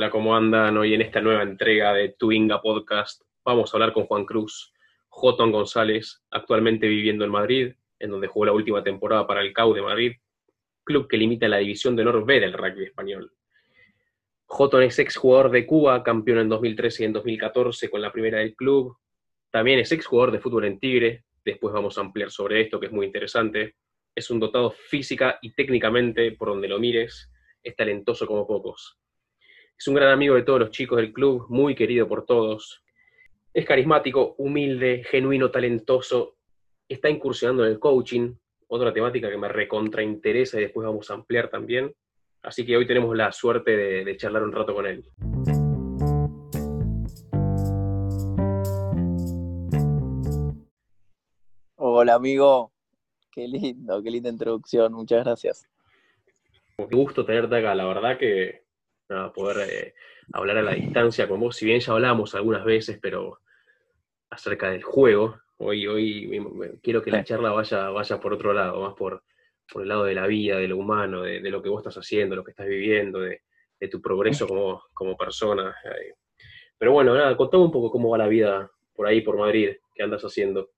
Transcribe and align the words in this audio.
Hola, 0.00 0.08
¿cómo 0.08 0.34
andan? 0.34 0.78
Hoy 0.78 0.94
en 0.94 1.02
esta 1.02 1.20
nueva 1.20 1.42
entrega 1.42 1.92
de 1.92 2.08
Tuinga 2.08 2.62
Podcast 2.62 3.20
vamos 3.44 3.70
a 3.70 3.76
hablar 3.76 3.92
con 3.92 4.06
Juan 4.06 4.24
Cruz, 4.24 4.72
Jotón 5.10 5.52
González, 5.52 6.22
actualmente 6.30 6.88
viviendo 6.88 7.22
en 7.22 7.30
Madrid, 7.30 7.74
en 7.98 8.10
donde 8.10 8.26
jugó 8.26 8.46
la 8.46 8.54
última 8.54 8.82
temporada 8.82 9.26
para 9.26 9.42
el 9.42 9.52
CAU 9.52 9.74
de 9.74 9.82
Madrid, 9.82 10.12
club 10.84 11.06
que 11.06 11.18
limita 11.18 11.48
la 11.48 11.58
división 11.58 11.96
de 11.96 12.00
honor 12.00 12.24
B 12.24 12.40
del 12.40 12.54
rugby 12.54 12.84
español. 12.84 13.30
Jotón 14.46 14.84
es 14.84 14.98
exjugador 14.98 15.50
de 15.50 15.66
Cuba, 15.66 16.02
campeón 16.02 16.38
en 16.38 16.48
2013 16.48 17.02
y 17.02 17.04
en 17.04 17.12
2014 17.12 17.90
con 17.90 18.00
la 18.00 18.10
primera 18.10 18.38
del 18.38 18.56
club. 18.56 18.96
También 19.50 19.80
es 19.80 19.92
exjugador 19.92 20.32
de 20.32 20.40
fútbol 20.40 20.64
en 20.64 20.80
Tigre. 20.80 21.24
Después 21.44 21.74
vamos 21.74 21.98
a 21.98 22.00
ampliar 22.00 22.30
sobre 22.30 22.62
esto, 22.62 22.80
que 22.80 22.86
es 22.86 22.92
muy 22.92 23.04
interesante. 23.04 23.74
Es 24.14 24.30
un 24.30 24.40
dotado 24.40 24.70
física 24.70 25.38
y 25.42 25.52
técnicamente, 25.52 26.32
por 26.32 26.48
donde 26.48 26.68
lo 26.68 26.78
mires, 26.78 27.30
es 27.62 27.76
talentoso 27.76 28.26
como 28.26 28.46
pocos. 28.46 28.99
Es 29.80 29.88
un 29.88 29.94
gran 29.94 30.10
amigo 30.12 30.34
de 30.34 30.42
todos 30.42 30.60
los 30.60 30.70
chicos 30.72 30.98
del 30.98 31.10
club, 31.10 31.46
muy 31.48 31.74
querido 31.74 32.06
por 32.06 32.26
todos. 32.26 32.84
Es 33.54 33.64
carismático, 33.64 34.34
humilde, 34.36 35.02
genuino, 35.08 35.50
talentoso. 35.50 36.36
Está 36.86 37.08
incursionando 37.08 37.64
en 37.64 37.72
el 37.72 37.78
coaching, 37.78 38.34
otra 38.68 38.92
temática 38.92 39.30
que 39.30 39.38
me 39.38 39.48
recontrainteresa 39.48 40.58
y 40.58 40.64
después 40.64 40.86
vamos 40.86 41.10
a 41.10 41.14
ampliar 41.14 41.48
también. 41.48 41.94
Así 42.42 42.66
que 42.66 42.76
hoy 42.76 42.86
tenemos 42.86 43.16
la 43.16 43.32
suerte 43.32 43.74
de, 43.74 44.04
de 44.04 44.16
charlar 44.18 44.42
un 44.42 44.52
rato 44.52 44.74
con 44.74 44.84
él. 44.84 45.02
Hola 51.76 52.16
amigo, 52.16 52.70
qué 53.32 53.48
lindo, 53.48 54.02
qué 54.02 54.10
linda 54.10 54.28
introducción, 54.28 54.92
muchas 54.92 55.24
gracias. 55.24 55.66
Qué 56.76 56.94
gusto 56.94 57.24
tenerte 57.24 57.56
acá, 57.56 57.74
la 57.74 57.86
verdad 57.86 58.18
que 58.18 58.59
nada, 59.10 59.32
poder 59.32 59.68
eh, 59.68 59.94
hablar 60.32 60.58
a 60.58 60.62
la 60.62 60.74
distancia 60.74 61.28
con 61.28 61.40
vos, 61.40 61.56
si 61.56 61.66
bien 61.66 61.80
ya 61.80 61.92
hablamos 61.92 62.34
algunas 62.34 62.64
veces, 62.64 62.98
pero 63.02 63.40
acerca 64.30 64.70
del 64.70 64.82
juego, 64.82 65.40
hoy, 65.58 65.86
hoy 65.86 66.78
quiero 66.82 67.02
que 67.02 67.10
la 67.10 67.24
charla 67.24 67.50
vaya, 67.50 67.90
vaya 67.90 68.20
por 68.20 68.32
otro 68.32 68.52
lado, 68.52 68.80
más 68.80 68.94
por, 68.94 69.24
por 69.70 69.82
el 69.82 69.88
lado 69.88 70.04
de 70.04 70.14
la 70.14 70.26
vida, 70.26 70.56
de 70.56 70.68
lo 70.68 70.76
humano, 70.78 71.22
de, 71.22 71.40
de 71.40 71.50
lo 71.50 71.60
que 71.60 71.68
vos 71.68 71.80
estás 71.80 71.96
haciendo, 71.98 72.36
lo 72.36 72.44
que 72.44 72.52
estás 72.52 72.66
viviendo, 72.66 73.20
de, 73.20 73.42
de 73.78 73.88
tu 73.88 74.00
progreso 74.00 74.46
como, 74.46 74.82
como 74.94 75.16
persona. 75.16 75.74
eh. 75.84 76.14
Pero 76.78 76.92
bueno, 76.92 77.14
nada, 77.14 77.36
contame 77.36 77.64
un 77.64 77.72
poco 77.72 77.90
cómo 77.90 78.10
va 78.10 78.18
la 78.18 78.28
vida 78.28 78.70
por 78.94 79.06
ahí, 79.06 79.20
por 79.20 79.36
Madrid, 79.36 79.76
qué 79.94 80.02
andas 80.02 80.22
haciendo. 80.22 80.70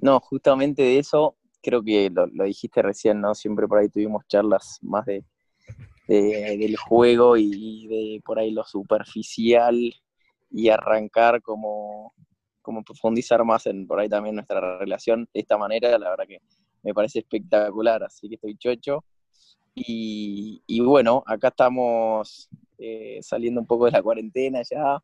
No, 0.00 0.20
justamente 0.20 0.82
de 0.82 0.98
eso, 0.98 1.36
creo 1.60 1.82
que 1.82 2.08
lo, 2.08 2.26
lo 2.28 2.44
dijiste 2.44 2.80
recién, 2.80 3.20
¿no? 3.20 3.34
Siempre 3.34 3.66
por 3.66 3.78
ahí 3.78 3.88
tuvimos 3.88 4.26
charlas 4.28 4.78
más 4.80 5.04
de, 5.06 5.24
de- 6.08 6.56
del 6.58 6.76
juego 6.76 7.36
y, 7.36 7.86
de 7.88 8.22
por 8.24 8.38
ahí 8.40 8.50
lo 8.52 8.64
superficial 8.64 9.76
y 10.50 10.68
arrancar 10.70 11.42
como, 11.42 12.14
como 12.62 12.82
profundizar 12.84 13.44
más 13.44 13.66
en 13.66 13.86
por 13.86 14.00
ahí 14.00 14.08
también 14.08 14.34
nuestra 14.36 14.78
relación 14.78 15.28
de 15.34 15.40
esta 15.40 15.58
manera, 15.58 15.98
la 15.98 16.10
verdad 16.10 16.26
que 16.28 16.40
me 16.82 16.94
parece 16.94 17.20
espectacular, 17.20 18.02
así 18.04 18.28
que 18.28 18.36
estoy 18.36 18.56
chocho. 18.56 19.04
Y, 19.74 20.62
y 20.66 20.80
bueno, 20.80 21.22
acá 21.26 21.48
estamos 21.48 22.48
eh, 22.78 23.20
saliendo 23.22 23.60
un 23.60 23.66
poco 23.66 23.86
de 23.86 23.92
la 23.92 24.02
cuarentena 24.02 24.62
ya, 24.68 24.98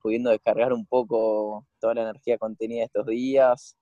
pudiendo 0.00 0.30
descargar 0.30 0.72
un 0.72 0.86
poco 0.86 1.66
toda 1.80 1.94
la 1.94 2.02
energía 2.02 2.38
contenida 2.38 2.84
estos 2.84 3.06
días. 3.06 3.76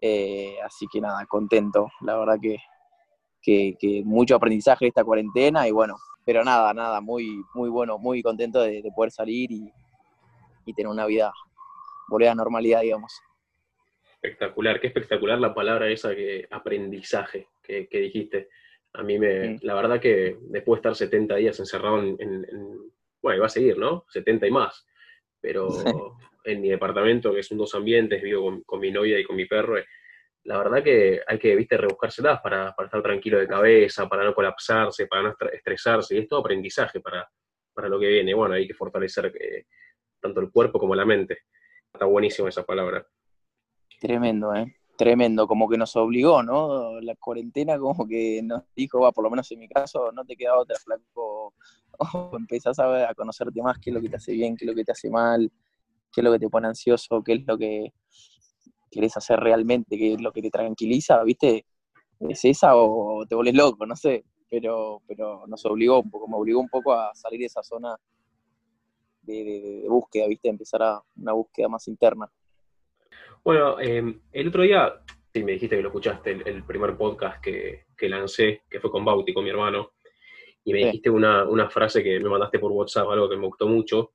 Eh, 0.00 0.56
así 0.64 0.86
que 0.92 1.00
nada, 1.00 1.24
contento. 1.26 1.88
La 2.02 2.16
verdad 2.18 2.38
que, 2.40 2.58
que, 3.44 3.76
que 3.78 4.02
mucho 4.04 4.34
aprendizaje 4.36 4.86
esta 4.88 5.04
cuarentena 5.04 5.68
y 5.68 5.70
bueno, 5.70 5.96
pero 6.24 6.42
nada, 6.42 6.72
nada, 6.72 7.00
muy, 7.00 7.42
muy 7.54 7.68
bueno, 7.68 7.98
muy 7.98 8.22
contento 8.22 8.62
de, 8.62 8.80
de 8.82 8.90
poder 8.96 9.10
salir 9.10 9.52
y, 9.52 9.70
y 10.64 10.72
tener 10.72 10.88
una 10.90 11.04
vida, 11.06 11.32
volver 12.08 12.28
a 12.28 12.30
la 12.30 12.36
normalidad, 12.36 12.80
digamos. 12.80 13.12
Espectacular, 14.22 14.80
qué 14.80 14.86
espectacular 14.86 15.38
la 15.38 15.54
palabra 15.54 15.90
esa 15.90 16.14
que 16.14 16.46
aprendizaje 16.50 17.48
que, 17.62 17.86
que 17.88 17.98
dijiste. 18.00 18.48
A 18.94 19.02
mí 19.02 19.18
me, 19.18 19.50
Mm. 19.50 19.58
la 19.62 19.74
verdad 19.74 20.00
que 20.00 20.38
después 20.40 20.78
de 20.78 20.88
estar 20.88 20.94
70 20.94 21.36
días 21.36 21.58
encerrado 21.60 21.98
en, 21.98 22.16
en- 22.18 22.46
en- 22.50 22.92
bueno, 23.20 23.40
va 23.40 23.46
a 23.46 23.50
seguir, 23.50 23.76
¿no? 23.78 24.04
70 24.08 24.46
y 24.46 24.50
más. 24.50 24.86
Pero 25.40 25.68
en 26.44 26.60
mi 26.62 26.68
departamento, 26.70 27.34
que 27.34 27.42
son 27.42 27.58
dos 27.58 27.74
ambientes, 27.74 28.22
vivo 28.22 28.42
con, 28.44 28.62
con 28.62 28.80
mi 28.80 28.90
novia 28.90 29.18
y 29.18 29.24
con 29.24 29.36
mi 29.36 29.44
perro, 29.46 29.76
la 30.44 30.58
verdad 30.58 30.82
que 30.82 31.20
hay 31.26 31.38
que, 31.38 31.56
viste, 31.56 31.76
rebuscárselas 31.76 32.40
para, 32.40 32.74
para 32.74 32.86
estar 32.86 33.02
tranquilo 33.02 33.38
de 33.38 33.48
cabeza, 33.48 34.08
para 34.08 34.24
no 34.24 34.34
colapsarse, 34.34 35.06
para 35.06 35.22
no 35.22 35.32
estre- 35.34 35.54
estresarse, 35.54 36.14
y 36.14 36.18
es 36.18 36.28
todo 36.28 36.40
aprendizaje 36.40 37.00
para, 37.00 37.28
para 37.72 37.88
lo 37.88 37.98
que 37.98 38.08
viene. 38.08 38.34
Bueno, 38.34 38.54
hay 38.54 38.66
que 38.66 38.74
fortalecer 38.74 39.32
eh, 39.40 39.66
tanto 40.20 40.40
el 40.40 40.50
cuerpo 40.50 40.78
como 40.78 40.94
la 40.94 41.04
mente. 41.04 41.38
Está 41.92 42.06
buenísima 42.06 42.48
esa 42.48 42.64
palabra. 42.64 43.06
Tremendo, 44.00 44.54
¿eh? 44.54 44.76
Tremendo, 44.96 45.46
como 45.48 45.68
que 45.68 45.76
nos 45.76 45.96
obligó, 45.96 46.42
¿no? 46.42 47.00
La 47.00 47.16
cuarentena 47.16 47.78
como 47.78 48.06
que 48.06 48.40
nos 48.44 48.62
dijo, 48.76 49.00
va, 49.00 49.12
por 49.12 49.24
lo 49.24 49.30
menos 49.30 49.50
en 49.50 49.58
mi 49.58 49.68
caso, 49.68 50.12
no 50.12 50.24
te 50.24 50.36
queda 50.36 50.56
otra, 50.56 50.76
flaco. 50.78 51.54
O 51.98 52.30
empezás 52.36 52.78
a, 52.78 53.08
a 53.08 53.14
conocerte 53.14 53.60
más 53.62 53.78
qué 53.78 53.90
es 53.90 53.94
lo 53.94 54.00
que 54.00 54.08
te 54.08 54.16
hace 54.16 54.32
bien, 54.32 54.56
qué 54.56 54.64
es 54.64 54.70
lo 54.70 54.74
que 54.74 54.84
te 54.84 54.92
hace 54.92 55.10
mal, 55.10 55.50
qué 56.12 56.20
es 56.20 56.24
lo 56.24 56.32
que 56.32 56.38
te 56.38 56.48
pone 56.48 56.68
ansioso, 56.68 57.22
qué 57.24 57.32
es 57.34 57.46
lo 57.46 57.58
que 57.58 57.92
querés 58.94 59.16
hacer 59.16 59.38
realmente, 59.40 59.98
qué 59.98 60.14
es 60.14 60.20
lo 60.20 60.32
que 60.32 60.40
te 60.42 60.50
tranquiliza, 60.50 61.22
¿viste? 61.24 61.66
¿Es 62.20 62.44
esa 62.44 62.76
o 62.76 63.26
te 63.26 63.34
volvés 63.34 63.54
loco? 63.54 63.84
No 63.86 63.96
sé, 63.96 64.24
pero, 64.48 65.02
pero 65.06 65.46
nos 65.46 65.64
obligó 65.66 66.00
un 66.00 66.10
poco, 66.10 66.28
me 66.28 66.36
obligó 66.36 66.60
un 66.60 66.68
poco 66.68 66.92
a 66.92 67.14
salir 67.14 67.40
de 67.40 67.46
esa 67.46 67.62
zona 67.62 67.96
de, 69.22 69.34
de- 69.44 69.80
de 69.82 69.88
búsqueda, 69.88 70.26
¿viste? 70.28 70.48
Empezar 70.48 70.82
a 70.82 71.02
una 71.16 71.32
búsqueda 71.32 71.68
más 71.68 71.86
interna. 71.88 72.30
Bueno, 73.42 73.78
eh, 73.80 74.20
el 74.32 74.48
otro 74.48 74.62
día, 74.62 75.02
sí, 75.32 75.42
me 75.44 75.52
dijiste 75.52 75.76
que 75.76 75.82
lo 75.82 75.88
escuchaste, 75.88 76.30
el, 76.32 76.48
el 76.48 76.64
primer 76.64 76.96
podcast 76.96 77.42
que, 77.42 77.86
que 77.96 78.08
lancé, 78.08 78.62
que 78.70 78.80
fue 78.80 78.90
con 78.90 79.04
Bauti, 79.04 79.34
con 79.34 79.44
mi 79.44 79.50
hermano, 79.50 79.92
y 80.64 80.72
me 80.72 80.78
Sí. 80.78 80.84
dijiste 80.86 81.10
una, 81.10 81.44
una 81.44 81.68
frase 81.68 82.02
que 82.02 82.18
me 82.20 82.28
mandaste 82.30 82.58
por 82.58 82.72
WhatsApp, 82.72 83.08
algo 83.10 83.28
que 83.28 83.36
me 83.36 83.46
gustó 83.46 83.66
mucho, 83.68 84.12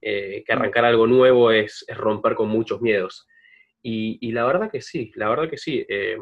eh, 0.00 0.42
que 0.46 0.52
arrancar 0.52 0.84
algo 0.86 1.06
nuevo 1.06 1.50
es, 1.50 1.84
es 1.86 1.96
romper 1.96 2.34
con 2.34 2.48
muchos 2.48 2.80
miedos. 2.80 3.26
Y, 3.82 4.18
y 4.28 4.32
la 4.32 4.44
verdad 4.44 4.70
que 4.70 4.80
sí, 4.80 5.10
la 5.16 5.28
verdad 5.28 5.48
que 5.50 5.58
sí. 5.58 5.84
eh, 5.88 6.16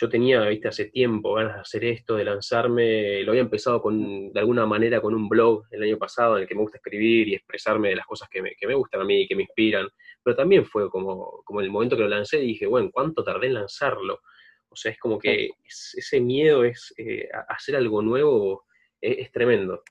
yo 0.00 0.08
tenía, 0.08 0.42
viste, 0.42 0.68
hace 0.68 0.84
tiempo 0.86 1.34
ganas 1.34 1.54
de 1.56 1.60
hacer 1.60 1.84
esto, 1.84 2.14
de 2.14 2.24
lanzarme, 2.24 3.22
lo 3.24 3.32
había 3.32 3.42
empezado 3.42 3.82
con, 3.82 4.32
de 4.32 4.38
alguna 4.40 4.64
manera 4.64 5.00
con 5.00 5.12
un 5.12 5.28
blog 5.28 5.64
el 5.72 5.82
año 5.82 5.98
pasado 5.98 6.36
en 6.36 6.42
el 6.42 6.48
que 6.48 6.54
me 6.54 6.60
gusta 6.60 6.78
escribir 6.78 7.26
y 7.28 7.34
expresarme 7.34 7.88
de 7.88 7.96
las 7.96 8.06
cosas 8.06 8.28
que 8.28 8.40
me, 8.40 8.54
que 8.54 8.68
me 8.68 8.74
gustan 8.74 9.00
a 9.00 9.04
mí, 9.04 9.26
que 9.26 9.34
me 9.34 9.42
inspiran, 9.42 9.88
pero 10.22 10.36
también 10.36 10.64
fue 10.64 10.88
como, 10.88 11.42
como 11.44 11.60
el 11.60 11.70
momento 11.70 11.96
que 11.96 12.02
lo 12.02 12.08
lancé 12.08 12.38
y 12.44 12.48
dije, 12.48 12.66
bueno, 12.66 12.90
¿cuánto 12.92 13.24
tardé 13.24 13.48
en 13.48 13.54
lanzarlo? 13.54 14.20
O 14.68 14.76
sea, 14.76 14.92
es 14.92 14.98
como 15.00 15.18
que 15.18 15.50
es- 15.64 15.94
ese 15.96 16.20
miedo 16.20 16.62
es 16.62 16.94
eh, 16.96 17.28
hacer 17.48 17.74
algo 17.74 18.00
nuevo, 18.00 18.66
es, 19.00 19.18
es 19.18 19.32
tremendo. 19.32 19.82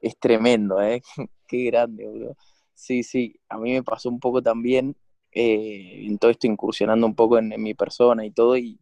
Es 0.00 0.18
tremendo, 0.18 0.82
¿eh? 0.82 1.00
Qué 1.46 1.64
grande, 1.66 2.06
boludo. 2.08 2.36
Sí, 2.82 3.04
sí, 3.04 3.38
a 3.48 3.58
mí 3.58 3.72
me 3.72 3.84
pasó 3.84 4.08
un 4.08 4.18
poco 4.18 4.42
también 4.42 4.96
eh, 5.30 6.04
en 6.04 6.18
todo 6.18 6.32
esto 6.32 6.48
incursionando 6.48 7.06
un 7.06 7.14
poco 7.14 7.38
en, 7.38 7.50
mi 7.62 7.74
persona 7.74 8.26
y 8.26 8.32
todo, 8.32 8.56
y, 8.56 8.80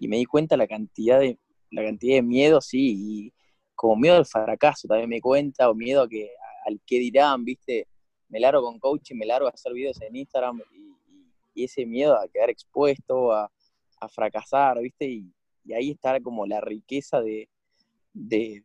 me 0.00 0.16
di 0.16 0.24
cuenta 0.24 0.56
la 0.56 0.66
cantidad 0.66 1.20
de, 1.20 1.38
la 1.70 1.84
cantidad 1.84 2.16
de 2.16 2.22
miedo, 2.22 2.62
sí, 2.62 2.94
y 2.96 3.32
como 3.74 3.96
miedo 3.96 4.16
al 4.16 4.24
fracaso 4.24 4.88
también 4.88 5.10
me 5.10 5.16
di 5.16 5.20
cuenta, 5.20 5.68
o 5.68 5.74
miedo 5.74 6.00
a 6.02 6.08
que, 6.08 6.30
al 6.66 6.80
qué 6.86 6.98
dirán, 6.98 7.44
¿viste? 7.44 7.88
Me 8.30 8.40
largo 8.40 8.62
con 8.62 8.78
coaching, 8.78 9.16
me 9.16 9.26
largo 9.26 9.48
a 9.48 9.50
hacer 9.50 9.74
videos 9.74 10.00
en 10.00 10.16
Instagram, 10.16 10.62
y, 11.54 11.64
ese 11.64 11.84
miedo 11.84 12.18
a 12.18 12.26
quedar 12.28 12.48
expuesto, 12.48 13.32
a, 13.32 13.50
fracasar, 14.08 14.80
¿viste? 14.80 15.06
Y, 15.06 15.30
ahí 15.74 15.90
está 15.90 16.18
como 16.20 16.46
la 16.46 16.62
riqueza 16.62 17.20
de- 17.20 17.50
de- 18.14 18.62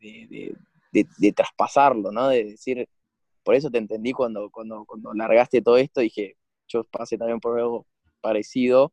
de- 0.94 1.08
de 1.20 1.32
traspasarlo, 1.34 2.12
¿no? 2.14 2.30
De 2.30 2.46
decir, 2.46 2.88
por 3.48 3.56
eso 3.56 3.72
te 3.72 3.78
entendí 3.78 4.12
cuando, 4.12 4.50
cuando, 4.52 4.84
cuando 4.84 5.14
largaste 5.14 5.62
todo 5.62 5.78
esto, 5.78 6.02
dije, 6.02 6.36
yo 6.68 6.84
pasé 6.84 7.18
también 7.18 7.40
por 7.40 7.58
algo 7.58 7.88
parecido. 8.20 8.92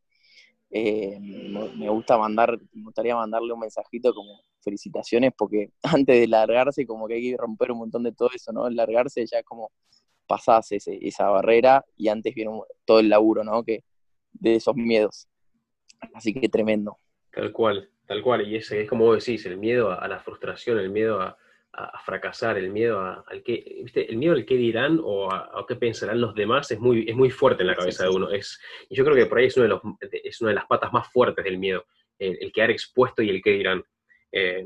Eh, 0.71 1.19
me 1.21 1.89
gusta 1.89 2.17
mandar, 2.17 2.57
me 2.73 2.85
gustaría 2.85 3.17
mandarle 3.17 3.53
un 3.53 3.59
mensajito 3.59 4.15
como 4.15 4.43
felicitaciones, 4.63 5.33
porque 5.37 5.71
antes 5.83 6.21
de 6.21 6.29
largarse, 6.29 6.87
como 6.87 7.09
que 7.09 7.15
hay 7.15 7.33
que 7.33 7.37
romper 7.37 7.73
un 7.73 7.79
montón 7.79 8.05
de 8.05 8.13
todo 8.13 8.31
eso, 8.33 8.53
¿no? 8.53 8.71
Largarse 8.71 9.27
ya 9.27 9.43
como 9.43 9.73
pasás 10.29 10.71
ese- 10.71 11.01
esa 11.03 11.29
barrera 11.31 11.85
y 11.97 12.07
antes 12.07 12.33
viene 12.33 12.53
todo 12.85 13.01
el 13.01 13.09
laburo, 13.09 13.43
¿no? 13.43 13.65
Que, 13.65 13.83
de 14.35 14.55
esos 14.55 14.77
miedos. 14.77 15.27
Así 16.15 16.33
que 16.33 16.49
tremendo. 16.49 16.97
Tal 17.33 17.51
cual, 17.51 17.91
tal 18.07 18.23
cual. 18.23 18.47
Y 18.49 18.55
ese 18.55 18.83
es 18.83 18.89
como 18.89 19.07
vos 19.07 19.27
decís, 19.27 19.45
el 19.47 19.57
miedo 19.57 19.91
a, 19.91 19.97
a 19.97 20.07
la 20.07 20.21
frustración, 20.21 20.79
el 20.79 20.91
miedo 20.91 21.21
a, 21.21 21.37
a- 21.77 21.99
fracasar, 22.01 22.57
el 22.59 22.71
miedo 22.71 23.01
a- 23.01 23.25
al 23.27 23.43
que, 23.43 23.81
¿viste? 23.85 24.09
El 24.11 24.17
miedo 24.17 24.35
al 24.35 24.45
qué 24.45 24.57
dirán 24.57 25.01
o 25.03 25.31
a, 25.33 25.51
a 25.59 25.65
qué 25.69 25.77
pensarán 25.77 26.21
los 26.21 26.35
demás 26.35 26.71
es 26.71 26.79
muy, 26.79 27.05
es 27.09 27.15
muy 27.17 27.31
fuerte 27.31 27.63
en 27.63 27.69
la 27.69 27.75
Sí, 27.75 27.81
cabeza 27.81 28.05
sí, 28.05 28.11
de 28.11 28.17
uno. 28.17 28.31
Es, 28.31 28.61
y 28.89 28.95
yo 28.97 29.05
creo 29.05 29.17
que 29.17 29.27
por 29.27 29.39
ahí 29.39 29.47
es, 29.47 29.57
uno 29.57 29.65
de 29.65 29.69
los, 29.71 29.81
es 30.25 30.41
una 30.41 30.51
de 30.51 30.57
las 30.57 30.67
patas 30.67 30.93
más 30.93 31.11
fuertes 31.13 31.45
del 31.45 31.59
miedo, 31.59 31.85
el, 32.19 32.39
el 32.41 32.53
quedar 32.53 32.71
expuesto 32.71 33.23
y 33.23 33.31
el 33.31 33.43
qué 33.43 33.51
dirán. 33.51 33.83
Eh, 34.33 34.65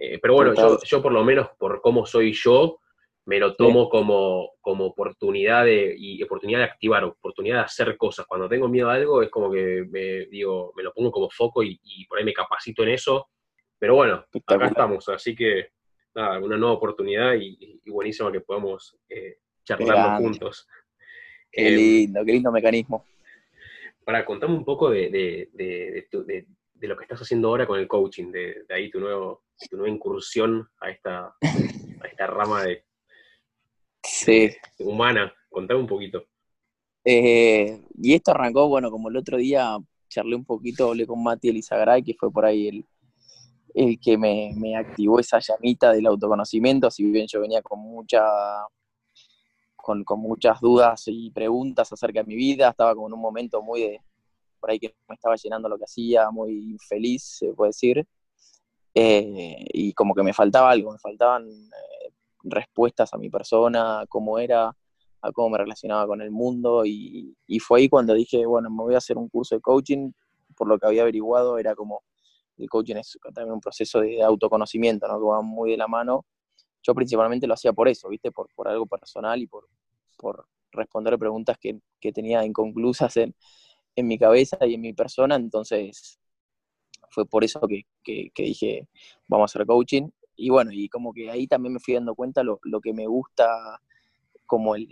Eh, 0.00 0.20
pero 0.22 0.34
bueno, 0.34 0.54
yo, 0.54 0.78
yo, 0.84 1.02
por 1.02 1.10
lo 1.12 1.24
menos 1.24 1.48
por 1.58 1.80
cómo 1.80 2.06
soy 2.06 2.32
yo, 2.32 2.78
me 3.26 3.40
lo 3.40 3.56
tomo 3.56 3.88
como, 3.88 4.52
como 4.60 4.86
oportunidad 4.86 5.64
de, 5.64 5.92
y 5.98 6.22
oportunidad 6.22 6.60
de 6.60 6.66
activar, 6.66 7.02
oportunidad 7.02 7.56
de 7.56 7.64
hacer 7.64 7.96
cosas. 7.96 8.24
Cuando 8.24 8.48
tengo 8.48 8.68
miedo 8.68 8.88
a 8.90 8.94
algo 8.94 9.22
es 9.24 9.28
como 9.28 9.50
que 9.50 9.84
me, 9.90 10.26
digo, 10.26 10.72
me 10.76 10.84
lo 10.84 10.92
pongo 10.92 11.10
como 11.10 11.28
foco 11.30 11.64
y, 11.64 11.80
por 12.08 12.18
ahí 12.18 12.24
me 12.24 12.32
capacito 12.32 12.84
en 12.84 12.90
eso. 12.90 13.28
Pero 13.76 13.96
bueno, 13.96 14.24
acá 14.46 14.66
estamos, 14.68 15.08
así 15.08 15.34
que 15.34 15.70
nada, 16.18 16.38
una 16.40 16.56
nueva 16.56 16.74
oportunidad 16.74 17.34
y, 17.34 17.80
buenísimo 17.86 18.30
que 18.30 18.40
podamos 18.40 18.96
eh, 19.08 19.38
charlar 19.64 20.20
juntos. 20.20 20.66
Qué 21.50 21.68
em, 21.68 21.76
lindo, 21.76 22.24
qué 22.24 22.32
lindo 22.32 22.52
mecanismo. 22.52 23.04
Para 24.04 24.24
contarme 24.24 24.56
un 24.56 24.64
poco 24.64 24.90
de, 24.90 25.10
de, 25.52 26.46
lo 26.80 26.96
que 26.96 27.04
estás 27.04 27.20
haciendo 27.20 27.48
ahora 27.48 27.66
con 27.66 27.78
el 27.78 27.88
coaching, 27.88 28.30
de, 28.30 28.64
ahí 28.70 28.90
tu, 28.90 29.00
nuevo, 29.00 29.44
tu 29.70 29.76
nueva 29.76 29.94
incursión 29.94 30.68
a 30.80 30.90
esta, 30.90 31.26
a 31.26 32.06
esta 32.06 32.26
rama 32.26 32.64
de 32.64 32.84
sí. 34.02 34.50
humana. 34.78 35.32
Contame 35.48 35.80
un 35.80 35.86
poquito. 35.86 36.26
Eh, 37.04 37.80
y 37.94 38.14
esto 38.14 38.32
arrancó, 38.32 38.68
bueno, 38.68 38.90
como 38.90 39.08
el 39.08 39.16
otro 39.16 39.38
día 39.38 39.78
charlé 40.08 40.36
un 40.36 40.44
poquito, 40.44 40.88
hablé 40.88 41.06
con 41.06 41.22
Mati 41.22 41.48
Elizagray, 41.48 42.02
que 42.02 42.14
fue 42.14 42.30
por 42.30 42.44
ahí 42.44 42.68
el, 42.68 42.84
el 43.74 43.98
que 44.00 44.16
me, 44.18 44.52
me, 44.56 44.76
activó 44.76 45.20
esa 45.20 45.38
llamita 45.38 45.92
del 45.92 46.06
autoconocimiento, 46.06 46.90
si 46.90 47.04
bien 47.04 47.26
yo 47.28 47.40
venía 47.40 47.62
con 47.62 47.80
mucha 47.80 48.22
con, 49.76 50.04
con, 50.04 50.20
muchas 50.20 50.60
dudas 50.60 51.04
y 51.06 51.30
preguntas 51.30 51.92
acerca 51.92 52.20
de 52.20 52.26
mi 52.26 52.36
vida, 52.36 52.70
estaba 52.70 52.94
como 52.94 53.08
en 53.08 53.14
un 53.14 53.20
momento 53.20 53.62
muy 53.62 53.80
de, 53.82 54.00
por 54.60 54.70
ahí 54.70 54.78
que 54.78 54.94
me 55.08 55.14
estaba 55.14 55.36
llenando 55.36 55.68
lo 55.68 55.78
que 55.78 55.84
hacía, 55.84 56.30
muy 56.30 56.76
feliz, 56.88 57.38
se 57.38 57.52
puede 57.54 57.70
decir, 57.70 58.06
eh, 58.94 59.64
y 59.72 59.92
como 59.92 60.14
que 60.14 60.22
me 60.22 60.32
faltaba 60.32 60.70
algo, 60.70 60.92
me 60.92 60.98
faltaban 60.98 61.48
eh, 61.48 62.12
respuestas 62.42 63.12
a 63.14 63.18
mi 63.18 63.30
persona, 63.30 64.04
cómo 64.08 64.38
era, 64.38 64.74
a 65.20 65.32
cómo 65.32 65.50
me 65.50 65.58
relacionaba 65.58 66.06
con 66.06 66.20
el 66.20 66.30
mundo 66.30 66.84
y, 66.84 67.36
fue 67.60 67.80
ahí 67.80 67.88
cuando 67.88 68.14
dije, 68.14 68.44
bueno, 68.46 68.70
me 68.70 68.82
voy 68.82 68.94
a 68.94 68.98
hacer 68.98 69.16
un 69.16 69.28
curso 69.28 69.54
de 69.54 69.60
coaching, 69.60 70.12
por 70.56 70.68
lo 70.68 70.78
que 70.78 70.86
había 70.86 71.02
averiguado 71.02 71.58
era 71.58 71.74
como, 71.74 72.02
el 72.58 72.68
coaching 72.68 72.96
es 72.96 73.18
también 73.34 73.52
un 73.52 73.60
proceso 73.60 74.00
de 74.00 74.22
autoconocimiento, 74.22 75.06
¿no? 75.08 75.18
Que 75.18 75.24
va 75.24 75.42
muy 75.42 75.72
de 75.72 75.76
la 75.76 75.88
mano. 75.88 76.26
Yo 76.82 76.94
principalmente 76.94 77.46
lo 77.46 77.54
hacía 77.54 77.72
por 77.72 77.88
eso, 77.88 78.08
¿viste? 78.08 78.30
Por, 78.32 78.48
por 78.54 78.68
algo 78.68 78.86
personal 78.86 79.40
y 79.40 79.46
por, 79.46 79.68
por 80.16 80.46
responder 80.72 81.18
preguntas 81.18 81.58
que, 81.58 81.80
que 82.00 82.12
tenía 82.12 82.44
inconclusas 82.44 83.16
en, 83.16 83.34
en 83.96 84.06
mi 84.06 84.18
cabeza 84.18 84.58
y 84.66 84.74
en 84.74 84.80
mi 84.80 84.92
persona, 84.92 85.34
entonces 85.34 86.20
fue 87.10 87.26
por 87.26 87.44
eso 87.44 87.60
que, 87.68 87.84
que, 88.04 88.42
dije, 88.42 88.88
vamos 89.26 89.50
a 89.50 89.58
hacer 89.58 89.66
coaching 89.66 90.08
y 90.36 90.50
bueno, 90.50 90.70
y 90.72 90.88
como 90.88 91.12
que 91.12 91.30
ahí 91.30 91.46
también 91.46 91.72
me 91.74 91.80
fui 91.80 91.94
dando 91.94 92.14
cuenta 92.14 92.42
lo, 92.42 92.60
lo 92.62 92.80
que 92.80 92.92
me 92.92 93.06
gusta, 93.06 93.80
como 94.46 94.76
el, 94.76 94.86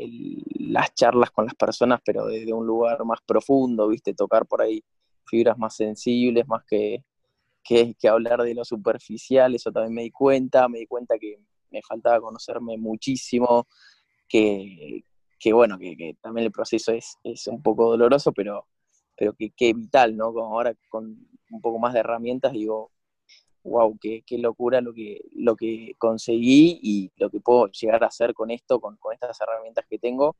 las 0.59 0.93
charlas 0.95 1.31
con 1.31 1.47
las 1.47 1.55
personas, 1.55 2.01
pero 2.05 2.27
desde 2.27 2.53
un 2.53 2.67
lugar 2.67 3.05
más 3.05 3.21
profundo, 3.25 3.89
¿viste? 3.89 4.13
Tocar 4.13 4.47
por 4.47 4.61
ahí 4.63 4.83
fibras 5.25 5.57
más 5.57 5.77
sensibles, 5.77 6.47
más 6.49 6.65
que, 6.65 7.05
que, 7.67 7.95
que, 7.99 8.09
hablar 8.09 8.43
de 8.43 8.55
lo 8.55 8.65
superficial, 8.65 9.55
eso 9.55 9.73
también 9.73 9.95
me 9.95 10.03
di 10.03 10.11
cuenta, 10.11 10.69
me 10.69 10.79
di 10.79 10.87
cuenta 10.87 11.19
que 11.19 11.39
me 11.71 11.83
faltaba 11.83 12.21
conocerme 12.21 12.79
muchísimo, 12.79 13.67
que, 14.29 15.05
que 15.39 15.53
bueno, 15.53 15.79
que, 15.79 15.97
que, 15.97 16.15
también 16.21 16.47
el 16.47 16.53
proceso 16.53 16.93
es, 16.93 17.19
es 17.25 17.47
un 17.49 17.63
poco 17.63 17.91
doloroso, 17.91 18.33
pero, 18.33 18.67
pero 19.17 19.35
que, 19.35 19.51
que 19.51 19.73
vital, 19.73 20.17
¿no? 20.17 20.33
Como 20.33 20.55
ahora 20.55 20.75
con 20.89 21.27
un 21.51 21.61
poco 21.61 21.79
más 21.79 21.93
de 21.93 22.01
herramientas, 22.01 22.53
digo, 22.53 22.93
wow, 23.67 23.99
qué, 24.01 24.23
locura 24.39 24.81
lo 24.81 24.93
que, 24.93 25.23
lo 25.35 25.57
que 25.57 25.95
conseguí 25.99 26.79
y 26.83 27.13
lo 27.17 27.31
que 27.31 27.41
puedo 27.41 27.67
llegar 27.69 28.05
a 28.05 28.09
hacer 28.09 28.33
con 28.35 28.51
esto, 28.51 28.81
con, 28.81 28.99
estas 29.13 29.41
herramientas 29.41 29.85
que 29.89 29.99
tengo. 29.99 30.37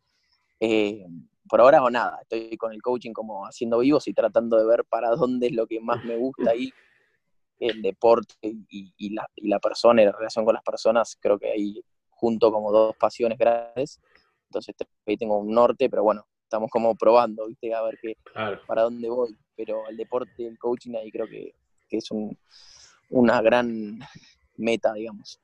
Eh, 0.61 1.05
por 1.49 1.61
ahora 1.61 1.83
o 1.83 1.91
nada, 1.91 2.19
estoy 2.23 2.57
con 2.57 2.73
el 2.73 2.83
coaching 2.83 3.13
como 3.13 3.45
haciendo 3.47 3.79
vivos 3.79 4.09
y 4.09 4.15
tratando 4.15 4.57
de 4.57 4.67
ver 4.67 4.85
para 4.85 5.11
dónde 5.11 5.49
es 5.49 5.53
lo 5.53 5.67
que 5.67 5.81
más 5.81 6.05
me 6.05 6.17
gusta 6.17 6.51
ahí, 6.53 6.73
el 7.59 7.83
deporte 7.83 8.35
y, 8.43 9.15
la, 9.15 9.29
y 9.35 9.49
la 9.49 9.59
persona 9.59 10.03
y 10.03 10.07
la 10.07 10.13
relación 10.13 10.45
con 10.45 10.55
las 10.55 10.63
personas, 10.63 11.17
creo 11.21 11.39
que 11.39 11.51
ahí 11.51 11.83
junto 12.11 12.53
como 12.53 12.73
dos 12.73 12.97
pasiones 12.97 13.39
grandes, 13.39 14.01
entonces 14.49 14.75
ahí 15.07 15.17
tengo 15.17 15.39
un 15.39 15.53
norte, 15.53 15.89
pero 15.91 16.03
bueno, 16.03 16.27
estamos 16.43 16.71
como 16.71 16.95
probando, 16.95 17.47
¿viste? 17.47 17.75
A 17.75 17.83
ver 17.83 17.99
qué, 18.01 18.17
para 18.67 18.83
dónde 18.83 19.09
voy, 19.09 19.37
pero 19.55 19.89
el 19.89 19.97
deporte 19.97 20.33
y 20.39 20.45
el 20.45 20.59
coaching 20.59 20.95
ahí 20.95 21.11
creo 21.11 21.27
que 21.27 21.55
es 21.91 22.11
un, 22.11 22.37
una 23.11 23.41
gran 23.41 23.99
meta, 24.57 24.93
digamos. 24.95 25.41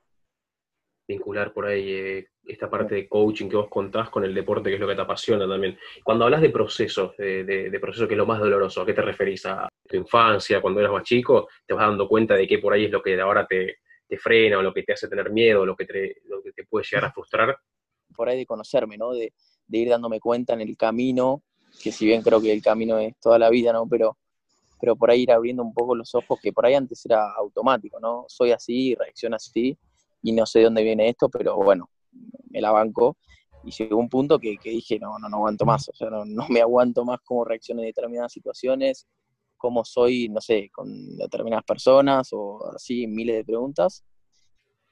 Vincular 1.06 1.52
por 1.52 1.66
ahí 1.66 1.90
eh, 1.90 2.28
esta 2.44 2.70
parte 2.70 2.94
de 2.94 3.08
coaching 3.08 3.48
que 3.48 3.56
vos 3.56 3.68
contás 3.68 4.08
con 4.10 4.24
el 4.24 4.34
deporte, 4.34 4.68
que 4.68 4.74
es 4.74 4.80
lo 4.80 4.88
que 4.88 4.94
te 4.94 5.02
apasiona 5.02 5.48
también. 5.48 5.78
Cuando 6.02 6.24
hablas 6.24 6.40
de 6.40 6.50
procesos, 6.50 7.16
de, 7.16 7.44
de, 7.44 7.80
proceso 7.80 8.06
que 8.06 8.14
es 8.14 8.18
lo 8.18 8.26
más 8.26 8.40
doloroso, 8.40 8.80
¿a 8.80 8.86
qué 8.86 8.94
te 8.94 9.02
referís? 9.02 9.46
¿A 9.46 9.68
tu 9.88 9.96
infancia, 9.96 10.60
cuando 10.60 10.80
eras 10.80 10.92
más 10.92 11.04
chico? 11.04 11.48
¿Te 11.66 11.74
vas 11.74 11.86
dando 11.86 12.08
cuenta 12.08 12.34
de 12.34 12.46
que 12.46 12.58
por 12.58 12.72
ahí 12.72 12.86
es 12.86 12.90
lo 12.90 13.02
que 13.02 13.20
ahora 13.20 13.46
te, 13.46 13.78
te 14.08 14.18
frena 14.18 14.58
o 14.58 14.62
lo 14.62 14.72
que 14.72 14.82
te 14.82 14.92
hace 14.92 15.08
tener 15.08 15.30
miedo, 15.30 15.66
lo 15.66 15.76
que 15.76 15.86
te, 15.86 16.16
lo 16.24 16.42
que 16.42 16.52
te 16.52 16.64
puede 16.64 16.84
llegar 16.90 17.06
a 17.06 17.12
frustrar? 17.12 17.56
Por 18.14 18.28
ahí 18.28 18.38
de 18.38 18.46
conocerme, 18.46 18.96
¿no? 18.96 19.12
De, 19.12 19.32
de 19.66 19.78
ir 19.78 19.88
dándome 19.88 20.20
cuenta 20.20 20.54
en 20.54 20.60
el 20.60 20.76
camino, 20.76 21.42
que 21.82 21.92
si 21.92 22.06
bien 22.06 22.22
creo 22.22 22.40
que 22.40 22.52
el 22.52 22.62
camino 22.62 22.98
es 22.98 23.18
toda 23.20 23.38
la 23.38 23.50
vida, 23.50 23.72
¿no? 23.72 23.86
Pero 23.88 24.16
pero 24.82 24.96
por 24.96 25.12
ahí 25.12 25.22
ir 25.22 25.30
abriendo 25.30 25.62
un 25.62 25.72
poco 25.72 25.94
los 25.94 26.12
ojos, 26.16 26.40
que 26.42 26.52
por 26.52 26.66
ahí 26.66 26.74
antes 26.74 27.06
era 27.06 27.30
automático, 27.36 28.00
¿no? 28.00 28.24
Soy 28.26 28.50
así, 28.50 28.96
reacciono 28.96 29.36
así, 29.36 29.78
y 30.22 30.32
no 30.32 30.46
sé 30.46 30.60
de 30.60 30.66
dónde 30.66 30.82
viene 30.82 31.08
esto, 31.08 31.28
pero 31.28 31.56
bueno, 31.56 31.90
me 32.50 32.60
la 32.60 32.70
banco. 32.70 33.16
Y 33.64 33.70
llegó 33.70 33.98
un 33.98 34.08
punto 34.08 34.38
que, 34.38 34.58
dije, 34.62 34.98
no, 34.98 35.18
no, 35.18 35.28
no 35.28 35.36
aguanto 35.36 35.64
más, 35.64 35.88
o 35.88 35.92
sea, 35.94 36.10
no, 36.10 36.46
me 36.48 36.60
aguanto 36.60 37.04
más 37.04 37.20
cómo 37.24 37.44
reacciono 37.44 37.80
en 37.80 37.88
determinadas 37.88 38.32
situaciones, 38.32 39.06
cómo 39.56 39.84
soy, 39.84 40.28
no 40.28 40.40
sé, 40.40 40.70
con 40.72 41.16
determinadas 41.16 41.64
personas 41.64 42.30
o 42.32 42.72
así, 42.74 43.06
miles 43.06 43.36
de 43.36 43.44
preguntas. 43.44 44.04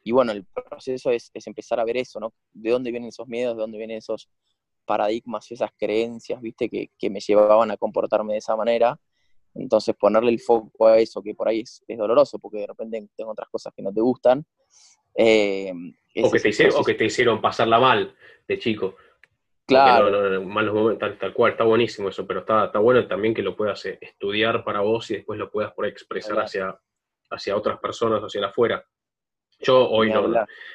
Y 0.03 0.12
bueno, 0.12 0.32
el 0.32 0.47
proceso 0.47 1.11
es, 1.11 1.31
empezar 1.35 1.81
a 1.81 1.85
ver 1.85 1.97
eso, 1.97 2.21
¿no? 2.21 2.33
¿De 2.53 2.71
dónde 2.71 2.91
vienen 2.91 3.09
esos 3.09 3.26
miedos? 3.26 3.56
¿De 3.56 3.61
dónde 3.61 3.79
vienen 3.79 3.99
esos 3.99 4.29
paradigmas, 4.87 5.50
esas 5.50 5.71
creencias, 5.76 6.41
viste, 6.41 6.69
que, 6.69 6.91
que 6.97 7.11
me 7.11 7.21
llevaban 7.21 7.71
a 7.71 7.76
comportarme 7.76 8.35
de 8.35 8.38
esa 8.38 8.56
manera? 8.56 8.99
Entonces 9.55 9.94
ponerle 9.97 10.31
el 10.31 10.41
foco 10.41 10.87
a 10.87 10.99
eso, 10.99 11.23
que 11.23 11.35
por 11.35 11.49
ahí 11.49 11.61
es, 11.61 11.83
doloroso, 11.97 12.38
porque 12.38 12.59
de 12.59 12.67
repente 12.67 13.09
tengo 13.16 13.33
otras 13.33 13.49
cosas 13.49 13.73
que 13.75 13.83
no 13.83 13.93
te 13.93 14.00
gustan. 14.00 14.45
Eh, 15.14 15.73
o, 16.23 16.31
que 16.31 16.40
te 16.40 16.49
hicieron, 16.49 16.81
o 16.81 16.85
que 16.85 16.95
te 16.95 17.05
hicieron 17.05 17.40
pasarla 17.40 17.79
mal 17.79 18.14
de 18.47 18.59
chico. 18.59 18.97
Claro. 19.67 20.43
malos 20.43 20.75
momentos, 20.75 21.17
tal, 21.19 21.33
cual, 21.33 21.52
está 21.52 21.62
buenísimo 21.62 22.09
eso, 22.09 22.26
pero 22.26 22.40
está, 22.40 22.64
está 22.64 22.81
bueno 22.81 23.07
también 23.07 23.33
que 23.33 23.43
lo 23.43 23.55
puedas 23.55 23.87
eh, 23.87 23.99
estudiar 24.00 24.64
para 24.64 24.81
vos 24.81 25.09
y 25.12 25.14
después 25.14 25.38
lo 25.38 25.49
puedas 25.49 25.73
por 25.73 25.87
expresar 25.87 26.40
hacia, 26.40 26.76
hacia 27.31 27.57
otras 27.57 27.79
personas, 27.79 28.21
hacia 28.21 28.45
afuera. 28.45 28.85
Yo 29.61 29.88
hoy 29.88 30.11
no, 30.11 30.25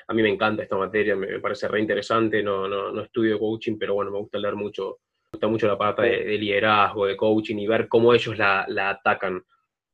a 0.07 0.13
mí 0.13 0.21
me 0.21 0.29
encanta 0.29 0.63
esta 0.63 0.77
materia, 0.77 1.15
me, 1.15 1.39
parece 1.39 1.67
re 1.67 1.81
interesante, 1.81 2.41
no, 2.41 2.69
no, 2.69 2.91
no 2.91 3.01
estudio 3.01 3.37
coaching, 3.37 3.77
pero 3.77 3.95
bueno, 3.95 4.11
me 4.11 4.19
gusta 4.19 4.37
leer 4.37 4.55
mucho 4.55 4.99
gusta 5.35 5.47
mucho 5.47 5.67
la 5.67 5.77
parte 5.77 6.03
de, 6.03 6.37
liderazgo, 6.37 7.05
de 7.05 7.17
coaching 7.17 7.57
y 7.57 7.67
ver 7.67 7.87
cómo 7.87 8.13
ellos 8.13 8.37
la, 8.37 8.65
atacan. 8.89 9.43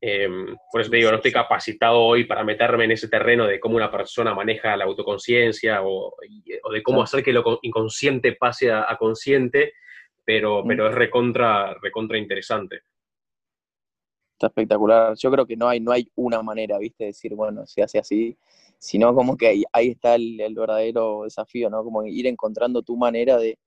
Em, 0.04 0.58
por 0.72 0.82
eso 0.82 0.90
te 0.90 0.98
digo, 0.98 1.12
no 1.12 1.18
estoy 1.18 1.32
capacitado 1.32 2.00
hoy 2.00 2.24
para 2.24 2.44
meterme 2.44 2.86
en 2.86 2.92
ese 2.92 3.08
terreno 3.08 3.46
de 3.46 3.60
cómo 3.60 3.76
una 3.76 3.92
persona 3.92 4.34
maneja 4.34 4.76
la 4.76 4.86
autoconciencia 4.86 5.84
o, 5.84 6.16
de 6.74 6.82
cómo 6.82 7.04
hacer 7.04 7.24
que 7.24 7.32
lo 7.32 7.60
inconsciente 7.62 8.34
pase 8.34 8.72
a, 8.72 8.98
consciente, 8.98 9.74
pero, 10.26 10.64
mm. 10.64 10.68
pero 10.68 10.90
es 10.90 10.96
recontra, 10.96 11.76
recontra 11.80 12.18
interesante. 12.18 12.82
Está 14.34 14.48
espectacular. 14.48 15.14
Yo 15.16 15.30
creo 15.30 15.46
que 15.46 15.56
no 15.56 15.70
hay, 15.70 15.80
no 15.80 15.92
hay 15.92 16.10
una 16.16 16.42
manera, 16.42 16.80
¿viste? 16.80 17.04
De 17.04 17.10
decir, 17.10 17.36
bueno, 17.36 17.68
se 17.68 17.84
hace 17.84 18.00
así, 18.00 18.36
sino 18.80 19.14
como 19.14 19.38
que 19.38 19.50
ahí, 19.50 19.64
ahí 19.72 19.90
está 19.90 20.16
el, 20.16 20.42
el, 20.42 20.56
verdadero 20.56 21.26
desafío, 21.26 21.70
¿no? 21.70 21.84
Como 21.84 22.04
ir 22.08 22.26
encontrando 22.26 22.82
tu 22.82 22.98
manera 22.98 23.38
de, 23.38 23.60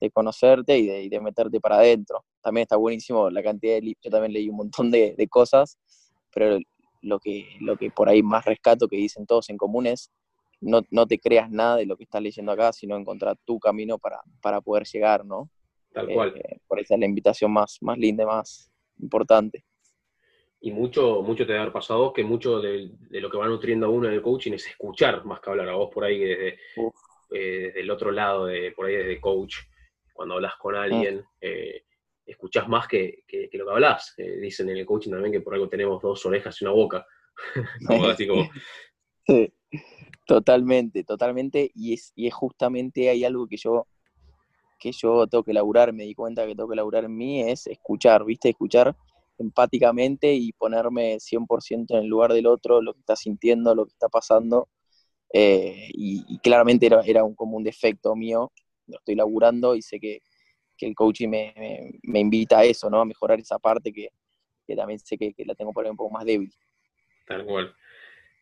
de 0.00 0.10
conocerte 0.10 0.78
y 0.78 1.08
de, 1.08 1.20
meterte 1.20 1.60
para 1.60 1.76
adentro. 1.76 2.24
También 2.42 2.62
está 2.62 2.76
buenísimo 2.76 3.30
la 3.30 3.42
cantidad 3.42 3.74
de 3.74 3.80
libros, 3.80 4.02
yo 4.02 4.10
también 4.10 4.32
leí 4.32 4.48
un 4.48 4.56
montón 4.56 4.90
de, 4.90 5.28
cosas, 5.30 5.78
pero 6.32 6.58
lo 7.02 7.18
que, 7.18 7.46
lo 7.60 7.76
que 7.76 7.90
por 7.90 8.08
ahí 8.08 8.22
más 8.22 8.44
rescato 8.44 8.88
que 8.88 8.96
dicen 8.96 9.26
todos 9.26 9.50
en 9.50 9.56
común 9.56 9.86
es 9.86 10.10
no, 10.60 10.82
no 10.90 11.06
te 11.06 11.18
creas 11.18 11.50
nada 11.50 11.76
de 11.76 11.86
lo 11.86 11.96
que 11.96 12.04
estás 12.04 12.22
leyendo 12.22 12.52
acá, 12.52 12.72
sino 12.72 12.96
encontrar 12.96 13.36
tu 13.44 13.58
camino 13.58 13.98
para, 13.98 14.20
para 14.40 14.60
poder 14.60 14.84
llegar, 14.84 15.24
¿no? 15.24 15.50
Tal 15.92 16.08
cual. 16.08 16.34
Eh, 16.36 16.60
por 16.66 16.80
esa 16.80 16.94
es 16.94 17.00
la 17.00 17.06
invitación 17.06 17.52
más, 17.52 17.78
más 17.80 17.98
linda, 17.98 18.26
más 18.26 18.70
importante. 18.98 19.64
Y 20.60 20.72
mucho, 20.72 21.22
mucho 21.22 21.44
te 21.44 21.52
debe 21.52 21.60
haber 21.60 21.72
pasado 21.72 22.12
que 22.12 22.24
mucho 22.24 22.60
de, 22.60 22.90
lo 23.10 23.30
que 23.30 23.36
va 23.36 23.46
nutriendo 23.46 23.86
a 23.86 23.90
uno 23.90 24.08
en 24.08 24.14
el 24.14 24.22
coaching 24.22 24.52
es 24.52 24.66
escuchar 24.66 25.24
más 25.26 25.40
que 25.40 25.50
hablar 25.50 25.68
a 25.68 25.74
vos 25.74 25.90
por 25.92 26.04
ahí 26.04 26.18
desde, 26.18 26.48
eh, 26.48 27.66
desde 27.66 27.80
el 27.80 27.90
otro 27.90 28.10
lado, 28.10 28.46
de, 28.46 28.72
por 28.72 28.86
ahí 28.86 28.96
desde 28.96 29.20
coach 29.20 29.56
cuando 30.14 30.36
hablas 30.36 30.54
con 30.56 30.74
alguien, 30.76 31.22
eh, 31.40 31.84
escuchás 32.24 32.68
más 32.68 32.88
que, 32.88 33.24
lo 33.52 33.66
que 33.66 33.70
hablas. 33.70 34.14
Eh, 34.16 34.38
dicen 34.40 34.70
en 34.70 34.78
el 34.78 34.86
coaching 34.86 35.10
también 35.10 35.32
que 35.32 35.40
por 35.40 35.52
algo 35.52 35.68
tenemos 35.68 36.00
dos 36.00 36.24
orejas 36.24 36.58
y 36.60 36.64
una 36.64 36.72
boca. 36.72 37.06
Así 38.14 38.26
como, 38.26 38.48
Sí, 39.26 39.52
totalmente, 40.26 41.04
totalmente. 41.04 41.70
Y 41.74 41.94
es, 41.94 42.12
y 42.14 42.26
es 42.26 42.34
justamente 42.34 43.08
hay 43.10 43.24
algo 43.24 43.46
que 43.46 43.56
yo, 43.56 43.86
que 44.78 44.92
yo 44.92 45.26
tengo 45.26 45.42
que 45.42 45.52
laburar, 45.52 45.92
me 45.92 46.04
di 46.04 46.14
cuenta 46.14 46.46
que 46.46 46.54
tengo 46.54 46.68
que 46.68 46.76
laburar 46.76 47.04
en 47.04 47.16
mí, 47.16 47.42
es 47.42 47.66
escuchar, 47.66 48.24
¿viste? 48.24 48.50
Escuchar 48.50 48.96
empáticamente 49.38 50.32
y 50.32 50.52
ponerme 50.52 51.18
100% 51.18 51.86
en 51.90 52.04
el 52.04 52.06
lugar 52.06 52.32
del 52.32 52.46
otro, 52.46 52.80
lo 52.80 52.94
que 52.94 53.00
está 53.00 53.16
sintiendo, 53.16 53.74
lo 53.74 53.86
que 53.86 53.92
está 53.92 54.08
pasando. 54.08 54.68
Eh, 55.32 55.88
y, 55.92 56.38
claramente 56.38 56.86
era, 56.86 57.00
era 57.00 57.24
un, 57.24 57.34
como 57.34 57.56
un 57.56 57.64
defecto 57.64 58.14
mío, 58.14 58.52
lo 58.86 58.98
estoy 58.98 59.14
laburando 59.14 59.74
y 59.74 59.82
sé 59.82 59.98
que, 59.98 60.20
que 60.76 60.86
el 60.86 60.94
coaching 60.94 61.28
me, 61.28 61.54
me, 62.02 62.20
invita 62.20 62.60
a 62.60 62.64
eso, 62.64 62.90
¿no? 62.90 63.00
A 63.00 63.04
mejorar 63.04 63.38
esa 63.38 63.58
parte 63.58 63.92
que, 63.92 64.08
que 64.66 64.76
también 64.76 64.98
sé 64.98 65.16
que, 65.16 65.32
que, 65.32 65.44
la 65.44 65.54
tengo 65.54 65.72
por 65.72 65.84
ahí 65.84 65.90
un 65.90 65.96
poco 65.96 66.12
más 66.12 66.24
débil. 66.24 66.52
Tal 67.26 67.44
cual. 67.44 67.74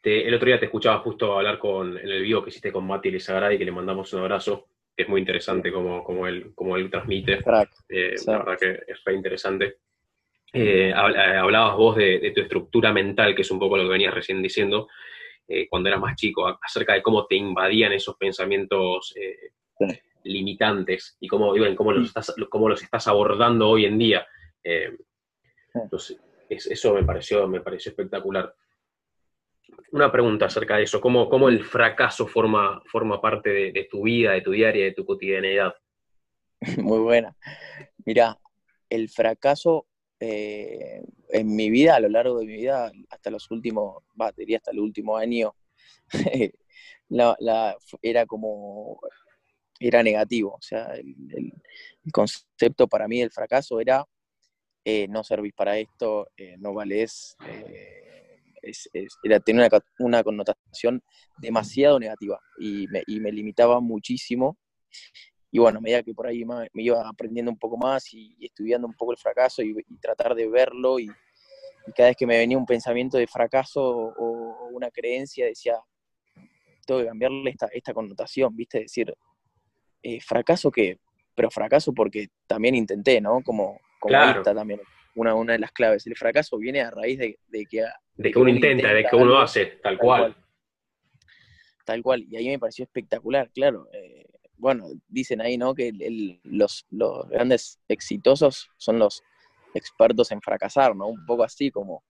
el 0.02 0.34
otro 0.34 0.46
día 0.46 0.58
te 0.58 0.66
escuchaba 0.66 0.98
justo 0.98 1.36
hablar 1.36 1.58
con, 1.58 1.96
en 1.98 2.08
el 2.08 2.22
vivo 2.22 2.42
que 2.42 2.50
hiciste 2.50 2.72
con 2.72 2.86
Mati 2.86 3.10
Lizagradi, 3.10 3.58
que 3.58 3.64
le 3.64 3.72
mandamos 3.72 4.12
un 4.12 4.20
abrazo, 4.20 4.68
es 4.96 5.08
muy 5.08 5.20
interesante 5.20 5.72
como, 5.72 6.04
como, 6.04 6.26
él, 6.26 6.52
como 6.54 6.76
él 6.76 6.90
transmite. 6.90 7.40
Eh, 7.88 8.14
la 8.26 8.38
verdad 8.38 8.58
que 8.58 8.70
es 8.86 9.04
re 9.04 9.14
interesante. 9.14 9.76
Eh, 10.52 10.90
eh, 10.90 10.92
hablabas 10.92 11.76
vos 11.76 11.96
de, 11.96 12.32
tu 12.34 12.42
estructura 12.42 12.92
mental, 12.92 13.34
que 13.34 13.42
es 13.42 13.50
un 13.50 13.58
poco 13.58 13.76
lo 13.76 13.84
que 13.84 13.90
venías 13.90 14.14
recién 14.14 14.42
diciendo, 14.42 14.88
cuando 15.68 15.90
eras 15.90 16.00
más 16.00 16.16
chico, 16.16 16.58
acerca 16.62 16.94
de 16.94 17.02
cómo 17.02 17.26
te 17.26 17.36
invadían 17.36 17.92
esos 17.92 18.16
pensamientos 18.16 19.14
limitantes 20.24 21.16
y 21.20 21.28
cómo, 21.28 21.54
cómo, 21.76 21.92
los 21.92 22.08
estás, 22.08 22.34
cómo 22.50 22.68
los 22.68 22.82
estás 22.82 23.06
abordando 23.08 23.68
hoy 23.68 23.86
en 23.86 23.98
día. 23.98 24.26
entonces, 25.74 26.18
eso 26.48 26.94
me 26.94 27.04
pareció, 27.04 27.46
me 27.48 27.60
pareció 27.60 27.90
espectacular. 27.90 28.54
Una 29.92 30.10
pregunta 30.10 30.46
acerca 30.46 30.76
de 30.76 30.84
eso, 30.84 31.00
¿cómo, 31.00 31.28
cómo 31.28 31.48
el 31.48 31.64
fracaso 31.64 32.26
forma, 32.26 32.82
forma 32.86 33.20
parte 33.20 33.72
de, 33.72 33.88
tu 33.90 34.02
vida, 34.02 34.32
de 34.32 34.42
tu 34.42 34.50
diaria, 34.50 34.84
de 34.84 34.92
tu 34.92 35.04
cotidianidad? 35.04 35.74
Muy 36.78 36.98
buena. 36.98 37.36
Mira, 38.04 38.38
el 38.88 39.08
fracaso 39.08 39.86
eh, 40.20 41.02
en 41.30 41.56
mi 41.56 41.70
vida, 41.70 41.96
a 41.96 42.00
lo 42.00 42.08
largo 42.08 42.38
de 42.38 42.46
mi 42.46 42.54
vida, 42.54 42.92
hasta 43.10 43.30
los 43.30 43.50
últimos, 43.50 44.02
batería 44.14 44.58
hasta 44.58 44.70
el 44.70 44.80
último 44.80 45.16
año, 45.16 45.54
era 48.02 48.26
como, 48.26 49.00
era 49.86 50.02
negativo. 50.02 50.54
O 50.54 50.62
sea, 50.62 50.94
el, 50.94 51.52
concepto 52.12 52.88
para 52.88 53.06
mí 53.06 53.20
del 53.20 53.30
fracaso 53.30 53.80
era 53.80 54.04
eh, 54.84 55.06
no 55.08 55.22
servís 55.22 55.52
para 55.54 55.78
esto, 55.78 56.28
eh, 56.36 56.56
no 56.58 56.74
valés, 56.74 57.36
era, 59.22 59.40
tenía 59.40 59.68
una, 59.98 60.22
connotación 60.22 61.02
demasiado 61.38 61.98
negativa 61.98 62.38
y 62.58 62.86
me, 62.88 63.02
y 63.06 63.20
me, 63.20 63.32
limitaba 63.32 63.80
muchísimo. 63.80 64.58
Y 65.50 65.58
bueno, 65.58 65.78
a 65.78 65.80
medida 65.82 66.02
que 66.02 66.14
por 66.14 66.26
ahí 66.26 66.44
me 66.44 66.68
iba 66.82 67.06
aprendiendo 67.08 67.50
un 67.50 67.58
poco 67.58 67.76
más 67.76 68.12
y, 68.14 68.36
estudiando 68.40 68.86
un 68.86 68.94
poco 68.94 69.12
el 69.12 69.18
fracaso 69.18 69.62
y, 69.62 69.74
tratar 70.00 70.34
de 70.34 70.48
verlo 70.48 70.98
y, 70.98 71.08
cada 71.96 72.10
vez 72.10 72.16
que 72.16 72.26
me 72.26 72.38
venía 72.38 72.56
un 72.56 72.66
pensamiento 72.66 73.18
de 73.18 73.26
fracaso 73.26 73.82
o, 73.82 74.68
una 74.72 74.90
creencia 74.90 75.46
decía, 75.46 75.76
tengo 76.86 77.00
que 77.00 77.06
cambiarle 77.06 77.50
esta, 77.50 77.66
esta 77.66 77.92
connotación, 77.92 78.56
¿viste? 78.56 78.80
Decir, 78.80 79.14
eh, 80.02 80.20
fracaso 80.20 80.70
que, 80.70 80.98
pero 81.34 81.50
fracaso 81.50 81.92
porque 81.92 82.28
también 82.46 82.74
intenté, 82.74 83.20
¿no? 83.20 83.42
Como, 83.42 83.80
como 84.00 84.10
claro. 84.10 84.42
también 84.42 84.80
una, 85.14 85.34
una 85.34 85.52
de 85.54 85.58
las 85.58 85.72
claves. 85.72 86.06
El 86.06 86.16
fracaso 86.16 86.58
viene 86.58 86.80
a 86.80 86.90
raíz 86.90 87.18
de, 87.18 87.38
que... 87.66 87.84
De 88.14 88.30
que 88.30 88.38
uno, 88.38 88.50
intenta, 88.50 88.92
de 88.92 89.04
que 89.04 89.16
uno 89.16 89.38
hace, 89.38 89.66
tal, 89.82 89.98
cual. 89.98 90.36
Tal 91.84 92.02
cual. 92.02 92.24
Y 92.28 92.36
ahí 92.36 92.48
me 92.48 92.58
pareció 92.58 92.84
espectacular, 92.84 93.50
claro. 93.52 93.88
Eh, 93.92 94.26
bueno, 94.56 94.86
dicen 95.08 95.40
ahí, 95.40 95.56
¿no? 95.58 95.74
Que 95.74 95.92
los, 96.44 96.86
los 96.90 97.28
grandes 97.28 97.78
exitosos 97.88 98.68
son 98.76 98.98
los 98.98 99.22
expertos 99.74 100.30
en 100.30 100.40
fracasar, 100.40 100.94
¿no? 100.94 101.08
Un 101.08 101.24
poco 101.26 101.44
así 101.44 101.70
como... 101.70 102.04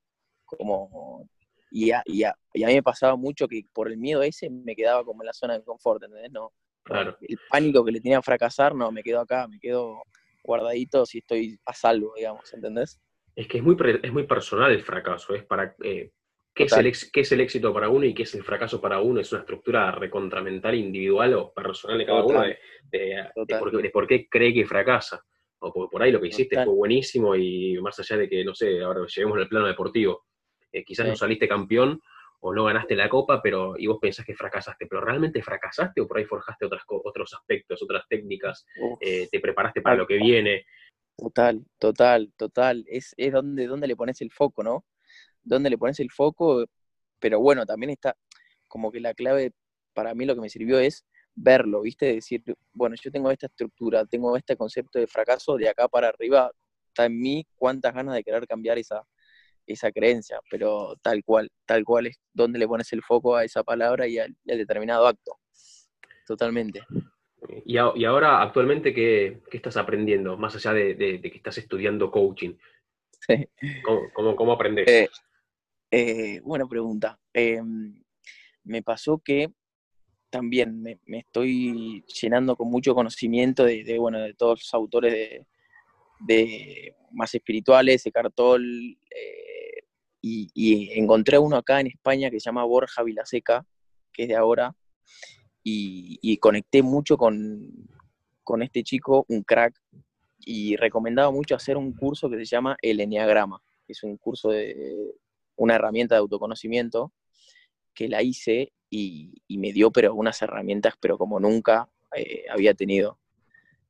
como 0.44 1.28
y 1.74 1.90
a, 1.90 2.02
y, 2.04 2.22
a, 2.22 2.36
y 2.52 2.64
a 2.64 2.66
mí 2.66 2.74
me 2.74 2.82
pasaba 2.82 3.16
mucho 3.16 3.48
que 3.48 3.64
por 3.72 3.88
el 3.90 3.96
miedo 3.96 4.22
ese 4.22 4.50
me 4.50 4.76
quedaba 4.76 5.04
como 5.04 5.22
en 5.22 5.28
la 5.28 5.32
zona 5.32 5.54
de 5.54 5.64
confort, 5.64 6.02
¿entendés? 6.02 6.30
No, 6.30 6.52
claro. 6.82 7.16
El 7.20 7.38
pánico 7.50 7.84
que 7.84 7.92
le 7.92 8.00
tenía 8.00 8.18
a 8.18 8.22
fracasar, 8.22 8.74
no, 8.74 8.90
me 8.90 9.02
quedo 9.02 9.20
acá, 9.20 9.46
me 9.48 9.58
quedo 9.58 10.02
guardadito 10.42 11.06
si 11.06 11.18
estoy 11.18 11.58
a 11.64 11.72
salvo, 11.72 12.14
digamos, 12.16 12.52
¿entendés? 12.52 13.00
Es 13.34 13.46
que 13.46 13.58
es 13.58 13.64
muy, 13.64 13.76
es 14.02 14.12
muy 14.12 14.26
personal 14.26 14.72
el 14.72 14.82
fracaso, 14.82 15.34
es 15.34 15.44
para... 15.44 15.74
Eh, 15.82 16.10
¿qué, 16.54 16.64
es 16.64 16.72
el, 16.72 16.92
¿Qué 17.12 17.20
es 17.20 17.32
el 17.32 17.40
éxito 17.40 17.72
para 17.72 17.88
uno 17.88 18.04
y 18.04 18.14
qué 18.14 18.24
es 18.24 18.34
el 18.34 18.42
fracaso 18.42 18.80
para 18.80 19.00
uno? 19.00 19.20
Es 19.20 19.32
una 19.32 19.40
estructura 19.40 19.90
recontramental, 19.92 20.74
individual 20.74 21.34
o 21.34 21.52
personal 21.52 21.98
de 21.98 22.06
cada 22.06 22.24
uno 22.24 22.42
de, 22.42 22.58
de, 22.90 23.90
por, 23.90 24.06
qué 24.06 24.28
cree 24.28 24.52
que 24.52 24.66
fracasa. 24.66 25.24
O 25.60 25.72
porque 25.72 25.92
por 25.92 26.02
ahí 26.02 26.10
lo 26.10 26.20
que 26.20 26.28
hiciste 26.28 26.56
fue 26.64 26.74
buenísimo 26.74 27.36
y 27.36 27.78
más 27.80 27.98
allá 27.98 28.16
de 28.16 28.28
que, 28.28 28.44
no 28.44 28.54
sé, 28.54 28.82
ahora 28.82 29.06
lleguemos 29.06 29.38
al 29.38 29.48
plano 29.48 29.66
deportivo, 29.66 30.26
eh, 30.72 30.84
quizás 30.84 31.06
no 31.06 31.14
saliste 31.14 31.46
campeón 31.46 32.00
o 32.44 32.52
no 32.52 32.64
ganaste 32.64 32.96
la 32.96 33.08
copa, 33.08 33.40
pero 33.40 33.74
y 33.78 33.86
vos 33.86 33.98
pensás 34.00 34.26
que 34.26 34.34
fracasaste, 34.34 34.86
pero 34.86 35.00
¿realmente 35.00 35.42
fracasaste 35.42 36.00
o 36.00 36.08
por 36.08 36.18
ahí 36.18 36.24
forjaste 36.24 36.66
otras, 36.66 36.82
otros 36.88 37.32
aspectos, 37.34 37.80
otras 37.82 38.04
técnicas, 38.08 38.66
eh, 39.00 39.28
te 39.30 39.38
preparaste 39.38 39.80
para 39.80 39.94
lo 39.94 40.06
que 40.06 40.16
viene? 40.16 40.64
Total, 41.16 41.64
total, 41.78 42.32
total. 42.36 42.84
Es, 42.88 43.14
es 43.16 43.32
donde, 43.32 43.68
donde 43.68 43.86
le 43.86 43.94
pones 43.94 44.20
el 44.22 44.32
foco, 44.32 44.64
¿no? 44.64 44.84
Donde 45.42 45.70
le 45.70 45.78
pones 45.78 46.00
el 46.00 46.10
foco, 46.10 46.64
pero 47.20 47.38
bueno, 47.38 47.64
también 47.64 47.90
está 47.90 48.16
como 48.66 48.90
que 48.90 48.98
la 48.98 49.14
clave 49.14 49.52
para 49.94 50.12
mí 50.14 50.24
lo 50.24 50.34
que 50.34 50.40
me 50.40 50.48
sirvió 50.48 50.80
es 50.80 51.04
verlo, 51.36 51.82
¿viste? 51.82 52.06
Decir, 52.06 52.42
bueno, 52.72 52.96
yo 53.00 53.12
tengo 53.12 53.30
esta 53.30 53.46
estructura, 53.46 54.04
tengo 54.04 54.36
este 54.36 54.56
concepto 54.56 54.98
de 54.98 55.06
fracaso 55.06 55.56
de 55.56 55.68
acá 55.68 55.86
para 55.86 56.08
arriba, 56.08 56.50
está 56.88 57.04
en 57.06 57.20
mí 57.20 57.46
cuántas 57.54 57.94
ganas 57.94 58.16
de 58.16 58.24
querer 58.24 58.48
cambiar 58.48 58.78
esa, 58.78 59.06
esa 59.72 59.92
creencia, 59.92 60.40
pero 60.50 60.96
tal 61.02 61.22
cual, 61.24 61.50
tal 61.66 61.84
cual 61.84 62.06
es 62.06 62.18
donde 62.32 62.58
le 62.58 62.68
pones 62.68 62.92
el 62.92 63.02
foco 63.02 63.36
a 63.36 63.44
esa 63.44 63.62
palabra 63.62 64.06
y 64.06 64.18
al, 64.18 64.36
determinado 64.44 65.06
acto. 65.06 65.38
Totalmente. 66.26 66.82
Y, 67.64 67.76
ahora, 67.76 68.42
actualmente, 68.42 68.94
¿qué, 68.94 69.42
estás 69.50 69.76
aprendiendo? 69.76 70.36
Más 70.36 70.54
allá 70.54 70.72
de, 70.72 71.20
que 71.20 71.36
estás 71.36 71.58
estudiando 71.58 72.10
coaching. 72.10 72.54
¿Cómo, 74.14 74.36
cómo, 74.36 74.52
aprendes? 74.52 74.88
Eh, 74.88 75.08
eh, 75.90 76.40
buena 76.40 76.66
pregunta. 76.66 77.18
Em, 77.32 78.02
me 78.64 78.82
pasó 78.82 79.18
que 79.18 79.50
también 80.30 80.82
me, 80.82 80.98
estoy 81.18 82.04
llenando 82.20 82.56
con 82.56 82.70
mucho 82.70 82.94
conocimiento 82.94 83.64
de, 83.64 83.98
bueno, 83.98 84.20
de 84.20 84.32
todos 84.34 84.60
los 84.60 84.74
autores 84.74 85.12
de, 85.12 85.46
de 86.20 86.96
más 87.12 87.34
espirituales, 87.34 88.02
de 88.04 88.12
Cartol, 88.12 88.64
eh, 89.10 89.61
y, 90.22 90.90
encontré 90.98 91.38
uno 91.38 91.56
acá 91.56 91.80
en 91.80 91.88
España 91.88 92.30
que 92.30 92.38
se 92.38 92.44
llama 92.44 92.64
Borja 92.64 93.02
Vilaseca, 93.02 93.66
que 94.12 94.22
es 94.22 94.28
de 94.28 94.36
ahora, 94.36 94.74
y, 95.64 96.36
conecté 96.38 96.82
mucho 96.82 97.16
con, 97.16 97.88
con, 98.44 98.62
este 98.62 98.82
chico, 98.84 99.26
un 99.28 99.42
crack, 99.42 99.74
y 100.38 100.76
recomendaba 100.76 101.30
mucho 101.30 101.54
hacer 101.54 101.76
un 101.76 101.92
curso 101.92 102.30
que 102.30 102.38
se 102.38 102.44
llama 102.44 102.76
El 102.80 103.00
Enneagrama, 103.00 103.60
que 103.86 103.92
es 103.92 104.02
un 104.02 104.16
curso 104.16 104.50
de 104.50 105.14
una 105.56 105.74
herramienta 105.74 106.14
de 106.14 106.20
autoconocimiento, 106.20 107.12
que 107.94 108.08
la 108.08 108.22
hice 108.22 108.72
y, 108.90 109.42
me 109.48 109.72
dio 109.72 109.90
pero 109.90 110.14
unas 110.14 110.40
herramientas, 110.42 110.94
pero 111.00 111.18
como 111.18 111.40
nunca 111.40 111.88
eh, 112.16 112.44
había 112.50 112.74
tenido. 112.74 113.18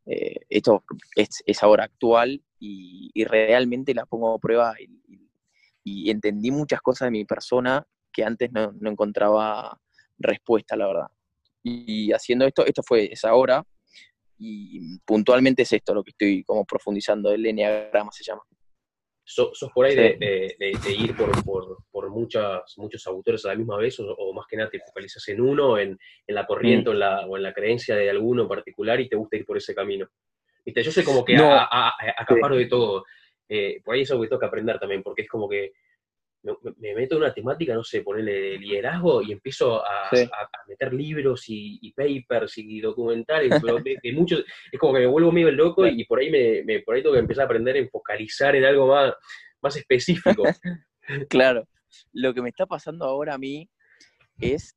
Eh, 0.05 0.41
esto 0.49 0.85
es, 1.15 1.63
ahora 1.63 1.85
actual 1.85 2.43
y, 2.59 3.11
realmente 3.25 3.95
la 3.95 4.07
pongo 4.07 4.35
a 4.35 4.39
prueba 4.39 4.75
y 5.85 6.11
entendí 6.11 6.51
muchas 6.51 6.81
cosas 6.81 7.07
de 7.07 7.13
mi 7.13 7.25
persona 7.25 7.85
que 8.13 8.25
antes 8.25 8.51
no, 8.53 8.73
encontraba 8.85 9.79
respuesta, 10.19 10.77
la 10.77 10.87
verdad. 10.87 11.07
Y 11.63 12.13
haciendo 12.13 12.45
esto, 12.45 12.65
esto 12.67 12.83
fue 12.83 13.13
esa 13.13 13.35
hora, 13.35 13.65
y 14.39 14.99
puntualmente 15.05 15.63
es 15.63 15.73
esto 15.73 15.95
lo 15.95 16.03
que 16.03 16.11
estoy 16.11 16.45
como 16.45 16.65
profundizando, 16.65 17.33
el 17.33 17.47
enneagrama 17.47 18.11
se 18.13 18.25
llama. 18.25 18.43
¿Sos, 19.25 19.71
por 19.73 19.87
ahí 19.87 19.95
de, 19.95 20.57
ir 20.99 21.17
por, 21.17 22.11
muchas, 22.11 22.77
muchos 22.77 23.07
autores 23.07 23.45
a 23.45 23.49
la 23.49 23.55
misma 23.55 23.77
vez 23.77 23.99
o, 24.01 24.33
más 24.35 24.47
que 24.49 24.57
nada 24.57 24.69
te 24.69 24.81
focalizas 24.81 25.27
en 25.29 25.41
uno, 25.41 25.79
en, 25.79 25.97
la 26.27 26.45
corriente 26.45 26.91
mm. 26.91 26.93
o, 27.29 27.37
en 27.37 27.43
la, 27.43 27.53
creencia 27.55 27.95
de 27.95 28.11
alguno 28.11 28.43
en 28.43 28.49
particular 28.49 29.01
y 29.01 29.09
te 29.09 29.17
gusta 29.17 29.37
ir 29.37 29.47
por 29.47 29.57
ese 29.57 29.75
camino? 29.75 30.09
¿Viste? 30.65 30.83
Yo 30.83 30.91
sé 30.91 31.05
como 31.05 31.25
que 31.25 31.37
acaparo 31.37 32.57
de 32.57 32.67
todo. 32.67 33.05
Eh, 33.55 33.83
por 33.85 33.95
ahí 33.95 34.01
eso 34.01 34.19
que 34.19 34.29
tengo 34.29 34.41
que 34.41 34.47
aprender 34.47 34.79
también, 34.79 35.03
porque 35.03 35.23
es 35.23 35.29
como 35.29 35.47
que 35.47 35.75
me, 36.43 36.95
meto 36.95 37.17
en 37.17 37.23
una 37.23 37.35
temática, 37.35 37.75
no 37.75 37.85
sé, 37.85 38.01
ponerle 38.01 38.57
liderazgo 38.57 39.21
y 39.21 39.33
empiezo 39.33 39.85
a, 39.85 40.09
meter 40.67 40.95
libros 40.95 41.45
y, 41.49 41.93
papers 41.95 42.57
y 42.57 42.81
documentales, 42.81 43.51
pero 43.63 43.79
mucho, 44.15 44.39
es 44.39 44.81
como 44.81 44.95
que 44.95 45.01
me 45.01 45.07
vuelvo 45.07 45.31
medio 45.31 45.51
loco 45.51 45.87
y 45.87 46.03
por 46.07 46.21
ahí, 46.21 46.31
me, 46.31 46.81
por 46.81 46.95
ahí 46.95 47.03
tengo 47.03 47.13
que 47.13 47.21
empezar 47.21 47.43
a 47.43 47.45
aprender 47.45 47.77
a 47.77 47.89
focalizar 47.91 48.57
en 48.57 48.65
algo 48.65 48.87
más, 48.87 49.13
más 49.61 49.77
específico. 49.77 50.45
claro, 51.29 51.69
lo 52.15 52.33
que 52.33 52.41
me 52.41 52.49
está 52.49 52.65
pasando 52.65 53.05
ahora 53.05 53.35
a 53.35 53.39
mí 53.39 53.69
es 54.41 54.75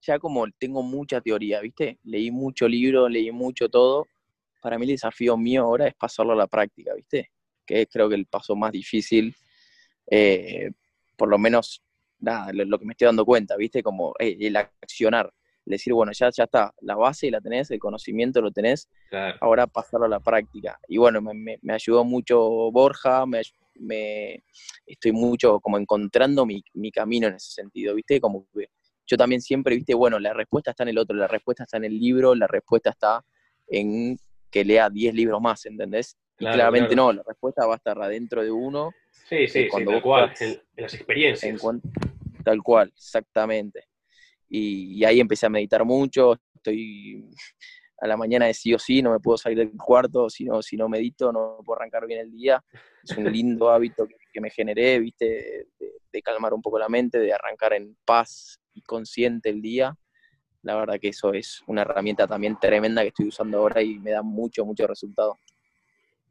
ya 0.00 0.20
como 0.20 0.46
tengo 0.60 0.84
mucha 0.84 1.20
teoría, 1.20 1.60
¿viste? 1.60 1.98
Leí 2.04 2.30
mucho 2.30 2.68
libro, 2.68 3.08
leí 3.08 3.32
mucho 3.32 3.68
todo. 3.68 4.06
Para 4.60 4.78
mí 4.78 4.84
el 4.84 4.92
desafío 4.92 5.36
mío 5.36 5.62
ahora 5.62 5.88
es 5.88 5.94
pasarlo 5.94 6.34
a 6.34 6.36
la 6.36 6.46
práctica, 6.46 6.94
¿viste? 6.94 7.28
Que 7.66 7.82
es 7.82 7.88
creo 7.90 8.08
que 8.08 8.14
el 8.14 8.26
paso 8.26 8.56
más 8.56 8.72
difícil, 8.72 9.34
eh, 10.10 10.70
por 11.16 11.28
lo 11.28 11.38
menos, 11.38 11.82
nada, 12.18 12.52
lo, 12.52 12.78
que 12.78 12.84
me 12.84 12.92
estoy 12.92 13.06
dando 13.06 13.24
cuenta, 13.24 13.56
¿viste? 13.56 13.82
Como 13.82 14.14
eh, 14.18 14.36
el 14.40 14.56
accionar, 14.56 15.32
decir, 15.64 15.92
bueno, 15.92 16.12
ya, 16.12 16.30
ya 16.30 16.44
está, 16.44 16.74
la 16.80 16.96
base 16.96 17.30
la 17.30 17.40
tenés, 17.40 17.70
el 17.70 17.78
conocimiento 17.78 18.40
lo 18.40 18.50
tenés, 18.50 18.88
ahora 19.40 19.66
pasarlo 19.66 20.06
a 20.06 20.08
la 20.08 20.20
práctica. 20.20 20.78
Y 20.88 20.98
bueno, 20.98 21.20
me, 21.20 21.58
me, 21.60 21.72
ayudó 21.72 22.04
mucho 22.04 22.40
Borja, 22.72 23.26
me, 23.26 23.42
me, 23.76 24.42
estoy 24.86 25.12
mucho 25.12 25.60
como 25.60 25.78
encontrando 25.78 26.44
mi, 26.44 26.62
mi 26.74 26.90
camino 26.90 27.28
en 27.28 27.34
ese 27.34 27.52
sentido, 27.52 27.94
¿viste? 27.94 28.20
Como 28.20 28.46
que 28.54 28.68
yo 29.06 29.16
también 29.16 29.40
siempre, 29.40 29.76
viste, 29.76 29.94
bueno, 29.94 30.18
la 30.18 30.32
respuesta 30.32 30.70
está 30.70 30.84
en 30.84 30.90
el 30.90 30.98
otro, 30.98 31.16
la 31.16 31.28
respuesta 31.28 31.64
está 31.64 31.76
en 31.76 31.84
el 31.84 31.98
libro, 31.98 32.34
la 32.34 32.46
respuesta 32.46 32.90
está 32.90 33.24
en 33.66 34.18
que 34.50 34.64
lea 34.64 34.90
10 34.90 35.14
libros 35.14 35.40
más, 35.40 35.64
¿entendés? 35.66 36.16
Y 36.38 36.44
claramente 36.44 36.96
no, 36.96 37.12
la 37.12 37.22
respuesta 37.22 37.66
va 37.66 37.74
a 37.74 37.76
estar 37.76 38.00
adentro 38.00 38.42
de 38.42 38.50
uno. 38.50 38.92
Sí, 39.28 39.46
sí, 39.46 39.68
cuando 39.68 39.92
tal 39.92 40.02
cual, 40.02 40.34
en, 40.40 40.62
las 40.76 40.94
experiencias. 40.94 41.62
tal 42.44 42.62
cual, 42.62 42.92
exactamente. 42.94 43.88
Y, 44.48 45.04
ahí 45.04 45.20
empecé 45.20 45.46
a 45.46 45.50
meditar 45.50 45.84
mucho, 45.84 46.38
estoy 46.54 47.24
a 47.98 48.06
la 48.06 48.16
mañana 48.16 48.46
de 48.46 48.54
sí 48.54 48.74
o 48.74 48.78
sí, 48.78 49.00
no 49.00 49.12
me 49.12 49.20
puedo 49.20 49.38
salir 49.38 49.58
del 49.58 49.72
cuarto, 49.76 50.28
si 50.28 50.44
no, 50.44 50.60
si 50.60 50.76
no 50.76 50.88
medito 50.88 51.32
no 51.32 51.58
puedo 51.64 51.78
arrancar 51.78 52.06
bien 52.06 52.20
el 52.20 52.32
día. 52.32 52.62
Es 53.02 53.16
un 53.16 53.30
lindo 53.32 53.70
hábito 53.70 54.06
que, 54.06 54.40
me 54.40 54.50
generé, 54.50 54.98
viste, 54.98 55.68
de, 55.78 56.22
calmar 56.22 56.52
un 56.52 56.60
poco 56.60 56.78
la 56.78 56.88
mente, 56.88 57.18
de 57.18 57.32
arrancar 57.32 57.72
en 57.74 57.96
paz 58.04 58.60
y 58.74 58.82
consciente 58.82 59.50
el 59.50 59.62
día, 59.62 59.96
la 60.62 60.76
verdad 60.76 60.98
que 61.00 61.08
eso 61.08 61.32
es 61.32 61.62
una 61.66 61.82
herramienta 61.82 62.26
también 62.26 62.56
tremenda 62.60 63.02
que 63.02 63.08
estoy 63.08 63.26
usando 63.26 63.58
ahora 63.58 63.82
y 63.82 63.98
me 63.98 64.12
da 64.12 64.22
mucho, 64.22 64.64
mucho 64.64 64.86
resultado. 64.86 65.36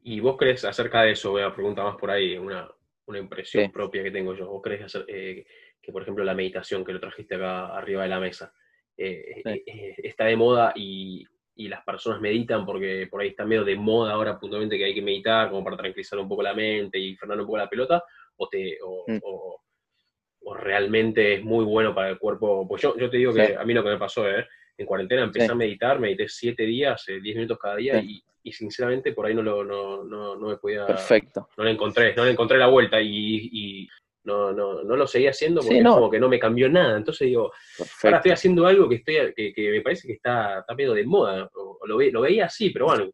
¿Y 0.02 0.20
vos 0.20 0.36
crees 0.36 0.64
acerca 0.64 1.02
de 1.02 1.12
eso? 1.12 1.30
Voy 1.30 1.42
a 1.42 1.54
preguntar 1.54 1.84
más 1.84 1.96
por 1.96 2.10
ahí, 2.10 2.36
una, 2.36 2.68
una 3.06 3.18
impresión 3.18 3.70
propia 3.70 4.02
que 4.02 4.10
tengo 4.10 4.34
yo. 4.34 4.48
¿Vos 4.48 4.62
crees 4.62 4.96
eh, 5.06 5.46
que, 5.80 5.92
por 5.92 6.02
ejemplo, 6.02 6.24
la 6.24 6.34
meditación 6.34 6.84
que 6.84 6.92
lo 6.92 7.00
trajiste 7.00 7.36
acá 7.36 7.66
arriba 7.76 8.02
de 8.02 8.08
la 8.08 8.20
mesa 8.20 8.52
eh, 8.96 9.42
eh, 9.44 9.94
está 10.02 10.24
de 10.26 10.36
moda 10.36 10.72
y, 10.74 11.24
y, 11.54 11.68
las 11.68 11.82
personas 11.84 12.20
meditan 12.20 12.66
porque 12.66 13.06
por 13.10 13.20
ahí 13.20 13.28
está 13.28 13.44
medio 13.44 13.64
de 13.64 13.76
moda 13.76 14.12
ahora 14.12 14.38
puntualmente 14.38 14.76
que 14.76 14.84
hay 14.84 14.94
que 14.94 15.02
meditar 15.02 15.50
como 15.50 15.64
para 15.64 15.76
tranquilizar 15.76 16.18
un 16.18 16.28
poco 16.28 16.42
la 16.42 16.54
mente 16.54 16.98
y 16.98 17.16
frenar 17.16 17.40
un 17.40 17.46
poco 17.46 17.58
la 17.58 17.70
pelota? 17.70 18.04
¿O, 18.36 18.48
te, 18.48 18.78
o, 18.82 19.04
mm 19.06 19.18
o 20.44 20.54
realmente 20.54 21.34
es 21.34 21.44
muy 21.44 21.64
bueno 21.64 21.94
para 21.94 22.10
el 22.10 22.18
cuerpo. 22.18 22.66
Pues 22.66 22.82
yo, 22.82 22.96
yo 22.96 23.10
te 23.10 23.16
digo 23.16 23.32
que 23.32 23.56
a 23.56 23.64
mí 23.64 23.74
lo 23.74 23.82
que 23.82 23.90
me 23.90 23.98
pasó, 23.98 24.28
¿eh? 24.28 24.46
en 24.76 24.86
cuarentena 24.86 25.22
empecé 25.22 25.50
a 25.50 25.54
meditar, 25.54 26.00
medité 26.00 26.28
siete 26.28 26.64
días, 26.64 27.06
eh, 27.08 27.20
diez 27.20 27.36
minutos 27.36 27.58
cada 27.58 27.76
día 27.76 28.00
y, 28.00 28.22
y, 28.42 28.52
sinceramente 28.52 29.12
por 29.12 29.26
ahí 29.26 29.34
no, 29.34 29.42
lo, 29.42 29.64
no, 29.64 30.04
no, 30.04 30.36
no 30.36 30.48
me 30.48 30.56
podía... 30.56 30.86
Perfecto. 30.86 31.48
No 31.56 31.64
le 31.64 31.70
encontré, 31.70 32.14
no 32.14 32.24
le 32.24 32.32
encontré 32.32 32.58
la 32.58 32.66
vuelta 32.66 33.00
y, 33.00 33.50
y 33.52 33.88
no, 34.24 34.52
no, 34.52 34.82
no 34.82 34.96
lo 34.96 35.06
seguía 35.06 35.30
haciendo 35.30 35.60
porque 35.60 35.82
como 35.82 36.10
que 36.10 36.20
no 36.20 36.28
me 36.28 36.38
cambió 36.38 36.68
nada. 36.68 36.96
Entonces 36.96 37.26
digo, 37.28 37.52
ahora 38.02 38.18
estoy 38.18 38.32
haciendo 38.32 38.66
algo 38.66 38.88
que, 38.88 38.96
estoy, 38.96 39.34
que, 39.34 39.52
que 39.52 39.70
me 39.70 39.80
parece 39.80 40.06
que 40.06 40.14
está, 40.14 40.60
está 40.60 40.74
medio 40.74 40.94
de 40.94 41.04
moda. 41.04 41.50
O, 41.54 41.78
lo, 41.86 42.00
lo, 42.00 42.20
veía 42.20 42.46
así, 42.46 42.70
pero 42.70 42.86
bueno. 42.86 43.10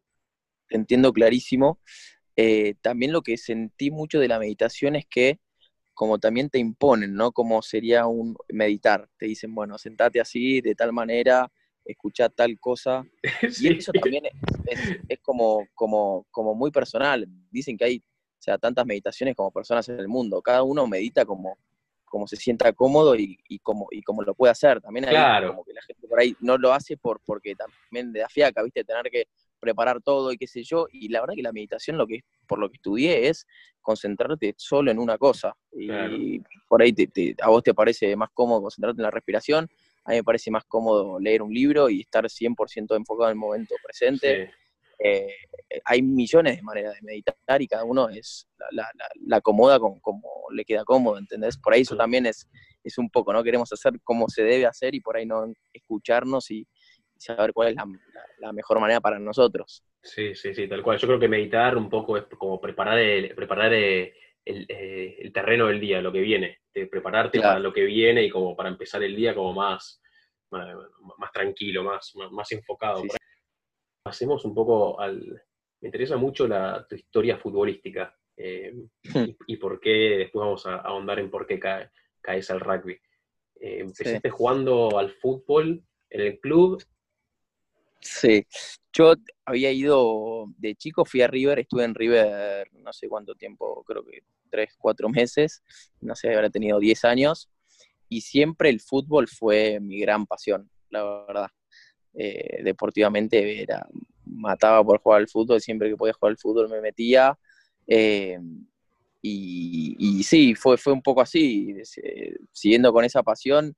Entiendo 0.69 1.13
clarísimo. 1.13 1.81
Eh, 2.37 2.75
también 2.81 3.13
lo 3.13 3.23
que 3.23 3.37
sentí 3.37 3.91
mucho 3.91 4.21
de 4.21 4.29
la 4.29 4.39
meditación 4.39 4.97
es 4.97 5.07
que 5.07 5.41
como 5.99 6.21
también 6.21 6.49
te 6.49 6.61
imponen, 6.61 7.15
¿no? 7.15 7.33
Como 7.33 7.61
sería 7.61 8.07
un 8.07 8.37
meditar. 8.51 9.09
Te 9.19 9.27
dicen, 9.27 9.53
bueno, 9.53 9.79
sentate 9.79 10.21
así, 10.21 10.61
de 10.61 10.77
tal 10.77 10.93
manera, 10.93 11.51
escucha 11.88 12.29
tal 12.29 12.59
cosa. 12.61 13.05
Y 13.61 13.79
eso 13.79 13.92
también 13.92 14.24
es, 14.66 15.18
como, 15.22 15.66
como, 15.74 16.27
como 16.31 16.55
muy 16.55 16.70
personal. 16.70 17.27
Dicen 17.51 17.77
que 17.77 17.85
hay, 17.85 17.98
o 17.98 18.40
sea, 18.42 18.59
tantas 18.59 18.87
meditaciones 18.87 19.35
como 19.35 19.51
personas 19.51 19.88
en 19.88 19.98
el 19.98 20.09
mundo. 20.09 20.40
Cada 20.42 20.62
uno 20.62 20.87
medita 20.87 21.24
como, 21.24 21.59
como 22.05 22.27
se 22.27 22.37
sienta 22.37 22.72
cómodo 22.72 23.16
y, 23.16 23.38
y, 23.48 23.59
como, 23.59 23.88
y 23.90 24.03
como 24.03 24.22
lo 24.22 24.35
puede 24.35 24.53
hacer. 24.53 24.81
También 24.81 25.09
hay 25.09 25.46
como 25.48 25.64
que 25.64 25.72
la 25.72 25.83
gente 25.83 26.07
por 26.07 26.20
ahí 26.20 26.37
no 26.40 26.59
lo 26.59 26.72
hace 26.72 26.96
por, 26.96 27.20
porque 27.24 27.55
también 27.55 28.12
le 28.12 28.20
da 28.20 28.29
fiaca, 28.29 28.62
¿viste? 28.62 28.85
Tener 28.85 29.11
que 29.11 29.27
preparar 29.59 30.01
todo 30.03 30.33
y 30.33 30.38
qué 30.38 30.46
sé 30.46 30.62
yo. 30.62 30.87
Y 30.92 31.09
la 31.09 31.20
verdad 31.20 31.35
que 31.35 31.42
la 31.42 31.53
meditación, 31.53 31.96
lo 31.96 32.07
que 32.07 32.20
por 32.46 32.59
lo 32.59 32.68
que 32.68 32.77
estudié, 32.77 33.29
es 33.29 33.46
concentrarte 33.81 34.55
solo 34.57 34.90
en 34.90 34.98
una 34.98 35.18
cosa. 35.18 35.55
Y 35.72 36.40
por 36.68 36.83
ahí 36.83 36.94
a 37.42 37.48
vos 37.48 37.62
te 37.62 37.74
parece 37.74 38.14
más 38.16 38.31
cómodo 38.33 38.62
concentrarte 38.62 39.01
en 39.01 39.05
la 39.05 39.11
respiración, 39.11 39.68
a 40.09 40.12
mí 40.12 40.16
me 40.16 40.25
parece 40.25 40.51
más 40.51 40.64
cómodo 40.64 41.21
leer 41.21 41.42
un 41.42 41.53
libro 41.53 41.90
y 41.90 42.01
estar 42.01 42.25
100% 42.25 42.97
enfocado 42.97 43.29
en 43.29 43.33
el 43.33 43.38
momento 43.38 43.75
presente. 43.85 44.51
Eh, 44.99 45.29
hay 45.85 46.01
millones 46.01 46.57
de 46.57 46.62
maneras 46.62 46.94
de 46.94 47.03
meditar 47.03 47.61
y 47.61 47.68
cada 47.68 47.85
uno 47.85 48.09
es 48.09 48.49
la, 48.71 48.90
la, 49.27 49.37
acomoda 49.37 49.79
como, 49.79 50.25
le 50.51 50.64
queda 50.64 50.83
cómodo, 50.85 51.18
¿entendés? 51.18 51.59
Por 51.59 51.75
ahí 51.75 51.83
eso 51.83 51.94
también 51.94 52.25
es, 52.25 52.49
es 52.83 52.97
un 52.97 53.11
poco, 53.11 53.35
¿no? 53.35 53.44
Queremos 53.44 53.71
hacer 53.71 54.01
como 54.03 54.31
se 54.31 54.42
debe 54.42 54.64
hacer 54.64 54.94
y 54.94 55.01
por 55.01 55.18
ahí 55.18 55.27
no 55.27 55.53
escucharnos 55.75 56.51
y, 56.51 56.66
saber 57.18 57.53
cuál 57.53 57.71
es 57.71 57.77
la, 58.38 58.53
mejor 58.53 58.79
manera 58.79 59.01
para 59.01 59.18
nosotros. 59.18 59.83
Sí, 60.01 60.37
sí, 60.37 60.55
sí, 60.55 60.68
tal 60.68 60.85
cual. 60.85 60.99
Yo 60.99 61.09
creo 61.09 61.18
que 61.18 61.27
meditar 61.27 61.77
un 61.77 61.90
poco 61.90 62.16
es 62.16 62.25
como 62.38 62.61
preparar 62.61 62.97
el, 62.97 63.35
preparar 63.35 63.75
eh, 64.44 64.66
eh, 64.68 65.16
el, 65.20 65.33
terreno 65.33 65.66
del 65.66 65.81
día, 65.81 66.01
lo 66.01 66.12
que 66.12 66.20
viene, 66.20 66.59
de 66.72 66.87
prepararte 66.87 67.40
para 67.40 67.59
lo 67.59 67.72
que 67.72 67.85
viene 67.85 68.24
y 68.24 68.31
como 68.31 68.57
para 68.57 68.68
empezar 68.68 69.03
el 69.03 69.14
día 69.14 69.35
como 69.35 69.53
más, 69.53 70.01
más, 70.51 71.33
tranquilo, 71.33 71.83
más, 71.85 72.12
más, 72.31 72.53
enfocado. 72.53 73.03
Hacemos 74.05 74.44
un 74.44 74.55
poco 74.55 75.01
al... 75.01 75.42
Me 75.81 75.88
interesa 75.88 76.16
mucho 76.16 76.48
la, 76.48 76.85
tu 76.88 76.96
historia 76.96 77.38
futbolística 77.38 78.16
eh, 78.37 78.74
y, 79.46 79.57
por 79.57 79.81
qué, 79.81 80.16
después 80.18 80.44
vamos 80.44 80.66
a 80.66 80.77
ahondar 80.77 81.18
en 81.20 81.31
por 81.31 81.46
qué 81.46 81.61
caes 82.20 82.51
al 82.51 82.61
rugby. 82.61 82.98
empezaste 83.61 84.31
jugando 84.31 84.98
al 84.98 85.11
fútbol 85.11 85.83
en 86.11 86.20
el 86.20 86.40
club 86.40 86.83
Sí, 88.01 88.47
yo 88.93 89.15
había 89.45 89.73
ido 89.73 90.47
de 90.57 90.75
chico, 90.77 91.05
fui 91.05 91.21
a 91.23 91.27
River, 91.27 91.59
estuve 91.59 91.85
en 91.85 91.95
River 91.95 92.71
no 92.75 92.93
sé 92.93 93.09
cuánto 93.09 93.35
tiempo, 93.35 93.83
creo 93.85 94.05
que 94.05 94.23
tres, 94.51 94.75
cuatro 94.79 95.09
meses, 95.09 95.63
no 96.01 96.15
sé, 96.15 96.35
habrá 96.35 96.49
tenido 96.51 96.79
diez 96.79 97.05
años, 97.05 97.49
y 98.09 98.21
siempre 98.23 98.71
el 98.71 98.81
fútbol 98.81 99.29
fue 99.29 99.81
mi 99.81 100.01
gran 100.01 100.27
pasión, 100.27 100.71
la 100.91 101.05
verdad. 101.27 101.49
Eh, 102.15 102.63
deportivamente 102.65 103.63
era, 103.63 103.87
mataba 104.25 104.83
por 104.85 105.01
jugar 105.01 105.21
al 105.21 105.29
fútbol, 105.29 105.61
siempre 105.61 105.91
que 105.91 105.97
podía 105.97 106.15
jugar 106.15 106.31
al 106.33 106.39
fútbol 106.39 106.69
me 106.69 106.81
metía. 106.81 107.39
Eh, 107.87 108.39
y, 109.23 110.23
sí, 110.25 110.55
fue, 110.55 110.79
fue 110.79 110.93
un 110.93 111.03
poco 111.03 111.21
así, 111.21 111.75
eh, 112.03 112.37
siguiendo 112.53 112.93
con 112.93 113.05
esa 113.05 113.23
pasión. 113.23 113.75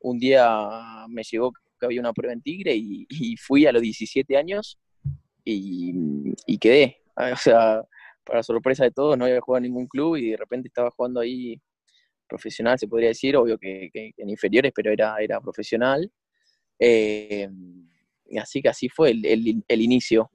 Un 0.00 0.18
día 0.18 1.06
me 1.08 1.22
llegó 1.22 1.52
había 1.86 2.00
una 2.00 2.12
prueba 2.12 2.32
en 2.32 2.42
Tigre 2.42 2.74
y, 2.74 3.06
fui 3.36 3.66
a 3.66 3.72
los 3.72 3.82
17 3.82 4.36
años 4.36 4.78
y, 5.44 6.58
quedé. 6.58 7.02
O 7.16 7.36
sea, 7.36 7.82
para 8.24 8.42
sorpresa 8.42 8.84
de 8.84 8.92
todos, 8.92 9.18
no 9.18 9.24
había 9.24 9.40
jugado 9.40 9.64
en 9.64 9.72
ningún 9.72 9.86
club 9.86 10.16
y 10.16 10.30
de 10.30 10.36
repente 10.36 10.68
estaba 10.68 10.90
jugando 10.90 11.20
ahí 11.20 11.60
profesional, 12.28 12.78
se 12.78 12.88
podría 12.88 13.08
decir, 13.08 13.36
obvio 13.36 13.58
que, 13.58 13.90
en 13.92 14.30
inferiores, 14.30 14.72
pero 14.74 14.90
era, 14.90 15.16
era 15.18 15.40
profesional. 15.40 16.10
Eh, 16.78 17.48
así 18.40 18.62
que 18.62 18.68
así 18.68 18.88
fue 18.88 19.10
el, 19.10 19.62
el, 19.68 19.80
inicio. 19.80 20.30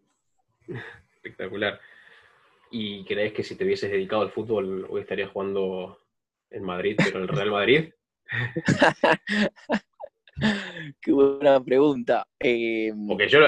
Espectacular. 1.16 1.80
¿Y 2.70 3.04
crees 3.06 3.34
que 3.34 3.44
si 3.44 3.56
te 3.56 3.64
hubieses 3.64 3.90
dedicado 3.90 4.22
al 4.22 4.32
fútbol 4.32 4.86
hoy 4.90 5.02
estarías 5.02 5.32
jugando 5.32 6.00
en 6.52 6.64
Madrid, 6.64 6.96
pero 6.98 7.18
en 7.18 7.24
el 7.24 7.30
Real 7.30 7.52
Madrid? 7.52 7.90
Qué 11.02 11.12
buena 11.12 11.64
pregunta. 11.64 12.28
Eh, 12.40 12.94
Porque 13.08 13.28
yo, 13.28 13.40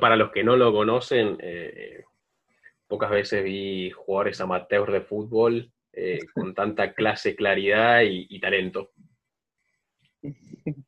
para, 0.00 0.16
los 0.16 0.30
que 0.30 0.44
no 0.44 0.56
lo 0.56 0.72
conocen, 0.72 1.36
eh, 1.40 2.04
pocas 2.86 3.10
veces 3.10 3.44
vi 3.44 3.90
jugadores 3.90 4.40
amateurs 4.40 4.92
de 4.92 5.00
fútbol 5.00 5.72
eh, 5.92 6.18
con 6.34 6.54
tanta 6.54 6.94
clase, 6.94 7.34
claridad 7.36 8.02
y, 8.02 8.40
talento. 8.40 8.92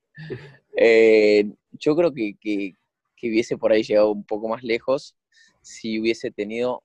yo 1.72 1.96
creo 1.96 2.12
que, 2.12 2.36
que, 2.40 2.74
hubiese 3.22 3.56
por 3.58 3.72
ahí 3.72 3.82
llegado 3.82 4.10
un 4.12 4.24
poco 4.24 4.48
más 4.48 4.62
lejos 4.62 5.14
si 5.60 6.00
hubiese 6.00 6.30
tenido 6.30 6.82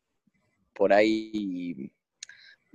por 0.74 0.92
ahí 0.92 1.92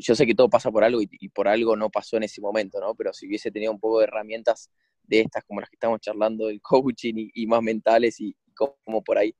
yo 0.00 0.14
sé 0.14 0.26
que 0.26 0.34
todo 0.34 0.48
pasa 0.48 0.70
por 0.70 0.84
algo 0.84 1.00
y, 1.00 1.08
y, 1.10 1.28
por 1.28 1.48
algo 1.48 1.76
no 1.76 1.90
pasó 1.90 2.16
en 2.16 2.24
ese 2.24 2.40
momento, 2.40 2.80
¿no? 2.80 2.94
Pero 2.94 3.12
si 3.12 3.26
hubiese 3.26 3.50
tenido 3.50 3.72
un 3.72 3.80
poco 3.80 3.98
de 3.98 4.04
herramientas 4.04 4.70
de 5.10 5.20
estas 5.20 5.44
como 5.44 5.60
las 5.60 5.68
que 5.68 5.76
estamos 5.76 6.00
charlando, 6.00 6.46
del 6.46 6.60
coaching 6.62 7.14
y, 7.34 7.46
más 7.46 7.62
mentales 7.62 8.20
y, 8.20 8.34
cómo 8.54 9.02
por 9.02 9.16
ahí 9.16 9.34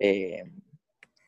eh, 0.00 0.42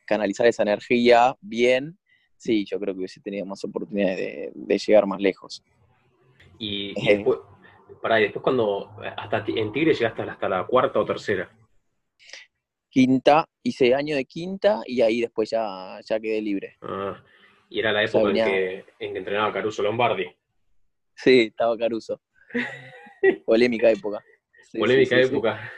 canalizar 0.05 0.45
esa 0.47 0.63
energía 0.63 1.35
bien, 1.39 1.97
sí, 2.35 2.65
yo 2.65 2.79
creo 2.79 2.93
que 2.93 2.99
hubiese 2.99 3.21
tenido 3.21 3.45
más 3.45 3.63
oportunidades 3.63 4.53
de, 4.53 4.77
llegar 4.77 5.07
más 5.07 5.21
lejos. 5.21 5.63
Y, 6.59 6.93
eh. 7.09 7.25
Pará, 8.01 8.19
y 8.19 8.23
después 8.23 8.43
cuando, 8.43 8.91
hasta 9.15 9.45
en 9.47 9.71
Tigre 9.71 9.93
llegaste 9.93 10.23
hasta 10.23 10.49
la 10.49 10.65
cuarta 10.67 10.99
o 10.99 11.05
tercera. 11.05 11.49
Quinta, 12.89 13.47
hice 13.63 13.95
año 13.95 14.15
de 14.15 14.25
quinta 14.25 14.81
y 14.85 15.01
ahí 15.01 15.21
después 15.21 15.49
ya, 15.49 15.99
ya 16.07 16.19
quedé 16.19 16.41
libre. 16.41 16.77
Ah, 16.81 17.23
y 17.69 17.79
era 17.79 17.91
la 17.91 18.03
época 18.03 18.29
en, 18.29 18.35
que, 18.35 18.85
entrenaba 18.99 19.53
Caruso 19.53 19.83
Lombardi. 19.83 20.25
Sí, 21.15 21.47
estaba 21.47 21.77
Caruso. 21.77 22.21
Polémica 23.45 23.89
época. 23.89 24.23
Polémica 24.77 25.19
época. 25.19 25.71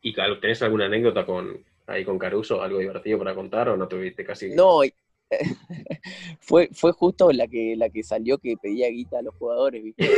¿Y 0.00 0.14
tenés 0.14 0.62
alguna 0.62 0.86
anécdota 0.86 1.24
con 1.24 1.64
ahí 1.86 2.04
con 2.04 2.18
Caruso, 2.18 2.62
algo 2.62 2.78
divertido 2.78 3.18
para 3.18 3.34
contar 3.34 3.68
o 3.68 3.76
no 3.76 3.88
tuviste 3.88 4.24
casi? 4.24 4.54
No, 4.54 4.80
fue, 6.40 6.68
fue 6.72 6.92
justo 6.92 7.30
la 7.32 7.46
que, 7.46 7.74
la 7.76 7.88
que 7.90 8.02
salió 8.02 8.38
que 8.38 8.56
pedía 8.60 8.88
guita 8.88 9.18
a 9.18 9.22
los 9.22 9.34
jugadores, 9.34 9.82
¿viste? 9.82 10.08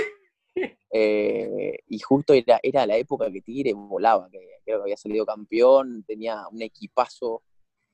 Eh, 0.96 1.78
y 1.88 1.98
justo 1.98 2.34
era, 2.34 2.60
era 2.62 2.86
la 2.86 2.96
época 2.96 3.28
que 3.28 3.40
Tigre 3.40 3.72
volaba, 3.72 4.30
que 4.30 4.38
creo 4.64 4.78
que 4.78 4.82
había 4.82 4.96
salido 4.96 5.26
campeón, 5.26 6.04
tenía 6.06 6.46
un 6.52 6.62
equipazo, 6.62 7.42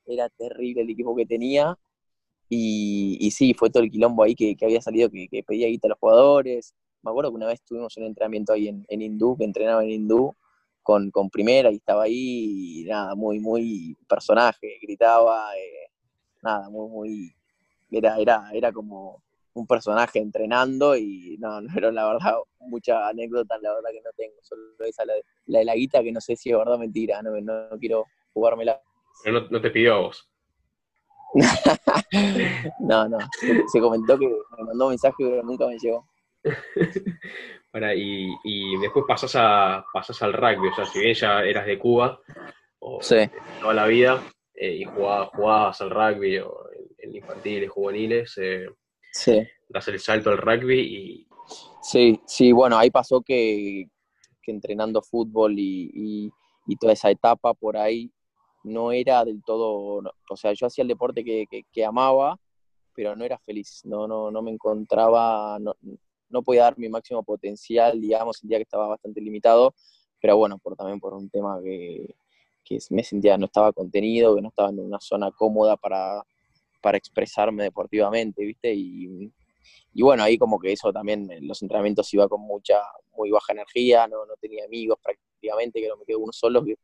era 0.05 0.29
terrible 0.29 0.83
el 0.83 0.91
equipo 0.91 1.15
que 1.15 1.25
tenía. 1.25 1.75
Y, 2.53 3.31
sí, 3.31 3.53
fue 3.53 3.69
todo 3.69 3.81
el 3.81 3.89
quilombo 3.89 4.23
ahí 4.23 4.35
que, 4.35 4.57
había 4.61 4.81
salido, 4.81 5.09
que, 5.09 5.43
pedía 5.47 5.67
guita 5.67 5.87
a 5.87 5.89
los 5.89 5.99
jugadores. 5.99 6.75
Me 7.01 7.11
acuerdo 7.11 7.31
que 7.31 7.37
una 7.37 7.47
vez 7.47 7.61
tuvimos 7.63 7.95
un 7.95 8.03
entrenamiento 8.03 8.51
ahí 8.51 8.67
en, 8.67 8.85
Hindú, 9.01 9.37
que 9.37 9.45
entrenaba 9.45 9.83
en 9.83 9.91
Hindú, 9.91 10.35
con, 10.83 11.11
con 11.11 11.29
primera 11.29 11.71
y 11.71 11.75
estaba 11.75 12.03
ahí, 12.03 12.81
y 12.81 12.83
nada, 12.83 13.15
muy, 13.15 13.39
muy 13.39 13.95
personaje, 14.07 14.79
gritaba, 14.81 15.55
eh, 15.55 15.91
nada, 16.41 16.69
muy, 16.69 16.89
muy, 16.89 17.35
era, 17.89 18.17
era, 18.17 18.49
era 18.53 18.71
como 18.73 19.23
un 19.53 19.67
personaje 19.67 20.19
entrenando 20.19 20.95
y 20.95 21.37
no, 21.39 21.61
no 21.61 21.69
era 21.75 21.91
la 21.91 22.07
verdad 22.07 22.35
mucha 22.59 23.07
anécdota, 23.07 23.57
la 23.61 23.73
verdad 23.73 23.89
que 23.91 24.01
no 24.01 24.11
tengo, 24.15 24.35
solo 24.41 24.61
esa, 24.79 25.05
la, 25.05 25.13
de 25.13 25.65
la 25.65 25.75
guita 25.75 26.03
que 26.03 26.11
no 26.11 26.21
sé 26.21 26.35
si 26.35 26.51
es 26.51 26.57
verdad 26.57 26.75
o 26.75 26.79
mentira, 26.79 27.21
no, 27.21 27.39
no, 27.39 27.77
quiero 27.79 28.05
jugármela. 28.33 28.81
Pero 29.23 29.47
no, 29.49 29.61
te 29.61 29.71
pidió 29.71 29.95
a 29.95 29.99
vos. 29.99 30.30
no, 32.79 33.07
no, 33.07 33.17
se, 33.71 33.79
comentó 33.79 34.17
que 34.19 34.27
me 34.27 34.63
mandó 34.65 34.85
un 34.85 34.91
mensaje 34.91 35.15
pero 35.17 35.43
nunca 35.43 35.67
me 35.67 35.77
llegó. 35.77 36.05
Para, 37.71 37.95
y, 37.95 38.35
y, 38.43 38.77
después 38.79 39.05
pasas, 39.07 39.33
a, 39.35 39.85
pasas 39.93 40.21
al 40.23 40.33
rugby, 40.33 40.67
o 40.67 40.75
sea, 40.75 40.85
si 40.85 40.99
bien 40.99 41.13
ya 41.13 41.41
eras 41.41 41.65
de 41.65 41.79
Cuba, 41.79 42.19
o 42.79 42.99
toda 43.61 43.73
la 43.73 43.85
vida, 43.85 44.21
eh, 44.55 44.75
y 44.75 44.83
jugabas, 44.83 45.29
jugabas, 45.29 45.81
al 45.81 45.89
rugby 45.89 46.39
o 46.39 46.53
en, 46.97 47.15
infantiles, 47.15 47.69
juveniles, 47.69 48.37
eh, 48.37 48.67
sí. 49.13 49.47
das 49.69 49.87
el 49.87 49.99
salto 49.99 50.31
al 50.31 50.37
rugby 50.37 50.79
y... 50.79 51.27
Sí, 51.81 52.19
sí, 52.25 52.51
bueno, 52.51 52.77
ahí 52.77 52.91
pasó 52.91 53.21
que, 53.21 53.87
que 54.41 54.51
entrenando 54.51 55.01
fútbol 55.01 55.57
y, 55.57 56.31
y, 56.67 56.75
toda 56.77 56.93
esa 56.93 57.09
etapa 57.09 57.53
por 57.53 57.75
ahí 57.75 58.11
no 58.63 58.91
era 58.91 59.25
del 59.25 59.43
todo, 59.43 60.03
o 60.29 60.37
sea, 60.37 60.53
yo 60.53 60.67
hacía 60.67 60.83
el 60.83 60.87
deporte 60.87 61.23
que, 61.23 61.45
que, 61.71 61.85
amaba, 61.85 62.39
pero 62.93 63.15
no 63.15 63.25
era 63.25 63.37
feliz, 63.39 63.81
no, 63.85 64.07
no, 64.07 64.31
no 64.31 64.41
me 64.41 64.51
encontraba, 64.51 65.57
no, 65.59 65.75
no 66.29 66.43
podía 66.43 66.63
dar 66.63 66.77
mi 66.77 66.89
máximo 66.89 67.23
potencial, 67.23 67.99
digamos, 67.99 68.37
sentía 68.37 68.57
que 68.57 68.63
estaba 68.63 68.87
bastante 68.87 69.21
limitado, 69.21 69.73
pero 70.19 70.37
bueno, 70.37 70.57
por, 70.59 70.75
también 70.75 70.99
por 70.99 71.13
un 71.13 71.29
tema 71.29 71.59
que, 71.63 72.15
que 72.63 72.79
me 72.91 73.03
sentía 73.03 73.37
no 73.37 73.45
estaba 73.45 73.73
contenido, 73.73 74.35
que 74.35 74.41
no 74.41 74.49
estaba 74.49 74.69
en 74.69 74.79
una 74.79 74.99
zona 74.99 75.31
cómoda 75.31 75.77
para, 75.77 76.23
para 76.81 76.97
expresarme 76.97 77.63
deportivamente, 77.63 78.43
¿viste? 78.45 78.73
Y, 78.73 79.31
y, 79.93 80.01
bueno, 80.03 80.23
ahí 80.23 80.37
como 80.37 80.59
que 80.59 80.71
eso 80.71 80.93
también 80.93 81.27
los 81.41 81.61
entrenamientos 81.61 82.13
iba 82.13 82.27
con 82.27 82.41
mucha, 82.41 82.79
muy 83.15 83.31
baja 83.31 83.53
energía, 83.53 84.07
no, 84.07 84.25
no 84.25 84.35
tenía 84.39 84.65
amigos 84.65 84.99
prácticamente, 85.03 85.81
que 85.81 85.87
no 85.87 85.97
me 85.97 86.05
quedó 86.05 86.19
uno 86.19 86.31
solo 86.31 86.63
que, 86.63 86.75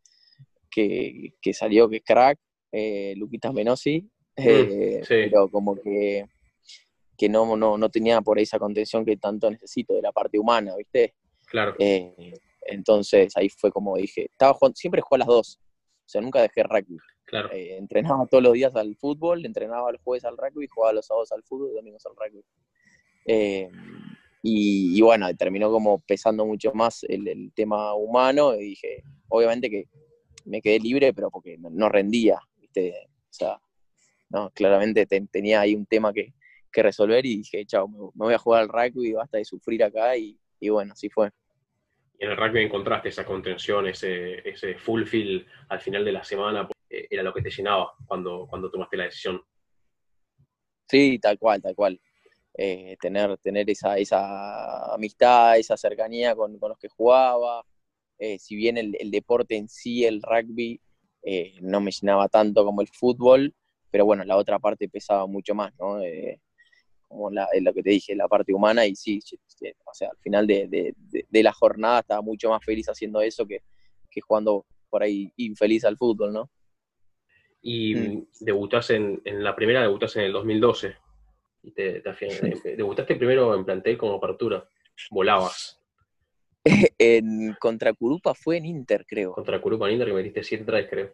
que, 0.70 1.54
salió, 1.54 1.90
que 1.90 1.98
es 1.98 2.04
crack, 2.04 2.40
eh, 2.72 3.14
Luquitas 3.18 3.54
Menosi, 3.54 4.02
mm, 4.02 4.10
eh, 4.38 5.02
pero 5.08 5.50
como 5.50 5.76
que, 5.76 6.26
que 7.18 7.30
no, 7.30 7.56
no, 7.56 7.78
no 7.78 7.90
tenía 7.90 8.22
por 8.22 8.38
ahí 8.38 8.44
esa 8.44 8.60
contención 8.60 9.06
que 9.06 9.18
tanto 9.18 9.50
necesito 9.50 9.94
de 9.94 10.02
la 10.02 10.12
parte 10.12 10.38
humana, 10.38 10.76
¿viste? 10.76 11.16
Claro. 11.48 11.76
Eh, 11.80 12.34
entonces 12.62 13.36
ahí 13.38 13.50
fue 13.50 13.72
como 13.72 13.98
dije, 13.98 14.26
estaba 14.26 14.54
jugando, 14.54 14.76
siempre 14.76 15.02
jugó 15.02 15.16
a 15.16 15.20
las 15.20 15.28
dos, 15.28 15.60
o 15.62 16.10
sea, 16.10 16.22
nunca 16.22 16.42
dejé 16.42 16.64
rugby. 16.64 16.98
Claro. 17.26 17.52
Eh, 17.52 17.78
entrenaba 17.78 18.26
todos 18.26 18.44
los 18.44 18.54
días 18.54 18.76
al 18.76 18.96
fútbol, 18.96 19.46
entrenaba 19.46 19.92
los 19.92 20.02
jueves 20.02 20.24
al 20.26 20.38
rugby, 20.38 20.68
jugaba 20.68 20.94
los 20.94 21.06
sábados 21.06 21.32
al 21.32 21.44
fútbol 21.44 21.72
y 21.72 21.76
domingos 21.76 22.06
al 22.06 22.14
rugby. 22.16 22.44
Y, 24.50 25.02
bueno, 25.02 25.34
terminó 25.36 25.70
como 25.70 26.00
pesando 26.00 26.46
mucho 26.46 26.72
más 26.74 27.04
el, 27.04 27.52
tema 27.54 27.94
humano 27.96 28.56
y 28.56 28.70
dije, 28.70 29.04
obviamente 29.28 29.70
que 29.70 29.90
me 30.48 30.62
quedé 30.62 30.80
libre, 30.80 31.14
pero 31.14 31.30
porque 31.30 31.58
no, 31.58 31.90
rendía, 31.90 32.40
¿viste? 32.58 32.94
O 33.08 33.34
sea, 33.34 33.60
no, 34.30 34.50
claramente 34.52 35.06
tenía 35.06 35.62
ahí 35.62 35.76
un 35.76 35.86
tema 35.86 36.14
que, 36.14 36.34
que 36.72 36.84
resolver 36.84 37.26
y 37.26 37.38
dije, 37.38 37.66
chao, 37.66 37.88
me, 37.88 38.10
voy 38.14 38.34
a 38.34 38.40
jugar 38.40 38.64
al 38.64 38.70
rugby, 38.70 39.14
basta 39.14 39.38
de 39.38 39.46
sufrir 39.46 39.84
acá 39.84 40.18
y, 40.18 40.40
y 40.60 40.70
bueno, 40.70 40.94
así 40.94 41.10
fue. 41.10 41.32
Y 42.20 42.26
en 42.26 42.32
el 42.32 42.38
rugby 42.38 42.64
encontraste 42.64 43.10
esa 43.10 43.26
contención, 43.26 43.88
ese, 43.88 44.48
ese 44.48 44.76
fulfill 44.76 45.46
al 45.70 45.80
final 45.80 46.04
de 46.04 46.12
la 46.12 46.24
semana, 46.24 46.68
eh, 46.90 47.08
era 47.10 47.24
lo 47.24 47.34
que 47.34 47.42
te 47.42 47.52
llenaba 47.52 47.94
cuando, 48.06 48.48
cuando 48.50 48.72
tomaste 48.72 48.98
la 48.98 49.04
decisión. 49.06 49.42
Sí, 50.88 51.20
tal 51.20 51.38
cual, 51.38 51.62
tal 51.62 51.76
cual. 51.76 52.00
Eh, 52.60 52.98
tener, 53.00 53.38
tener 53.38 53.70
esa, 53.70 53.98
esa 53.98 54.94
amistad, 54.94 55.58
esa 55.58 55.78
cercanía 55.78 56.36
con, 56.36 56.58
los 56.60 56.78
que 56.80 56.88
jugaba. 56.90 57.64
Eh, 58.20 58.40
si 58.40 58.56
bien 58.56 58.78
el, 58.78 59.12
deporte 59.12 59.56
en 59.56 59.68
sí, 59.70 60.06
el 60.06 60.22
rugby, 60.22 60.80
no 61.62 61.82
me 61.82 61.92
llenaba 61.92 62.30
tanto 62.30 62.64
como 62.64 62.82
el 62.82 62.88
fútbol, 62.88 63.54
pero 63.92 64.06
bueno, 64.06 64.24
la 64.24 64.38
otra 64.38 64.60
parte 64.60 64.88
pesaba 64.88 65.28
mucho 65.28 65.54
más, 65.54 65.74
¿no? 65.78 66.00
como 67.08 67.30
la, 67.32 67.48
lo 67.62 67.74
que 67.74 67.84
te 67.84 67.90
dije, 67.90 68.16
la 68.16 68.28
parte 68.28 68.54
humana, 68.54 68.86
y 68.86 68.96
sí, 68.96 69.20
o 69.86 69.94
sea, 69.94 70.10
al 70.10 70.18
final 70.20 70.48
de, 70.48 70.94
la 71.32 71.54
jornada 71.54 72.00
estaba 72.00 72.22
mucho 72.22 72.50
más 72.50 72.64
feliz 72.64 72.88
haciendo 72.88 73.22
eso 73.22 73.46
que, 73.46 73.62
que 74.10 74.22
jugando 74.22 74.66
por 74.90 75.04
ahí 75.04 75.32
infeliz 75.38 75.86
al 75.86 75.98
fútbol, 75.98 76.34
¿no? 76.34 76.50
Y 77.62 77.96
mm. 77.96 78.28
debutás 78.42 78.90
en, 78.92 79.22
en 79.26 79.44
la 79.44 79.56
primera, 79.56 79.82
debutás 79.82 80.16
en 80.16 80.24
el 80.24 80.32
2012. 80.32 80.96
Y 81.64 81.72
te, 81.72 82.02
debutaste 82.78 83.16
primero 83.16 83.54
en 83.56 83.66
plantel 83.66 83.98
como 83.98 84.16
apertura, 84.16 84.68
volabas. 85.10 85.77
en 86.98 87.56
contra 87.60 87.94
Curupa 87.94 88.34
fue 88.34 88.58
en 88.58 88.66
Inter, 88.66 89.06
creo. 89.08 89.34
Contra 89.34 89.62
Curupa 89.62 89.88
en 89.88 89.94
Inter 89.94 90.08
que 90.08 90.14
metiste 90.14 90.44
7 90.44 90.64
tries, 90.64 90.90
creo. 90.90 91.14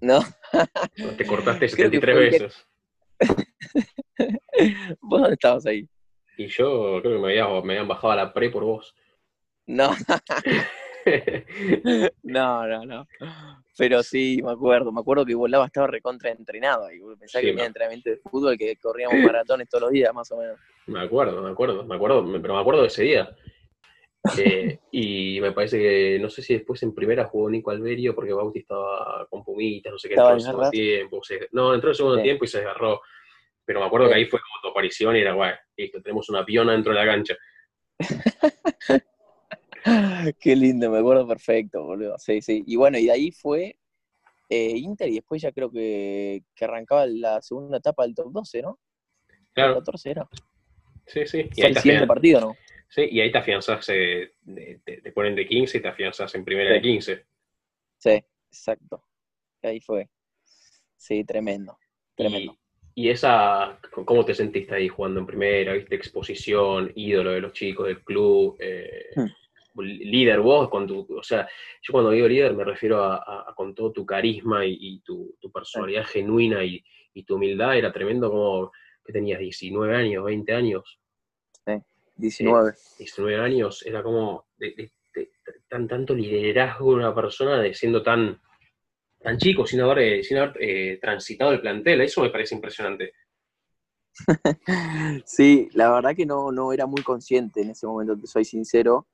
No. 0.00 0.20
Te 1.16 1.26
cortaste 1.26 1.68
73 1.68 2.16
veces. 2.16 2.66
¿Vos 5.00 5.20
dónde 5.20 5.34
estabas 5.34 5.66
ahí? 5.66 5.88
Y 6.36 6.46
yo 6.46 7.00
creo 7.02 7.14
que 7.14 7.18
me, 7.18 7.34
me 7.34 7.72
habían 7.72 7.88
bajado 7.88 8.12
a 8.12 8.16
la 8.16 8.32
pre 8.32 8.50
por 8.50 8.64
vos. 8.64 8.94
No. 9.66 9.90
no, 12.22 12.66
no, 12.66 12.84
no. 12.86 13.06
Pero 13.76 14.02
sí, 14.02 14.40
me 14.42 14.52
acuerdo. 14.52 14.92
Me 14.92 15.00
acuerdo 15.00 15.26
que 15.26 15.34
volaba, 15.34 15.66
estaba 15.66 15.88
recontra 15.88 16.30
entrenado. 16.30 16.90
Y 16.92 17.00
pensaba 17.16 17.42
que 17.42 17.48
tenía 17.48 17.66
entrenamiento 17.66 18.10
de 18.10 18.18
fútbol, 18.18 18.56
que 18.56 18.76
corríamos 18.76 19.18
maratones 19.18 19.68
todos 19.68 19.82
los 19.82 19.90
días, 19.90 20.14
más 20.14 20.30
o 20.30 20.36
menos. 20.36 20.58
Me 20.86 21.00
acuerdo, 21.00 21.42
me 21.42 21.50
acuerdo, 21.50 21.84
me 21.84 21.96
acuerdo, 21.96 22.24
pero 22.40 22.54
me 22.54 22.60
acuerdo 22.60 22.82
de 22.82 22.88
ese 22.88 23.02
día. 23.02 23.36
Eh, 24.36 24.78
y 24.90 25.40
me 25.40 25.52
parece 25.52 25.78
que, 25.78 26.18
no 26.20 26.28
sé 26.28 26.42
si 26.42 26.54
después 26.54 26.82
en 26.82 26.94
primera 26.94 27.26
jugó 27.26 27.48
Nico 27.48 27.70
Alberio, 27.70 28.14
porque 28.14 28.32
Bauti 28.32 28.60
estaba 28.60 29.26
con 29.30 29.44
Pumitas, 29.44 29.92
no 29.92 29.98
sé 29.98 30.08
qué, 30.08 30.14
entró 30.14 30.30
en 30.30 30.34
el 30.34 30.40
segundo 30.40 30.70
tiempo. 30.70 31.20
no, 31.52 31.74
entró 31.74 31.88
en 31.88 31.92
el 31.92 31.96
segundo 31.96 32.22
tiempo 32.22 32.44
y 32.44 32.48
se 32.48 32.58
desgarró. 32.58 33.00
Pero 33.64 33.80
me 33.80 33.86
acuerdo 33.86 34.08
que 34.08 34.14
ahí 34.14 34.26
fue 34.26 34.40
como 34.40 34.60
tu 34.62 34.68
aparición 34.68 35.16
y 35.16 35.20
era, 35.20 35.34
guay, 35.34 35.52
listo, 35.76 36.02
tenemos 36.02 36.28
una 36.30 36.44
piona 36.44 36.72
dentro 36.72 36.92
de 36.92 36.98
la 36.98 37.06
cancha. 37.06 37.36
Qué 40.40 40.56
lindo, 40.56 40.90
me 40.90 40.98
acuerdo 40.98 41.26
perfecto, 41.26 41.84
boludo. 41.84 42.18
Sí, 42.18 42.40
sí. 42.40 42.64
Y 42.66 42.76
bueno, 42.76 42.98
y 42.98 43.06
de 43.06 43.12
ahí 43.12 43.30
fue 43.30 43.76
eh, 44.48 44.76
Inter 44.76 45.08
y 45.08 45.16
después 45.16 45.42
ya 45.42 45.52
creo 45.52 45.70
que, 45.70 46.42
arrancaba 46.60 47.06
la 47.06 47.40
segunda 47.42 47.78
etapa 47.78 48.04
del 48.04 48.14
top 48.14 48.32
12, 48.32 48.62
¿no? 48.62 48.78
Claro. 49.52 49.70
La 49.70 49.78
14 49.78 50.10
era. 50.10 50.28
Sí, 51.06 51.26
sí. 51.26 51.48
Y 51.54 51.62
ahí 51.62 51.72
el 51.72 51.78
siguiente 51.78 52.06
partido, 52.06 52.40
¿no? 52.40 52.54
Sí, 52.88 53.06
y 53.10 53.20
ahí 53.20 53.30
te 53.30 53.38
afianzas, 53.38 53.86
eh, 53.90 54.32
te, 54.84 55.12
ponen 55.12 55.34
de 55.34 55.46
15 55.46 55.78
y 55.78 55.82
te 55.82 55.88
afianzas 55.88 56.34
en 56.34 56.44
primera 56.44 56.72
de 56.72 56.80
15. 56.80 57.26
Sí, 57.98 58.24
exacto. 58.50 59.04
Ahí 59.62 59.80
fue. 59.80 60.08
Sí, 60.96 61.24
tremendo. 61.24 61.78
Tremendo. 62.14 62.58
Y 62.94 63.10
esa, 63.10 63.78
¿cómo 63.92 64.24
te 64.24 64.34
sentiste 64.34 64.74
ahí 64.74 64.88
jugando 64.88 65.20
en 65.20 65.26
primera? 65.26 65.74
¿Viste 65.74 65.94
exposición, 65.94 66.90
ídolo 66.96 67.30
de 67.30 67.40
los 67.40 67.52
chicos 67.52 67.86
del 67.86 68.02
club? 68.02 68.56
Eh, 68.58 69.10
hmm. 69.14 69.80
Líder 69.80 70.40
vos, 70.40 70.68
con 70.68 70.88
tu, 70.88 71.06
o 71.16 71.22
sea, 71.22 71.48
yo 71.80 71.92
cuando 71.92 72.10
digo 72.10 72.26
líder 72.26 72.54
me 72.54 72.64
refiero 72.64 73.00
a, 73.00 73.54
con 73.54 73.72
todo 73.72 73.92
tu 73.92 74.04
carisma 74.04 74.66
y, 74.66 75.00
tu, 75.04 75.36
personalidad 75.54 76.06
genuina 76.06 76.64
y, 76.64 76.82
tu 77.24 77.36
humildad, 77.36 77.76
era 77.76 77.92
tremendo 77.92 78.30
como 78.30 78.72
que 79.04 79.12
tenías 79.12 79.38
19 79.38 79.94
años, 79.94 80.24
20 80.24 80.52
años. 80.52 80.98
Sí. 82.18 82.44
19. 82.44 82.74
19 82.98 83.34
eh, 83.34 83.40
años, 83.40 83.86
era 83.86 84.02
como 84.02 84.46
tan, 85.68 85.86
tanto 85.86 86.14
liderazgo 86.14 86.90
de 86.90 86.96
una 86.96 87.14
persona 87.14 87.60
de 87.60 87.74
siendo 87.74 88.02
tan, 88.02 88.40
tan 89.20 89.38
chico, 89.38 89.66
sin 89.66 89.80
haber, 89.80 90.24
sin 90.24 90.38
haber 90.38 90.56
eh, 90.60 90.98
transitado 91.00 91.52
el 91.52 91.60
plantel. 91.60 92.00
Eso 92.00 92.22
me 92.22 92.30
parece 92.30 92.56
impresionante. 92.56 93.12
sí, 95.24 95.68
la 95.74 95.92
verdad 95.92 96.16
que 96.16 96.26
no, 96.26 96.50
no 96.50 96.72
era 96.72 96.86
muy 96.86 97.02
consciente 97.02 97.62
en 97.62 97.70
ese 97.70 97.86
momento, 97.86 98.16
te 98.16 98.26
soy 98.26 98.44
sincero, 98.44 99.06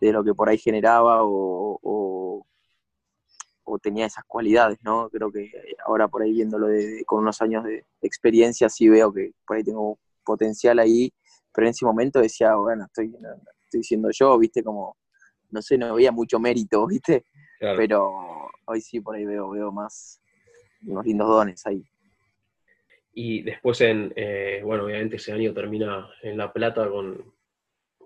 de 0.00 0.12
lo 0.12 0.22
que 0.22 0.34
por 0.34 0.50
ahí 0.50 0.58
generaba 0.58 1.22
o, 1.22 1.78
o, 1.82 2.46
tenía 3.82 4.04
esas 4.04 4.24
cualidades, 4.26 4.78
¿no? 4.82 5.08
Creo 5.10 5.30
que 5.30 5.52
ahora 5.86 6.08
por 6.08 6.22
ahí 6.22 6.32
viéndolo 6.32 6.66
con 7.06 7.20
unos 7.20 7.40
años 7.40 7.64
de 7.64 7.84
experiencia 8.02 8.68
sí 8.68 8.88
veo 8.88 9.12
que 9.12 9.30
por 9.46 9.56
ahí 9.56 9.62
tengo 9.62 9.96
potencial 10.24 10.80
ahí, 10.80 11.12
pero 11.52 11.66
en 11.66 11.70
ese 11.70 11.84
momento 11.84 12.20
decía, 12.20 12.54
bueno, 12.54 12.84
estoy, 12.84 13.12
estoy 13.64 13.82
siendo 13.82 14.10
yo, 14.12 14.38
viste, 14.38 14.62
como, 14.62 14.96
no 15.50 15.62
sé, 15.62 15.78
no 15.78 15.94
veía 15.94 16.12
mucho 16.12 16.38
mérito, 16.38 16.86
viste, 16.88 17.26
pero 17.58 18.12
hoy 18.66 18.80
sí 18.80 19.00
por 19.00 19.16
ahí 19.16 19.24
veo, 19.24 19.50
veo 19.50 19.72
más 19.72 20.20
unos 20.86 21.04
lindos 21.04 21.28
dones 21.28 21.66
ahí. 21.66 21.84
Y 23.12 23.42
después, 23.42 23.80
en, 23.80 24.12
eh, 24.16 24.62
bueno, 24.64 24.84
obviamente 24.84 25.16
ese 25.16 25.32
año 25.32 25.52
termina 25.52 26.08
en 26.22 26.38
La 26.38 26.52
Plata 26.52 26.88
con, 26.88 27.34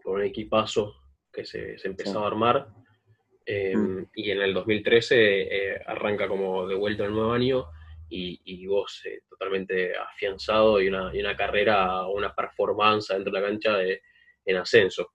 con 0.02 0.14
un 0.14 0.22
equipazo 0.22 0.94
que 1.30 1.44
se, 1.44 1.78
se 1.78 1.88
empezó 1.88 2.24
a 2.24 2.26
armar. 2.26 2.68
Em, 3.44 4.00
mm. 4.00 4.06
Y 4.14 4.30
en 4.30 4.40
el 4.40 4.54
2013 4.54 5.74
eh, 5.74 5.82
arranca 5.86 6.26
como 6.26 6.66
de 6.66 6.74
vuelta 6.74 7.04
el 7.04 7.12
nuevo 7.12 7.32
año 7.32 7.66
y, 8.16 8.66
vos 8.66 9.02
eh, 9.04 9.22
totalmente 9.28 9.96
afianzado 9.96 10.80
y 10.80 10.88
una, 10.88 11.14
y 11.14 11.20
una 11.20 11.36
carrera, 11.36 12.06
una 12.06 12.34
performance 12.34 13.08
dentro 13.08 13.32
de 13.32 13.40
la 13.40 13.46
cancha 13.46 13.72
de, 13.76 14.00
en 14.44 14.56
ascenso. 14.56 15.08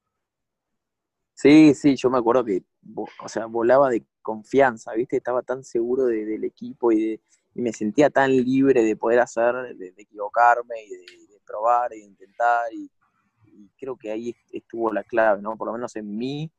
Sí, 1.34 1.74
sí, 1.74 1.96
yo 1.96 2.10
me 2.10 2.18
acuerdo 2.18 2.44
que, 2.44 2.64
o 2.96 3.30
sea, 3.30 3.46
volaba 3.46 3.90
de 3.90 4.06
confianza, 4.22 4.94
¿viste? 4.94 5.18
Estaba 5.18 5.42
tan 5.42 5.64
seguro 5.64 6.06
del 6.06 6.44
equipo 6.44 6.92
y, 6.92 7.12
de, 7.12 7.22
me 7.54 7.72
sentía 7.72 8.10
tan 8.10 8.36
libre 8.36 8.84
de 8.84 8.96
poder 8.96 9.20
hacer, 9.20 9.76
de, 9.76 9.94
equivocarme 9.98 10.76
y 10.84 10.90
de, 10.90 11.40
probar 11.46 11.94
y 11.94 12.00
de 12.00 12.06
intentar 12.06 12.72
y, 12.74 12.92
y, 13.46 13.70
creo 13.78 13.98
que 13.98 14.12
ahí 14.12 14.36
estuvo 14.52 14.92
la 14.94 15.04
clave, 15.04 15.42
¿no? 15.42 15.58
Por 15.58 15.68
lo 15.68 15.74
menos 15.74 15.96
en 15.96 16.16
mí, 16.18 16.52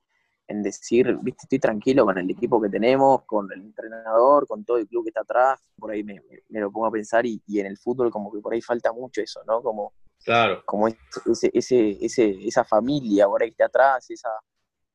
en 0.51 0.65
decir, 0.65 1.17
viste, 1.23 1.43
estoy 1.45 1.61
tranquilo 1.61 2.05
con 2.05 2.19
el 2.19 2.29
equipo 2.29 2.61
que 2.61 2.69
tenemos, 2.69 3.23
con 3.25 3.51
el 3.53 3.61
entrenador, 3.61 4.49
con 4.49 4.65
todo 4.65 4.79
el 4.79 4.89
club 4.89 5.05
que 5.05 5.11
está 5.11 5.21
atrás, 5.21 5.61
por 5.79 5.93
ahí 5.93 6.03
me, 6.03 6.21
lo 6.49 6.73
pongo 6.73 6.87
a 6.87 6.91
pensar 6.91 7.25
y, 7.25 7.41
en 7.47 7.67
el 7.67 7.79
fútbol 7.79 8.11
como 8.11 8.33
que 8.33 8.41
por 8.41 8.53
ahí 8.53 8.61
falta 8.61 8.93
mucho 8.93 9.21
eso, 9.21 9.43
¿no? 9.47 9.63
Como, 9.63 9.93
claro. 10.25 10.65
como 10.67 10.89
ese, 10.89 11.51
ese, 11.55 12.05
ese, 12.05 12.37
esa 12.49 12.65
familia 12.65 13.27
por 13.27 13.41
ahí 13.41 13.51
que 13.51 13.63
está 13.63 13.67
atrás, 13.67 14.11
esa, 14.11 14.31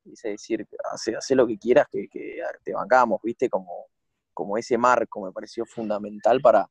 ese 0.04 0.28
decir, 0.30 0.68
hace, 0.92 1.34
lo 1.34 1.46
que 1.46 1.56
quieras, 1.56 1.86
que, 1.90 2.06
que 2.06 2.38
te 2.62 2.74
bancamos, 2.74 3.22
viste, 3.22 3.48
como, 3.48 3.86
como 4.34 4.58
ese 4.58 4.76
marco 4.76 5.24
me 5.24 5.32
pareció 5.32 5.64
fundamental 5.64 6.42
para, 6.42 6.68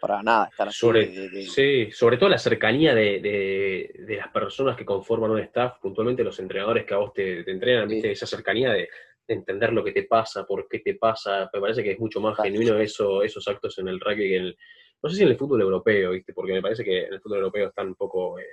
para 0.00 0.22
nada 0.22 0.48
estar 0.50 0.72
sobre, 0.72 1.44
Sí, 1.44 1.90
sobre 1.90 2.16
todo 2.16 2.28
la 2.28 2.38
cercanía 2.38 2.94
de, 2.94 3.92
las 4.08 4.28
personas 4.28 4.76
que 4.76 4.84
conforman 4.84 5.30
un 5.30 5.40
staff, 5.40 5.78
puntualmente 5.80 6.24
los 6.24 6.38
entrenadores 6.38 6.84
que 6.84 6.94
a 6.94 6.98
vos 6.98 7.12
te, 7.12 7.50
entrenan, 7.50 7.88
¿viste? 7.88 8.10
esa 8.10 8.26
cercanía 8.26 8.72
de, 8.72 8.88
entender 9.26 9.74
lo 9.74 9.84
que 9.84 9.92
te 9.92 10.04
pasa, 10.04 10.46
por 10.46 10.66
qué 10.68 10.78
te 10.78 10.94
pasa, 10.94 11.50
me 11.52 11.60
parece 11.60 11.82
que 11.82 11.92
es 11.92 12.00
mucho 12.00 12.18
más 12.18 12.38
genuino 12.38 12.78
eso, 12.78 13.22
esos 13.22 13.46
actos 13.46 13.78
en 13.78 13.88
el 13.88 14.00
rugby 14.00 14.26
que 14.26 14.36
en 14.36 14.44
el, 14.44 14.58
no 15.02 15.10
sé 15.10 15.16
si 15.16 15.22
en 15.22 15.28
el 15.28 15.36
fútbol 15.36 15.60
europeo, 15.60 16.12
¿viste? 16.12 16.32
porque 16.32 16.54
me 16.54 16.62
parece 16.62 16.82
que 16.82 17.06
en 17.06 17.12
el 17.12 17.20
fútbol 17.20 17.38
europeo 17.38 17.68
están 17.68 17.88
un 17.88 17.94
poco... 17.94 18.38
Eh, 18.38 18.44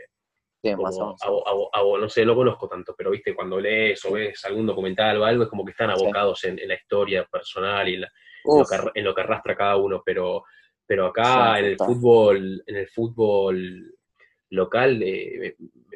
no 1.98 2.10
sé, 2.10 2.26
no 2.26 2.36
conozco 2.36 2.68
tanto, 2.68 2.96
pero 2.98 3.12
viste, 3.12 3.36
cuando 3.36 3.60
lees 3.60 4.04
o 4.06 4.14
ves 4.14 4.44
algún 4.46 4.66
documental 4.66 5.22
o 5.22 5.26
algo, 5.26 5.44
es 5.44 5.50
como 5.50 5.64
que 5.64 5.72
están 5.72 5.92
abocados 5.92 6.44
en, 6.46 6.60
la 6.68 6.74
historia 6.74 7.24
personal 7.26 7.88
y 7.88 7.96
en, 7.96 8.04
en, 8.04 9.04
lo 9.04 9.14
que, 9.14 9.22
arrastra 9.22 9.56
cada 9.56 9.78
uno, 9.78 10.02
pero 10.04 10.44
pero 10.88 11.08
acá 11.08 11.60
en 11.60 11.66
el 11.66 11.78
fútbol, 11.78 12.64
en 12.66 12.76
el 12.76 12.88
fútbol 12.88 13.96
local 14.50 15.02
eh, 15.04 15.56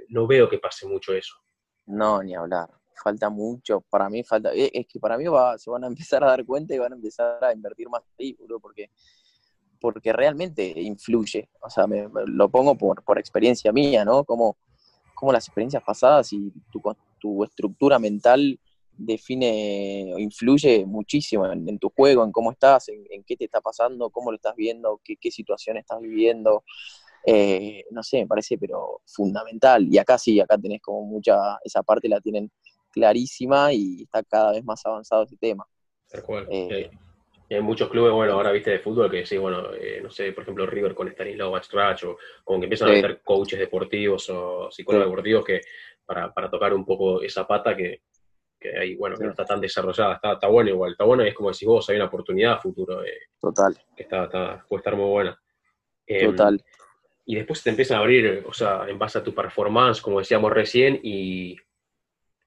no 0.09 0.27
veo 0.27 0.49
que 0.49 0.59
pase 0.59 0.87
mucho 0.87 1.13
eso. 1.13 1.35
No, 1.85 2.21
ni 2.23 2.35
hablar. 2.35 2.69
Falta 3.01 3.29
mucho. 3.29 3.81
Para 3.81 4.09
mí 4.09 4.23
falta. 4.23 4.53
Eh, 4.53 4.69
es 4.73 4.87
que 4.87 4.99
para 4.99 5.17
mí 5.17 5.25
va, 5.25 5.57
se 5.57 5.69
van 5.69 5.83
a 5.83 5.87
empezar 5.87 6.23
a 6.23 6.27
dar 6.27 6.45
cuenta 6.45 6.73
y 6.73 6.79
van 6.79 6.93
a 6.93 6.95
empezar 6.95 7.43
a 7.43 7.53
invertir 7.53 7.89
más 7.89 8.03
ahí, 8.19 8.37
porque, 8.61 8.89
porque 9.79 10.11
realmente 10.13 10.73
influye. 10.81 11.49
O 11.61 11.69
sea, 11.69 11.87
me, 11.87 12.07
lo 12.25 12.49
pongo 12.49 12.75
por, 12.75 13.03
por 13.03 13.17
experiencia 13.19 13.71
mía, 13.71 14.03
¿no? 14.03 14.23
Como, 14.23 14.57
como 15.15 15.31
las 15.31 15.47
experiencias 15.47 15.83
pasadas 15.83 16.33
y 16.33 16.51
tu, 16.71 16.81
tu 17.19 17.43
estructura 17.43 17.99
mental 17.99 18.59
define 18.99 20.11
o 20.13 20.19
influye 20.19 20.85
muchísimo 20.85 21.49
en, 21.51 21.79
tu 21.79 21.89
juego, 21.89 22.23
en 22.23 22.31
cómo 22.31 22.51
estás, 22.51 22.89
en, 22.89 23.23
qué 23.23 23.37
te 23.37 23.45
está 23.45 23.61
pasando, 23.61 24.09
cómo 24.09 24.31
lo 24.31 24.35
estás 24.35 24.55
viendo, 24.55 24.99
qué, 25.03 25.15
qué 25.15 25.31
situación 25.31 25.77
estás 25.77 26.01
viviendo. 26.01 26.63
Eh, 27.25 27.85
no 27.91 28.03
sé, 28.03 28.19
me 28.19 28.27
parece, 28.27 28.57
pero 28.57 29.01
fundamental. 29.05 29.87
Y 29.89 29.97
acá 29.97 30.17
sí, 30.17 30.39
acá 30.39 30.57
tenés 30.57 30.81
como 30.81 31.03
mucha, 31.05 31.57
esa 31.63 31.81
parte 31.81 32.09
la 32.09 32.19
tienen 32.19 32.51
clarísima 32.91 33.73
y 33.73 34.03
está 34.03 34.23
cada 34.23 34.51
vez 34.51 34.63
más 34.63 34.85
avanzado 34.85 35.23
ese 35.23 35.37
tema. 35.37 35.65
Tal 36.09 36.23
cual. 36.23 36.47
Eh, 36.49 36.89
hay, 37.49 37.61
muchos 37.61 37.89
clubes, 37.89 38.11
bueno, 38.11 38.33
ahora 38.33 38.51
viste 38.51 38.71
de 38.71 38.79
fútbol 38.79 39.09
que 39.09 39.25
sí, 39.25 39.37
bueno, 39.37 39.73
eh, 39.73 40.01
no 40.03 40.09
sé, 40.09 40.31
por 40.33 40.43
ejemplo, 40.43 40.65
River 40.65 40.93
con 40.93 41.07
Stanislav 41.07 41.51
Bastrach 41.51 42.03
o 42.03 42.17
como 42.43 42.59
que 42.59 42.65
empiezan 42.65 42.89
a 42.89 42.91
meter 42.91 43.21
coaches 43.23 43.59
deportivos 43.59 44.29
o 44.29 44.69
psicólogos 44.69 45.07
deportivos 45.07 45.45
que 45.45 45.61
para, 46.05 46.33
para 46.33 46.49
tocar 46.49 46.73
un 46.73 46.85
poco 46.85 47.21
esa 47.21 47.47
pata 47.47 47.75
que, 47.75 48.01
que 48.59 48.77
ahí, 48.77 48.95
bueno, 48.95 49.15
no 49.19 49.29
está 49.29 49.45
tan 49.45 49.61
desarrollada, 49.61 50.15
está, 50.15 50.33
está 50.33 50.47
bueno 50.47 50.69
igual, 50.69 50.91
está 50.91 51.05
bueno, 51.05 51.23
es 51.23 51.33
como 51.33 51.49
decís 51.49 51.67
vos, 51.67 51.89
hay 51.89 51.95
una 51.95 52.05
oportunidad 52.05 52.53
a 52.53 52.59
futuro. 52.59 53.03
Eh, 53.03 53.29
Total. 53.39 53.77
Que 53.95 54.03
está, 54.03 54.25
está, 54.25 54.65
puede 54.67 54.79
estar 54.79 54.95
muy 54.95 55.09
buena. 55.09 55.41
Em, 56.05 56.31
Total. 56.31 56.63
Y 57.25 57.35
después 57.35 57.63
te 57.63 57.69
empiezan 57.69 57.97
a 57.97 58.01
abrir, 58.01 58.43
o 58.45 58.53
sea, 58.53 58.85
en 58.87 58.99
base 58.99 59.19
a 59.19 59.23
tu 59.23 59.33
performance, 59.33 60.01
como 60.01 60.19
decíamos 60.19 60.51
recién, 60.51 60.99
y, 61.01 61.55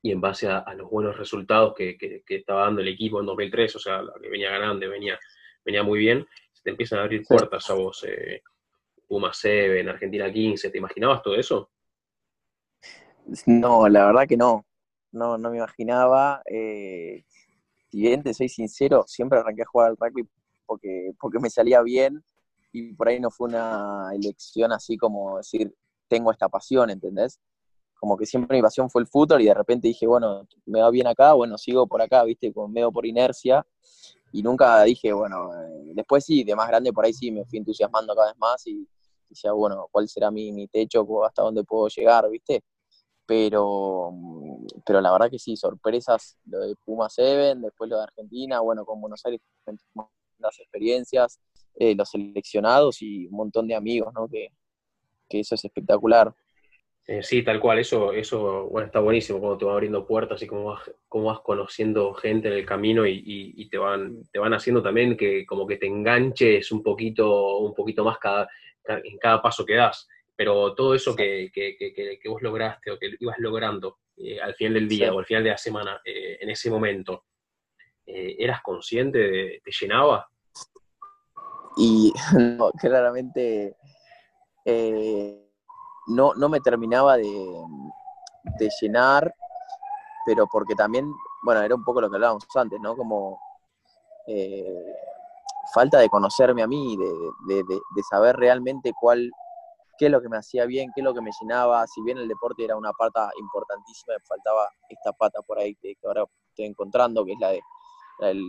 y 0.02 0.10
en 0.10 0.20
base 0.20 0.48
a, 0.48 0.74
los 0.74 0.90
buenos 0.90 1.16
resultados 1.16 1.72
que, 1.74 1.96
que, 1.96 2.22
estaba 2.28 2.62
dando 2.62 2.80
el 2.80 2.88
equipo 2.88 3.20
en 3.20 3.26
2003, 3.26 3.76
o 3.76 3.78
sea, 3.78 4.02
que 4.20 4.28
venía 4.28 4.50
ganando, 4.50 4.88
venía, 4.90 5.18
venía 5.64 5.82
muy 5.84 6.00
bien, 6.00 6.26
se 6.52 6.62
te 6.64 6.70
empiezan 6.70 6.98
a 6.98 7.02
abrir 7.02 7.22
puertas 7.26 7.70
a 7.70 7.74
vos. 7.74 8.04
Eh, 8.08 8.42
Puma 9.06 9.30
7, 9.32 9.80
en 9.80 9.88
Argentina 9.88 10.32
15, 10.32 10.70
¿te 10.70 10.78
imaginabas 10.78 11.22
todo 11.22 11.36
eso? 11.36 11.70
No, 13.46 13.88
la 13.88 14.06
verdad 14.06 14.26
que 14.26 14.36
no 14.36 14.66
no, 15.12 15.38
no 15.38 15.50
me 15.50 15.58
imaginaba. 15.58 16.42
Eh, 16.46 17.24
si 17.90 18.00
bien 18.00 18.22
te 18.22 18.34
soy 18.34 18.48
sincero, 18.48 19.04
siempre 19.06 19.38
arranqué 19.38 19.62
a 19.62 19.66
jugar 19.66 19.90
al 19.90 19.96
rugby 19.96 20.28
porque, 20.66 21.12
porque 21.20 21.38
me 21.38 21.50
salía 21.50 21.82
bien 21.82 22.24
y 22.72 22.94
por 22.94 23.08
ahí 23.08 23.20
no 23.20 23.30
fue 23.30 23.48
una 23.48 24.10
elección 24.14 24.72
así 24.72 24.96
como 24.96 25.36
decir, 25.36 25.74
tengo 26.08 26.32
esta 26.32 26.48
pasión, 26.48 26.90
¿entendés? 26.90 27.38
Como 27.94 28.16
que 28.16 28.26
siempre 28.26 28.56
mi 28.56 28.62
pasión 28.62 28.90
fue 28.90 29.02
el 29.02 29.08
fútbol 29.08 29.42
y 29.42 29.46
de 29.46 29.54
repente 29.54 29.88
dije, 29.88 30.06
bueno, 30.06 30.46
me 30.66 30.80
va 30.80 30.90
bien 30.90 31.06
acá, 31.06 31.34
bueno, 31.34 31.58
sigo 31.58 31.86
por 31.86 32.02
acá, 32.02 32.24
viste, 32.24 32.52
con 32.52 32.72
medio 32.72 32.90
por 32.90 33.06
inercia. 33.06 33.64
Y 34.32 34.42
nunca 34.42 34.82
dije, 34.84 35.12
bueno, 35.12 35.52
eh, 35.54 35.92
después 35.94 36.24
sí, 36.24 36.42
de 36.42 36.56
más 36.56 36.66
grande 36.68 36.92
por 36.92 37.04
ahí 37.04 37.12
sí 37.12 37.30
me 37.30 37.44
fui 37.44 37.58
entusiasmando 37.58 38.14
cada 38.14 38.28
vez 38.28 38.38
más 38.38 38.66
y 38.66 38.88
decía, 39.28 39.52
bueno, 39.52 39.86
¿cuál 39.90 40.08
será 40.08 40.30
mi, 40.30 40.52
mi 40.52 40.66
techo? 40.68 41.06
¿Hasta 41.24 41.42
dónde 41.42 41.62
puedo 41.64 41.88
llegar? 41.88 42.28
¿Viste? 42.30 42.62
Pero, 43.26 44.10
mm, 44.12 44.66
pero 44.84 45.00
la 45.00 45.12
verdad 45.12 45.30
que 45.30 45.38
sí, 45.38 45.56
sorpresas, 45.56 46.36
lo 46.46 46.60
de 46.60 46.74
Puma 46.84 47.08
Seven, 47.08 47.62
después 47.62 47.88
lo 47.88 47.96
de 47.98 48.04
Argentina, 48.04 48.60
bueno, 48.60 48.84
con 48.84 49.00
Buenos 49.00 49.24
Aires 49.24 49.40
las 50.38 50.58
experiencias, 50.58 51.40
eh, 51.76 51.94
los 51.94 52.10
seleccionados 52.10 53.00
y 53.00 53.26
un 53.26 53.36
montón 53.36 53.68
de 53.68 53.74
amigos, 53.74 54.12
¿no? 54.14 54.28
Que, 54.28 54.48
eso 55.30 55.54
es 55.54 55.64
espectacular. 55.64 56.34
Eh, 57.06 57.22
sí, 57.22 57.42
tal 57.42 57.58
cual, 57.58 57.78
eso, 57.78 58.12
eso 58.12 58.68
bueno, 58.68 58.86
está 58.86 59.00
buenísimo 59.00 59.40
cuando 59.40 59.56
te 59.56 59.64
va 59.64 59.72
abriendo 59.72 60.06
puertas 60.06 60.42
y 60.42 60.46
cómo 60.46 60.64
vas, 60.64 60.82
cómo 61.08 61.24
vas 61.24 61.40
conociendo 61.40 62.12
gente 62.12 62.48
en 62.48 62.54
el 62.54 62.66
camino 62.66 63.06
y, 63.06 63.66
te, 63.70 63.78
van, 63.78 64.24
te 64.30 64.38
van 64.38 64.52
haciendo 64.52 64.82
también 64.82 65.16
que 65.16 65.46
como 65.46 65.66
que 65.66 65.78
te 65.78 65.86
enganches 65.86 66.70
un 66.70 66.82
poquito, 66.82 67.56
un 67.60 67.72
poquito 67.72 68.04
más 68.04 68.18
cada, 68.18 68.46
en 68.84 69.16
cada 69.16 69.40
paso 69.40 69.64
que 69.64 69.76
das 69.76 70.06
pero 70.36 70.74
todo 70.74 70.94
eso 70.94 71.14
que, 71.14 71.50
vos 72.28 72.42
lograste 72.42 72.90
o 72.90 72.98
que 72.98 73.10
ibas 73.20 73.38
logrando 73.38 73.98
eh, 74.16 74.40
al 74.40 74.54
final 74.54 74.74
del 74.74 74.88
día 74.88 75.12
o 75.12 75.18
al 75.18 75.26
final 75.26 75.44
de 75.44 75.50
la 75.50 75.58
semana, 75.58 76.00
eh, 76.04 76.38
en 76.40 76.50
ese 76.50 76.70
momento, 76.70 77.24
eh, 78.06 78.36
¿eras 78.38 78.62
consciente? 78.62 79.18
De, 79.18 79.62
¿Te 79.64 79.70
llenaba? 79.70 80.28
Y 81.76 82.12
claramente 82.80 83.76
no, 86.08 86.34
no 86.34 86.48
me 86.48 86.60
terminaba 86.60 87.16
de, 87.16 87.26
llenar, 88.80 89.34
pero 90.26 90.46
porque 90.50 90.74
también, 90.74 91.10
bueno, 91.42 91.62
era 91.62 91.74
un 91.74 91.84
poco 91.84 92.00
lo 92.00 92.10
que 92.10 92.16
hablábamos 92.16 92.44
antes, 92.54 92.80
¿no? 92.80 92.96
Como 92.96 93.38
falta 95.74 95.98
de 95.98 96.08
conocerme 96.08 96.62
a 96.62 96.66
mí, 96.66 96.96
de, 97.46 97.62
de 97.64 98.02
saber 98.08 98.36
realmente 98.36 98.92
cuál 99.00 99.30
qué 99.98 100.06
es 100.06 100.12
lo 100.12 100.20
que 100.20 100.28
me 100.28 100.38
hacía 100.38 100.66
bien, 100.66 100.90
qué 100.94 101.00
es 101.00 101.04
lo 101.04 101.14
que 101.14 101.20
me 101.20 101.30
llenaba, 101.40 101.86
si 101.86 102.02
bien 102.02 102.18
el 102.18 102.28
deporte 102.28 102.64
era 102.64 102.76
una 102.76 102.92
pata 102.92 103.30
importantísima, 103.38 104.14
me 104.14 104.24
faltaba 104.24 104.68
esta 104.88 105.12
pata 105.12 105.40
por 105.42 105.58
ahí 105.58 105.74
que, 105.76 105.94
ahora 106.04 106.24
estoy 106.48 106.66
encontrando, 106.66 107.24
que 107.24 107.32
es 107.32 107.38
la 107.38 107.50
de 107.50 107.60
el 108.20 108.42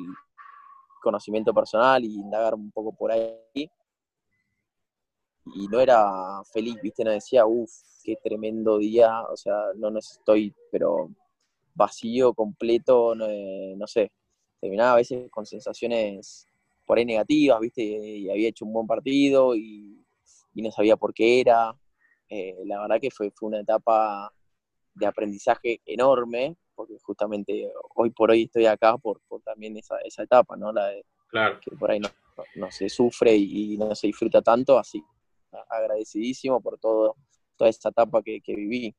conocimiento 1.02 1.54
personal 1.54 2.04
y 2.04 2.16
indagar 2.16 2.54
un 2.54 2.72
poco 2.72 2.94
por 2.96 3.12
ahí. 3.12 3.70
Y 5.56 5.68
no 5.68 5.80
era 5.80 6.42
feliz, 6.46 6.76
¿viste? 6.82 7.04
No 7.04 7.12
decía, 7.12 7.46
uff, 7.46 7.72
qué 8.04 8.16
tremendo 8.24 8.78
día, 8.78 9.24
o 9.24 9.36
sea, 9.36 9.56
no, 9.76 9.90
no 9.92 10.00
estoy, 10.00 10.54
pero 10.72 11.10
vacío, 11.76 12.34
completo, 12.34 13.16
no, 13.16 13.28
no 13.76 13.88
sé. 13.88 14.12
Terminaba 14.62 14.94
a 14.94 14.98
veces 14.98 15.30
con 15.30 15.46
sensaciones 15.46 16.48
por 16.86 16.98
ahí 16.98 17.06
negativas, 17.06 17.60
¿viste? 17.60 17.84
Y 17.84 18.30
había 18.30 18.50
hecho 18.50 18.66
un 18.66 18.74
buen 18.74 18.88
partido 18.88 19.56
y 19.56 20.03
y 20.54 20.62
no 20.62 20.72
sabía 20.72 20.98
por 20.98 21.14
qué 21.14 21.42
era. 21.42 21.76
Eh, 22.30 22.56
la 22.66 22.82
verdad 22.82 23.00
que 23.02 23.12
fue, 23.12 23.32
fue 23.32 23.50
una 23.50 23.60
etapa 23.60 24.32
de 24.94 25.06
aprendizaje 25.06 25.82
enorme, 25.86 26.56
porque 26.76 26.98
justamente 27.02 27.72
hoy 27.96 28.12
por 28.12 28.32
hoy 28.32 28.44
estoy 28.44 28.66
acá 28.66 28.98
por, 28.98 29.22
por 29.28 29.42
también 29.42 29.78
esa, 29.78 29.98
esa 30.00 30.24
etapa, 30.24 30.56
¿no? 30.56 30.72
La 30.72 30.88
de, 30.88 31.06
claro. 31.28 31.60
que 31.60 31.76
por 31.76 31.92
ahí 31.92 32.00
no, 32.00 32.10
no, 32.56 32.72
se 32.72 32.90
sufre 32.90 33.36
y, 33.36 33.78
no 33.78 33.94
se 33.96 34.08
disfruta 34.08 34.42
tanto, 34.42 34.78
así 34.78 35.04
agradecidísimo 35.70 36.62
por 36.62 36.80
todo, 36.80 37.16
toda 37.56 37.70
esta 37.70 37.90
etapa 37.90 38.24
que, 38.24 38.42
que 38.42 38.56
viví. 38.56 38.96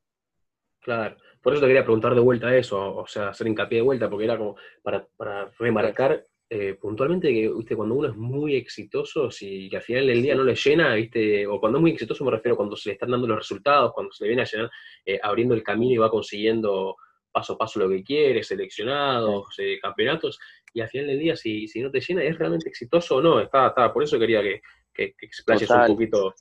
Claro, 0.79 1.17
por 1.41 1.53
eso 1.53 1.61
te 1.61 1.67
quería 1.67 1.83
preguntar 1.83 2.13
de 2.13 2.21
vuelta 2.21 2.55
eso, 2.55 2.95
o 2.95 3.07
sea, 3.07 3.29
hacer 3.29 3.47
hincapié 3.47 3.79
de 3.79 3.83
vuelta, 3.83 4.09
porque 4.09 4.25
era 4.25 4.37
como 4.37 4.55
para, 4.83 5.05
para 5.17 5.49
remarcar 5.57 6.25
eh, 6.47 6.75
puntualmente 6.79 7.33
que, 7.33 7.49
viste, 7.49 7.75
cuando 7.75 7.95
uno 7.95 8.07
es 8.07 8.15
muy 8.15 8.55
exitoso, 8.55 9.31
si 9.31 9.67
que 9.67 9.77
al 9.77 9.81
final 9.81 10.05
del 10.05 10.21
día 10.21 10.35
no 10.35 10.43
le 10.43 10.53
llena, 10.53 10.93
viste, 10.93 11.47
o 11.47 11.59
cuando 11.59 11.79
es 11.79 11.81
muy 11.81 11.91
exitoso 11.91 12.23
me 12.23 12.29
refiero 12.29 12.55
cuando 12.55 12.75
se 12.75 12.89
le 12.89 12.93
están 12.93 13.09
dando 13.09 13.25
los 13.25 13.37
resultados, 13.37 13.93
cuando 13.93 14.11
se 14.11 14.23
le 14.23 14.27
viene 14.29 14.43
a 14.43 14.45
llenar, 14.45 14.69
eh, 15.05 15.19
abriendo 15.23 15.55
el 15.55 15.63
camino 15.63 15.93
y 15.93 15.97
va 15.97 16.11
consiguiendo 16.11 16.97
paso 17.31 17.53
a 17.53 17.57
paso 17.57 17.79
lo 17.79 17.89
que 17.89 18.03
quiere, 18.03 18.43
seleccionados, 18.43 19.47
eh, 19.57 19.79
campeonatos, 19.81 20.39
y 20.71 20.81
al 20.81 20.89
final 20.89 21.07
del 21.07 21.19
día, 21.19 21.35
si, 21.35 21.67
si 21.67 21.81
no 21.81 21.89
te 21.89 21.99
llena, 21.99 22.23
¿es 22.23 22.37
realmente 22.37 22.69
exitoso 22.69 23.15
o 23.15 23.21
no? 23.21 23.41
Está, 23.41 23.67
está, 23.67 23.91
por 23.91 24.03
eso 24.03 24.19
quería 24.19 24.43
que, 24.43 24.61
que, 24.93 25.15
explayes 25.21 25.69
un 25.69 25.87
poquito 25.87 26.35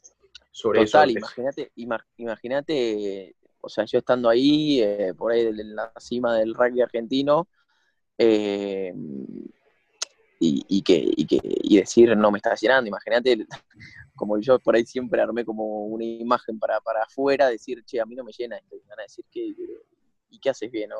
sobre 0.50 0.82
eso. 0.82 0.98
Total, 0.98 1.10
imagínate, 1.10 1.72
imagínate, 2.18 3.36
o 3.60 3.68
sea, 3.70 3.86
yo 3.86 4.00
estando 4.00 4.28
ahí, 4.28 4.84
por 5.16 5.32
ahí 5.32 5.46
en 5.46 5.74
la 5.74 5.90
cima 5.98 6.36
del 6.36 6.54
rugby 6.54 6.82
argentino, 6.82 7.48
eh, 8.18 8.92
y, 10.68 10.82
que, 10.82 11.04
y, 11.16 11.26
que, 11.26 11.40
y 11.42 11.78
decir 11.78 12.16
no 12.16 12.30
me 12.30 12.38
está 12.38 12.54
llenando. 12.54 12.88
Imagínate, 12.88 13.46
como 14.16 14.38
yo 14.38 14.58
por 14.58 14.76
ahí 14.76 14.84
siempre 14.84 15.20
armé 15.20 15.44
como 15.44 15.86
una 15.86 16.04
imagen 16.04 16.58
para, 16.58 16.80
para 16.80 17.02
afuera, 17.02 17.48
decir, 17.48 17.84
che, 17.84 18.00
a 18.00 18.06
mí 18.06 18.14
no 18.14 18.24
me 18.24 18.32
llena 18.32 18.56
esto. 18.56 18.76
Y 18.76 18.88
van 18.88 19.00
a 19.00 19.02
decir, 19.02 19.24
¿qué, 19.30 19.54
¿y 20.30 20.38
qué 20.38 20.50
haces 20.50 20.70
bien? 20.70 20.90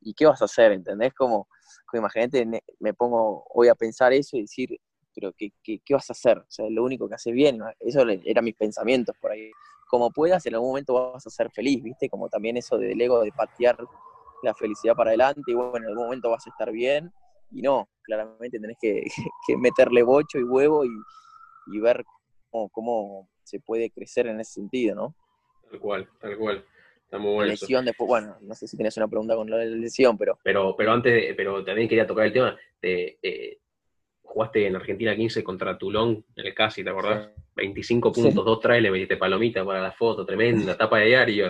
¿Y 0.00 0.14
qué 0.14 0.26
vas 0.26 0.42
a 0.42 0.46
hacer? 0.46 0.72
¿Entendés? 0.72 1.12
Como, 1.14 1.48
como 1.86 2.00
imagínate, 2.00 2.46
me 2.78 2.94
pongo 2.94 3.44
hoy 3.54 3.68
a 3.68 3.74
pensar 3.74 4.12
eso 4.12 4.36
y 4.36 4.42
decir, 4.42 4.78
pero 5.14 5.32
¿qué, 5.32 5.52
qué, 5.62 5.80
qué 5.84 5.94
vas 5.94 6.08
a 6.10 6.12
hacer? 6.12 6.38
O 6.38 6.46
sea, 6.48 6.68
lo 6.70 6.84
único 6.84 7.08
que 7.08 7.14
haces 7.14 7.32
bien, 7.32 7.60
eso 7.80 8.02
eran 8.24 8.44
mis 8.44 8.56
pensamientos 8.56 9.16
por 9.20 9.32
ahí. 9.32 9.50
Como 9.88 10.10
puedas, 10.10 10.46
en 10.46 10.54
algún 10.54 10.70
momento 10.70 10.94
vas 10.94 11.26
a 11.26 11.30
ser 11.30 11.50
feliz, 11.50 11.82
¿viste? 11.82 12.08
Como 12.08 12.28
también 12.28 12.56
eso 12.56 12.78
del 12.78 13.00
ego 13.00 13.22
de 13.22 13.32
patear 13.32 13.76
la 14.42 14.54
felicidad 14.54 14.94
para 14.94 15.10
adelante 15.10 15.42
y 15.48 15.54
bueno, 15.54 15.76
en 15.76 15.86
algún 15.86 16.04
momento 16.04 16.30
vas 16.30 16.46
a 16.46 16.50
estar 16.50 16.70
bien 16.70 17.12
y 17.52 17.62
no, 17.62 17.88
claramente 18.02 18.58
tenés 18.58 18.76
que, 18.80 19.56
meterle 19.56 20.02
bocho 20.02 20.38
y 20.38 20.44
huevo 20.44 20.84
y, 20.84 21.78
ver 21.80 22.04
cómo, 22.50 23.28
se 23.44 23.60
puede 23.60 23.90
crecer 23.90 24.26
en 24.26 24.40
ese 24.40 24.54
sentido, 24.54 24.94
¿no? 24.94 25.14
Tal 25.70 25.80
cual, 25.80 26.08
tal 26.20 26.36
cual. 26.36 26.64
Está 27.04 27.18
muy 27.18 27.34
bueno. 27.34 27.50
lesión 27.50 27.84
después, 27.84 28.06
bueno, 28.06 28.36
no 28.40 28.54
sé 28.54 28.68
si 28.68 28.76
tienes 28.76 28.96
una 28.96 29.08
pregunta 29.08 29.34
con 29.34 29.50
la 29.50 29.64
lesión, 29.64 30.16
pero. 30.16 30.38
Pero, 30.44 30.76
pero 30.76 30.92
antes, 30.92 31.34
pero 31.36 31.64
también 31.64 31.88
quería 31.88 32.06
tocar 32.06 32.26
el 32.26 32.32
tema 32.32 32.56
de 32.80 33.18
eh, 33.22 33.58
jugaste 34.30 34.64
en 34.64 34.76
Argentina 34.76 35.16
15 35.16 35.42
contra 35.42 35.76
Tulón 35.76 36.24
en 36.36 36.46
el 36.46 36.54
Casi, 36.54 36.84
¿te 36.84 36.90
acordás? 36.90 37.30
25 37.56 38.12
puntos, 38.12 38.44
dos 38.44 38.60
trailers, 38.60 38.84
le 38.84 38.90
metiste 38.92 39.16
palomita 39.16 39.64
para 39.64 39.82
la 39.82 39.90
foto, 39.90 40.24
tremenda, 40.24 40.76
tapa 40.76 40.98
de 41.00 41.06
diario. 41.06 41.48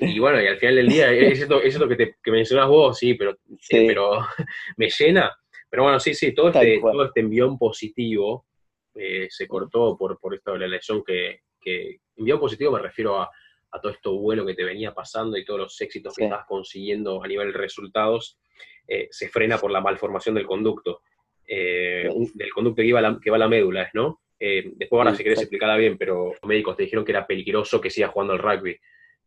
Y 0.00 0.18
bueno, 0.20 0.40
y 0.40 0.46
al 0.46 0.56
final 0.56 0.76
del 0.76 0.88
día, 0.88 1.10
es 1.10 1.40
esto, 1.40 1.60
es 1.60 1.74
esto 1.74 1.88
que, 1.88 1.96
te, 1.96 2.16
que 2.22 2.30
mencionas 2.30 2.68
vos, 2.68 2.96
sí, 2.96 3.14
pero, 3.14 3.36
pero 3.68 4.20
me 4.76 4.88
llena. 4.88 5.36
Pero 5.68 5.82
bueno, 5.82 5.98
sí, 5.98 6.14
sí, 6.14 6.32
todo 6.32 6.48
este, 6.48 6.80
todo 6.80 7.04
este 7.04 7.20
envión 7.20 7.58
positivo 7.58 8.46
eh, 8.94 9.26
se 9.28 9.48
cortó 9.48 9.96
por, 9.98 10.18
por 10.20 10.34
esto 10.34 10.52
de 10.52 10.60
la 10.60 10.68
lesión 10.68 11.02
que, 11.04 11.40
que 11.60 11.98
envión 12.16 12.38
positivo 12.38 12.70
me 12.70 12.78
refiero 12.78 13.20
a, 13.20 13.28
a, 13.72 13.80
todo 13.80 13.90
esto 13.90 14.16
bueno 14.16 14.46
que 14.46 14.54
te 14.54 14.62
venía 14.62 14.94
pasando 14.94 15.36
y 15.36 15.44
todos 15.44 15.58
los 15.58 15.80
éxitos 15.80 16.14
que 16.14 16.24
estás 16.24 16.46
consiguiendo 16.46 17.22
a 17.24 17.26
nivel 17.26 17.52
de 17.52 17.58
resultados, 17.58 18.38
eh, 18.86 19.08
se 19.10 19.28
frena 19.28 19.58
por 19.58 19.72
la 19.72 19.80
malformación 19.80 20.36
del 20.36 20.46
conducto. 20.46 21.02
Eh, 21.46 22.08
del 22.34 22.52
conducto 22.52 22.82
que, 22.82 22.88
iba 22.88 23.00
la, 23.00 23.18
que 23.22 23.30
va 23.30 23.36
a 23.36 23.40
la 23.40 23.48
médula, 23.48 23.90
¿no? 23.92 24.22
Eh, 24.38 24.72
después 24.76 24.98
ahora 24.98 25.14
si 25.14 25.22
querés 25.22 25.40
explicarla 25.40 25.76
bien, 25.76 25.96
pero 25.96 26.32
los 26.40 26.48
médicos 26.48 26.76
te 26.76 26.84
dijeron 26.84 27.04
que 27.04 27.12
era 27.12 27.26
peligroso 27.26 27.80
que 27.80 27.90
sigas 27.90 28.10
jugando 28.10 28.32
al 28.32 28.38
rugby 28.38 28.76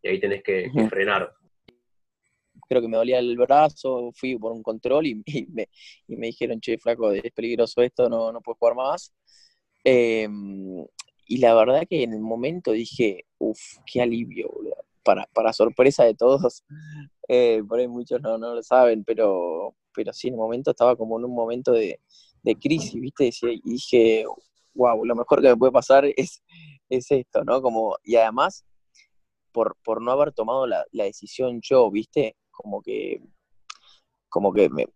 y 0.02 0.08
ahí 0.08 0.20
tenés 0.20 0.44
que, 0.44 0.70
frenar. 0.90 1.32
Creo 2.70 2.82
que 2.82 2.88
me 2.88 2.98
dolía 2.98 3.20
el 3.20 3.38
brazo, 3.38 4.12
fui 4.14 4.38
por 4.38 4.52
un 4.52 4.62
control 4.62 5.08
y, 5.08 5.16
me, 5.48 6.28
dijeron, 6.28 6.60
che, 6.60 6.78
flaco, 6.78 7.12
es 7.12 7.32
peligroso 7.32 7.82
esto, 7.82 8.10
no, 8.10 8.32
no 8.32 8.42
puedes 8.42 8.60
jugar 8.60 8.76
más. 8.76 9.14
Em, 9.84 10.86
y 11.28 11.38
la 11.38 11.54
verdad 11.54 11.88
que 11.90 12.04
en 12.04 12.14
el 12.14 12.20
momento 12.20 12.72
dije, 12.72 13.26
uff, 13.38 13.60
qué 13.86 14.02
alivio, 14.02 14.50
Para, 15.04 15.28
para 15.34 15.54
sorpresa 15.54 16.04
de 16.04 16.16
todos, 16.16 16.64
eh, 17.28 17.64
por 17.68 17.80
ahí 17.80 17.88
muchos 17.88 18.22
no, 18.22 18.38
no 18.38 18.56
lo 18.56 18.64
saben, 18.64 19.04
pero, 19.06 19.76
pero 19.98 20.14
sí, 20.14 20.28
en 20.28 20.36
el 20.36 20.40
momento 20.40 20.70
estaba 20.70 20.96
como 20.96 21.18
en 21.18 21.26
un 21.26 21.34
momento 21.34 21.72
de, 21.72 22.00
crisis, 22.62 22.94
¿viste? 22.94 23.32
Y 23.42 23.72
dije, 23.72 24.26
wow, 24.76 25.04
lo 25.04 25.16
mejor 25.16 25.42
que 25.42 25.50
me 25.50 25.58
puede 25.58 25.72
pasar 25.72 26.06
es, 26.16 26.44
es 26.88 27.10
esto, 27.10 27.44
¿no? 27.44 27.62
Como, 27.64 27.98
y 28.04 28.16
además, 28.16 28.64
por, 29.52 29.76
por 29.84 30.02
no 30.04 30.12
haber 30.12 30.34
tomado 30.34 30.68
la, 30.68 30.86
decisión 30.92 31.60
yo, 31.64 31.90
¿viste? 31.90 32.38
Como 32.52 32.80
que, 32.84 33.20
como 34.30 34.54
que 34.54 34.70
me, 34.70 34.88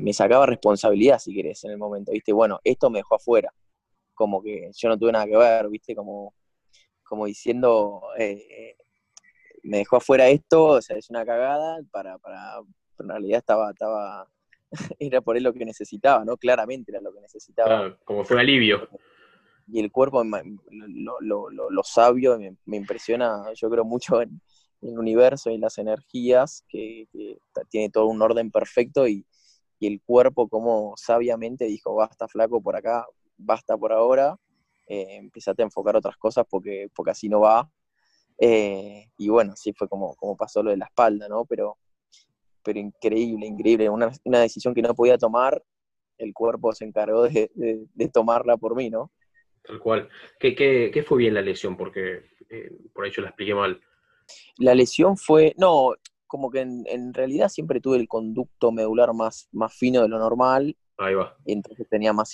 me, 0.00 0.12
sacaba 0.14 0.46
responsabilidad, 0.46 1.18
si 1.18 1.34
querés, 1.34 1.62
en 1.64 1.72
el 1.72 1.78
momento, 1.78 2.12
¿viste? 2.12 2.32
Bueno, 2.32 2.60
esto 2.64 2.88
me 2.88 3.00
dejó 3.00 3.16
afuera, 3.16 3.52
como 4.14 4.42
que 4.42 4.70
yo 4.74 4.88
no 4.88 4.98
tuve 4.98 5.12
nada 5.12 5.26
que 5.26 5.36
ver, 5.36 5.68
¿viste? 5.68 5.94
Como, 5.94 6.32
como 7.04 7.26
diciendo, 7.26 8.00
eh, 8.18 8.76
me 9.62 9.78
dejó 9.78 9.96
afuera 9.96 10.28
esto, 10.28 10.64
o 10.64 10.82
sea, 10.82 10.96
es 10.96 11.10
una 11.10 11.26
cagada 11.26 11.80
para, 11.90 12.16
en 13.02 13.08
realidad 13.08 13.38
estaba, 13.38 13.70
estaba, 13.70 14.28
era 14.98 15.20
por 15.20 15.36
él 15.36 15.42
lo 15.42 15.52
que 15.52 15.64
necesitaba, 15.64 16.24
¿no? 16.24 16.36
Claramente 16.36 16.92
era 16.92 17.00
lo 17.00 17.12
que 17.12 17.20
necesitaba. 17.20 17.96
como 18.04 18.24
fue 18.24 18.36
un 18.36 18.40
alivio. 18.40 18.88
Y 19.66 19.80
el 19.80 19.92
cuerpo, 19.92 20.24
lo, 20.24 21.20
lo, 21.20 21.70
lo, 21.70 21.82
sabio, 21.84 22.38
me, 22.64 22.76
impresiona, 22.76 23.52
yo 23.54 23.70
creo 23.70 23.84
mucho 23.84 24.20
en, 24.20 24.40
el 24.82 24.98
universo 24.98 25.50
y 25.50 25.54
en 25.54 25.60
las 25.60 25.78
energías, 25.78 26.64
que, 26.68 27.06
tiene 27.68 27.90
todo 27.90 28.06
un 28.06 28.20
orden 28.20 28.50
perfecto 28.50 29.06
y, 29.06 29.26
el 29.80 30.02
cuerpo 30.02 30.46
como 30.46 30.92
sabiamente 30.98 31.64
dijo, 31.64 31.94
basta 31.94 32.28
flaco 32.28 32.60
por 32.60 32.76
acá, 32.76 33.06
basta 33.38 33.78
por 33.78 33.94
ahora, 33.94 34.36
eh, 34.86 35.16
empezate 35.16 35.62
a 35.62 35.64
enfocar 35.64 35.96
otras 35.96 36.18
cosas 36.18 36.44
porque, 36.50 36.90
porque 36.94 37.12
así 37.12 37.30
no 37.30 37.40
va. 37.40 37.70
Eh, 38.36 39.06
y 39.16 39.28
bueno, 39.30 39.52
así 39.52 39.72
fue 39.72 39.88
como, 39.88 40.14
como 40.16 40.36
pasó 40.36 40.62
lo 40.62 40.70
de 40.70 40.76
la 40.76 40.84
espalda, 40.84 41.28
¿no? 41.28 41.46
Pero 41.46 41.78
pero 42.62 42.78
increíble, 42.78 43.46
increíble. 43.46 43.88
Una, 43.88 44.10
una 44.24 44.40
decisión 44.40 44.74
que 44.74 44.82
no 44.82 44.94
podía 44.94 45.18
tomar, 45.18 45.62
el 46.18 46.32
cuerpo 46.34 46.72
se 46.72 46.84
encargó 46.84 47.28
de, 47.28 47.50
de, 47.54 48.08
tomarla 48.08 48.56
por 48.56 48.76
mí, 48.76 48.90
¿no? 48.90 49.10
Tal 49.62 49.78
cual. 49.78 50.08
¿Qué, 50.38 50.54
qué, 50.54 50.90
qué 50.92 51.02
fue 51.02 51.18
bien 51.18 51.34
la 51.34 51.42
lesión? 51.42 51.76
Porque 51.76 52.24
eh, 52.48 52.70
por 52.92 53.04
ahí 53.04 53.10
yo 53.10 53.22
la 53.22 53.28
expliqué 53.28 53.54
mal. 53.54 53.80
La 54.58 54.74
lesión 54.74 55.16
fue, 55.16 55.54
no, 55.56 55.94
como 56.26 56.50
que 56.50 56.60
en, 56.60 56.84
en, 56.86 57.12
realidad 57.12 57.48
siempre 57.48 57.80
tuve 57.80 57.96
el 57.96 58.08
conducto 58.08 58.70
medular 58.70 59.12
más, 59.14 59.48
más 59.52 59.74
fino 59.74 60.02
de 60.02 60.08
lo 60.08 60.18
normal. 60.18 60.76
Ahí 60.98 61.14
va. 61.14 61.36
Y 61.44 61.52
entonces 61.52 61.88
tenía 61.88 62.12
más 62.12 62.32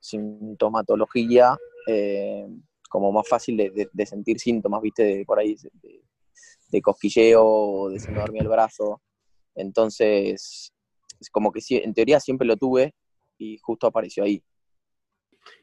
sintomatología, 0.00 1.56
eh, 1.86 2.46
como 2.90 3.12
más 3.12 3.28
fácil 3.28 3.56
de, 3.56 3.88
de, 3.92 4.06
sentir 4.06 4.38
síntomas, 4.40 4.82
viste, 4.82 5.04
de, 5.04 5.24
por 5.24 5.38
ahí, 5.38 5.54
de, 5.54 6.02
de 6.70 6.82
cosquilleo, 6.82 7.88
de 7.90 8.00
se 8.00 8.10
me 8.10 8.20
dormía 8.20 8.42
el 8.42 8.48
brazo. 8.48 9.00
Entonces, 9.54 10.72
es 11.20 11.30
como 11.30 11.52
que 11.52 11.60
en 11.70 11.94
teoría 11.94 12.20
siempre 12.20 12.46
lo 12.46 12.56
tuve 12.56 12.94
y 13.38 13.58
justo 13.58 13.86
apareció 13.86 14.24
ahí. 14.24 14.42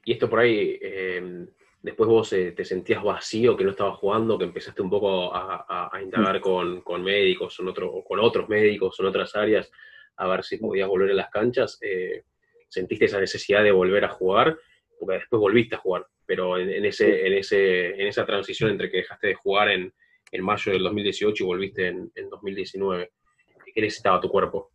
Y 0.04 0.14
esto 0.14 0.30
por 0.30 0.40
ahí, 0.40 0.78
em, 0.82 1.48
después 1.82 2.10
vos 2.10 2.34
eh, 2.34 2.52
te 2.52 2.66
sentías 2.66 3.04
vacío, 3.04 3.56
que 3.56 3.64
no 3.64 3.72
estabas 3.72 3.98
jugando, 3.98 4.38
que 4.38 4.46
empezaste 4.46 4.82
un 4.82 4.90
poco 4.90 5.34
a, 5.34 5.90
a, 5.92 6.02
indagar 6.02 6.40
con, 6.42 6.84
médicos 7.04 7.60
otro, 7.60 7.92
o 7.92 8.04
con 8.04 8.20
otros 8.20 8.50
médicos 8.50 9.00
en 9.00 9.06
otras 9.06 9.36
áreas 9.36 9.72
a 10.18 10.28
ver 10.28 10.44
si 10.44 10.58
podías 10.58 10.88
volver 10.88 11.12
a 11.12 11.16
las 11.16 11.30
canchas. 11.30 11.78
Eh, 11.82 12.24
¿Sentiste 12.70 13.06
esa 13.06 13.20
necesidad 13.20 13.64
de 13.64 13.72
volver 13.72 14.06
a 14.06 14.10
jugar? 14.10 14.58
Porque 15.00 15.16
después 15.16 15.40
volviste 15.40 15.76
a 15.76 15.80
jugar. 15.80 16.08
pero 16.26 16.58
en, 16.58 16.84
ese, 16.86 17.28
en, 17.28 17.34
ese, 17.34 17.90
en 17.90 18.08
esa 18.08 18.26
transición 18.26 18.72
entre 18.72 18.90
que 18.90 18.98
dejaste 18.98 19.28
de 19.28 19.36
jugar 19.36 19.70
en, 19.70 19.94
en 20.32 20.44
mayo 20.44 20.72
del 20.72 20.84
2018 20.84 21.44
y 21.44 21.48
volviste 21.48 21.88
en, 21.88 22.12
en 22.16 22.30
2019, 22.30 23.12
¿qué 23.76 23.82
necesitaba 23.82 24.22
tu 24.22 24.30
cuerpo? 24.30 24.72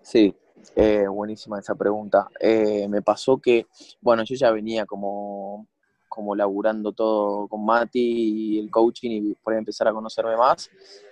Sí, 0.00 0.34
eh, 0.74 1.06
buenísima 1.06 1.58
esa 1.58 1.74
pregunta. 1.74 2.28
Eh, 2.40 2.88
me 2.88 3.02
pasó 3.02 3.36
que, 3.38 3.66
bueno, 4.00 4.24
yo 4.24 4.34
ya 4.34 4.50
venía 4.50 4.86
como, 4.86 5.68
como 6.08 6.34
laburando 6.34 6.92
todo 6.92 7.46
con 7.46 7.64
Mati 7.66 8.00
y 8.54 8.58
el 8.58 8.70
coaching 8.70 9.10
y 9.10 9.34
por 9.34 9.52
empezar 9.52 9.86
a 9.86 9.92
conocerme 9.92 10.34
más. 10.34 10.70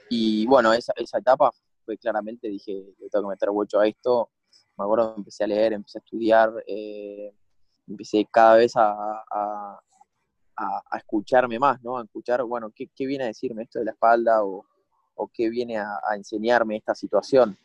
Y 0.08 0.46
bueno, 0.46 0.72
esa, 0.72 0.94
esa 0.96 1.18
etapa 1.18 1.52
fue 1.84 1.98
claramente, 1.98 2.48
dije, 2.48 2.72
le 2.98 3.10
tengo 3.10 3.28
que 3.28 3.34
meter 3.34 3.52
mucho 3.52 3.78
a 3.78 3.86
esto. 3.86 4.30
Me 4.78 4.84
acuerdo, 4.84 5.14
empecé 5.18 5.44
a 5.44 5.48
leer, 5.48 5.74
empecé 5.74 5.98
a 5.98 6.00
estudiar, 6.04 6.52
eh, 6.66 7.34
empecé 7.86 8.26
cada 8.30 8.56
vez 8.56 8.74
a, 8.76 8.92
a, 9.30 9.78
a, 10.56 10.98
escucharme 10.98 11.58
más, 11.58 11.82
¿no? 11.82 11.98
A 11.98 12.04
escuchar, 12.04 12.42
bueno, 12.44 12.70
¿qué, 12.74 12.88
qué 12.94 13.06
viene 13.06 13.24
a 13.24 13.28
decirme 13.28 13.64
esto 13.64 13.78
de 13.78 13.86
la 13.86 13.90
espalda 13.92 14.42
o, 14.42 14.64
o 15.16 15.28
qué 15.28 15.50
viene 15.50 15.78
a, 15.78 15.98
enseñarme 16.14 16.76
esta 16.76 16.94
situación? 16.94 17.56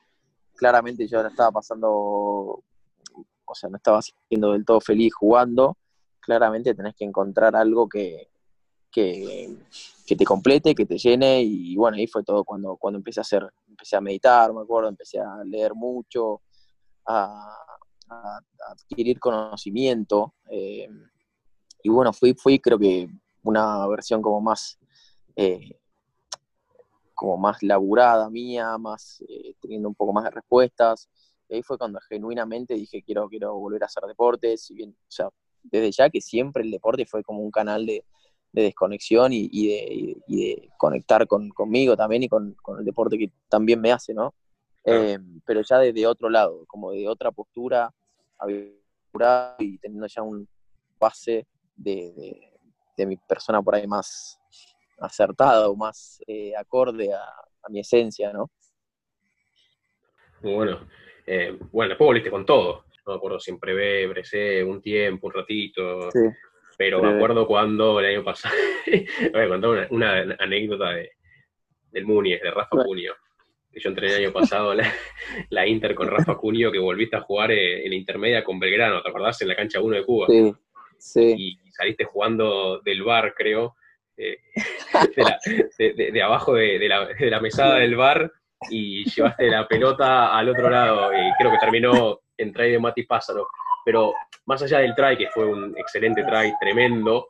claramente 0.62 1.08
yo 1.08 1.24
no 1.24 1.30
estaba 1.30 1.52
pasando, 1.52 1.90
o 1.90 3.56
sea, 3.56 3.68
no 3.68 3.78
estaba 3.78 4.00
siendo 4.30 4.52
del 4.52 4.64
todo 4.64 4.80
feliz 4.80 5.12
jugando, 5.12 5.76
claramente 6.20 6.76
tenés 6.76 6.94
que 6.96 7.04
encontrar 7.04 7.56
algo 7.56 7.90
que, 7.90 8.30
que, 8.92 9.58
te 10.06 10.24
complete, 10.24 10.76
que 10.76 10.86
te 10.86 11.00
llene, 11.00 11.42
y 11.42 11.76
bueno, 11.76 11.98
ahí 11.98 12.06
fue 12.06 12.24
todo 12.24 12.44
cuando, 12.44 12.76
cuando 12.78 12.98
empecé 13.00 13.22
a 13.22 13.22
hacer, 13.22 13.50
empecé 13.68 13.96
a 13.96 14.02
meditar, 14.02 14.54
me 14.54 14.62
acuerdo, 14.62 14.90
empecé 14.90 15.20
a 15.20 15.44
leer 15.44 15.74
mucho, 15.74 16.42
a, 17.08 17.58
adquirir 18.70 19.20
conocimiento, 19.20 20.36
eh, 20.48 20.88
y 21.82 21.90
bueno, 21.90 22.14
fui, 22.14 22.36
fui 22.36 22.60
creo 22.60 22.78
que 22.78 23.10
una 23.42 23.88
versión 23.88 24.22
como 24.22 24.42
más 24.42 24.78
eh, 25.36 25.81
como 27.22 27.38
más 27.38 27.62
laburada 27.62 28.32
mía, 28.32 28.80
más 28.80 29.24
eh, 29.30 29.54
teniendo 29.62 29.88
un 29.88 29.94
poco 29.94 30.12
más 30.12 30.24
de 30.24 30.32
respuestas. 30.32 31.08
Y 31.48 31.54
ahí 31.54 31.62
fue 31.62 31.78
cuando 31.78 32.00
genuinamente 32.10 32.74
dije, 32.74 33.04
quiero, 33.04 33.30
quiero 33.30 33.54
volver 33.60 33.84
a 33.84 33.86
hacer 33.86 34.06
deportes, 34.08 34.64
si 34.64 34.74
bien, 34.74 34.90
o 34.90 35.12
sea, 35.12 35.30
desde 35.62 35.92
ya 35.92 36.10
que 36.10 36.20
siempre 36.20 36.64
el 36.64 36.72
deporte 36.72 37.06
fue 37.06 37.24
como 37.24 37.44
un 37.44 37.52
canal 37.52 37.86
de, 37.86 38.04
desconexión 38.52 39.34
y, 39.34 39.68
de, 40.28 40.70
conectar 40.78 41.28
conmigo 41.28 41.96
también 41.96 42.24
y 42.24 42.28
con, 42.28 42.56
el 42.80 42.86
deporte 42.86 43.20
que 43.20 43.32
también 43.48 43.80
me 43.80 43.92
hace, 43.92 44.16
¿no? 44.16 44.34
Eh, 44.84 45.20
pero 45.46 45.62
ya 45.62 45.78
desde 45.78 46.08
otro 46.08 46.28
lado, 46.28 46.66
como 46.66 46.92
de 46.92 47.08
otra 47.08 47.30
postura, 47.30 47.94
y 49.60 49.78
teniendo 49.78 50.08
ya 50.08 50.24
un 50.24 50.48
base 51.00 51.46
de, 51.76 52.52
de 52.98 53.06
mi 53.06 53.16
persona 53.16 53.62
por 53.62 53.76
ahí 53.76 53.86
más, 53.86 54.42
acertada 55.02 55.70
o 55.70 55.76
más 55.76 56.22
eh, 56.28 56.54
acorde 56.56 57.14
a, 57.14 57.70
mi 57.70 57.80
esencia, 57.80 58.34
¿no? 58.34 58.50
Muy 60.42 60.54
bueno. 60.54 60.88
Eh, 61.28 61.56
bueno, 61.72 61.90
después 61.90 62.08
volviste 62.08 62.32
con 62.32 62.46
todo. 62.46 62.86
No 63.06 63.14
me 63.14 63.18
acuerdo, 63.18 63.40
siempre 63.40 63.74
ve, 63.74 64.08
Bresé, 64.08 64.64
un 64.64 64.82
tiempo, 64.82 65.28
un 65.28 65.34
ratito. 65.34 66.10
pero 66.78 67.02
me 67.04 67.16
acuerdo 67.16 67.46
cuando 67.46 68.00
el 68.00 68.08
año 68.08 68.24
pasado, 68.24 68.56
voy 69.32 69.42
a 69.42 69.48
contar 69.48 69.88
una, 69.92 70.36
anécdota 70.40 70.90
de, 70.92 71.12
del 71.92 72.06
Munies, 72.06 72.42
de 72.42 72.52
Rafa 72.52 72.84
Cunio. 72.84 73.16
Yo 73.74 73.90
entré 73.90 74.08
el 74.08 74.26
año 74.26 74.34
pasado 74.34 74.74
la, 74.74 74.84
la, 75.50 75.68
Inter 75.68 75.96
con 75.96 76.08
Rafa 76.08 76.36
Cunio, 76.36 76.72
que 76.72 76.80
volviste 76.80 77.16
a 77.16 77.22
jugar 77.22 77.52
eh, 77.52 77.86
en 77.86 77.92
la 77.92 77.96
intermedia 77.96 78.44
con 78.44 78.60
Belgrano, 78.60 79.02
¿te 79.02 79.10
acordás? 79.10 79.42
En 79.42 79.48
la 79.48 79.56
cancha 79.56 79.80
1 79.80 79.96
de 79.96 80.06
Cuba. 80.06 80.28
Sí, 80.28 80.54
sí. 80.98 81.36
Y 81.38 81.72
saliste 81.72 82.04
jugando 82.04 82.80
del 82.80 83.04
bar, 83.04 83.34
creo, 83.36 83.76
de, 85.78 86.22
abajo 86.24 86.54
de, 86.54 86.88
la, 87.20 87.40
mesada 87.40 87.76
del 87.76 87.96
bar 87.96 88.32
y 88.70 89.10
llevaste 89.10 89.50
la 89.50 89.68
pelota 89.68 90.38
al 90.38 90.50
otro 90.50 90.70
lado 90.70 91.12
y 91.14 91.32
creo 91.38 91.52
que 91.52 91.58
terminó 91.58 92.20
en 92.38 92.54
try 92.54 92.72
de 92.72 92.80
Mati 92.80 93.04
Pázaro. 93.04 93.48
Pero 93.84 94.14
más 94.46 94.62
allá 94.62 94.80
del 94.80 94.96
try, 94.96 95.18
que 95.18 95.30
fue 95.30 95.46
un 95.46 95.76
excelente 95.78 96.24
try, 96.24 96.54
tremendo, 96.60 97.30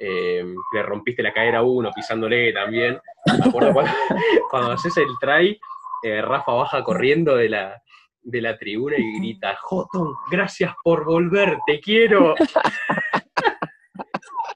eh, 0.00 0.44
le 0.72 0.82
rompiste 0.82 1.22
la 1.22 1.32
cadera 1.32 1.58
a 1.58 1.62
uno 1.62 1.90
pisándole 1.94 2.52
también. 2.52 3.00
Acuerdo 3.44 3.72
cuando, 4.50 4.72
haces 4.72 4.96
el 4.96 5.10
try, 5.20 5.58
eh, 6.02 6.22
Rafa 6.22 6.52
baja 6.52 6.82
corriendo 6.82 7.36
de 7.36 7.48
la, 7.48 7.82
de 8.22 8.40
la 8.40 8.58
tribuna 8.58 8.96
y 8.98 9.18
grita, 9.18 9.56
Jotón, 9.60 10.14
gracias 10.30 10.74
por 10.82 11.04
volver, 11.04 11.58
te 11.66 11.80
quiero. 11.80 12.34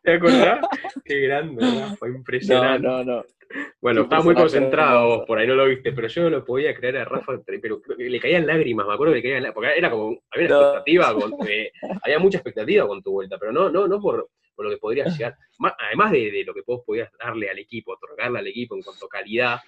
¿Te 0.02 0.14
acordás? 0.14 0.60
Qué 1.04 1.20
grande, 1.20 1.64
Fue 1.98 2.10
impresionante. 2.10 2.86
No, 2.86 3.04
no, 3.04 3.16
no. 3.16 3.24
Bueno, 3.80 4.02
estaba 4.02 4.22
muy 4.22 4.34
concentrado 4.34 5.08
vos, 5.08 5.24
por 5.26 5.38
ahí 5.38 5.46
no 5.46 5.54
lo 5.54 5.66
viste, 5.66 5.92
pero 5.92 6.08
yo 6.08 6.22
no 6.22 6.30
lo 6.30 6.44
podía 6.44 6.74
creer 6.74 6.98
a 6.98 7.04
Rafa, 7.04 7.38
pero 7.46 7.82
le 7.98 8.20
caían 8.20 8.46
lágrimas, 8.46 8.86
me 8.86 8.94
acuerdo 8.94 9.12
que 9.12 9.18
le 9.18 9.22
caían 9.22 9.42
lágrimas, 9.42 9.54
porque 9.54 9.78
era 9.78 9.90
como, 9.90 10.22
había 10.30 10.46
una 10.46 10.56
expectativa, 10.56 11.16
eh, 11.46 11.72
había 12.02 12.18
mucha 12.18 12.38
expectativa 12.38 12.86
con 12.86 13.02
tu 13.02 13.12
vuelta, 13.12 13.36
pero 13.38 13.52
no, 13.52 13.68
no, 13.68 13.86
no 13.86 14.00
por, 14.00 14.30
por 14.54 14.64
lo 14.64 14.70
que 14.70 14.78
podrías 14.78 15.14
llegar, 15.18 15.36
además 15.86 16.12
de, 16.12 16.44
lo 16.46 16.54
que 16.54 16.62
vos 16.66 16.82
podías 16.86 17.10
darle 17.18 17.50
al 17.50 17.58
equipo, 17.58 17.92
otorgarle 17.92 18.38
al 18.38 18.46
equipo 18.46 18.74
en 18.74 18.82
cuanto 18.82 19.04
a 19.04 19.08
calidad, 19.10 19.60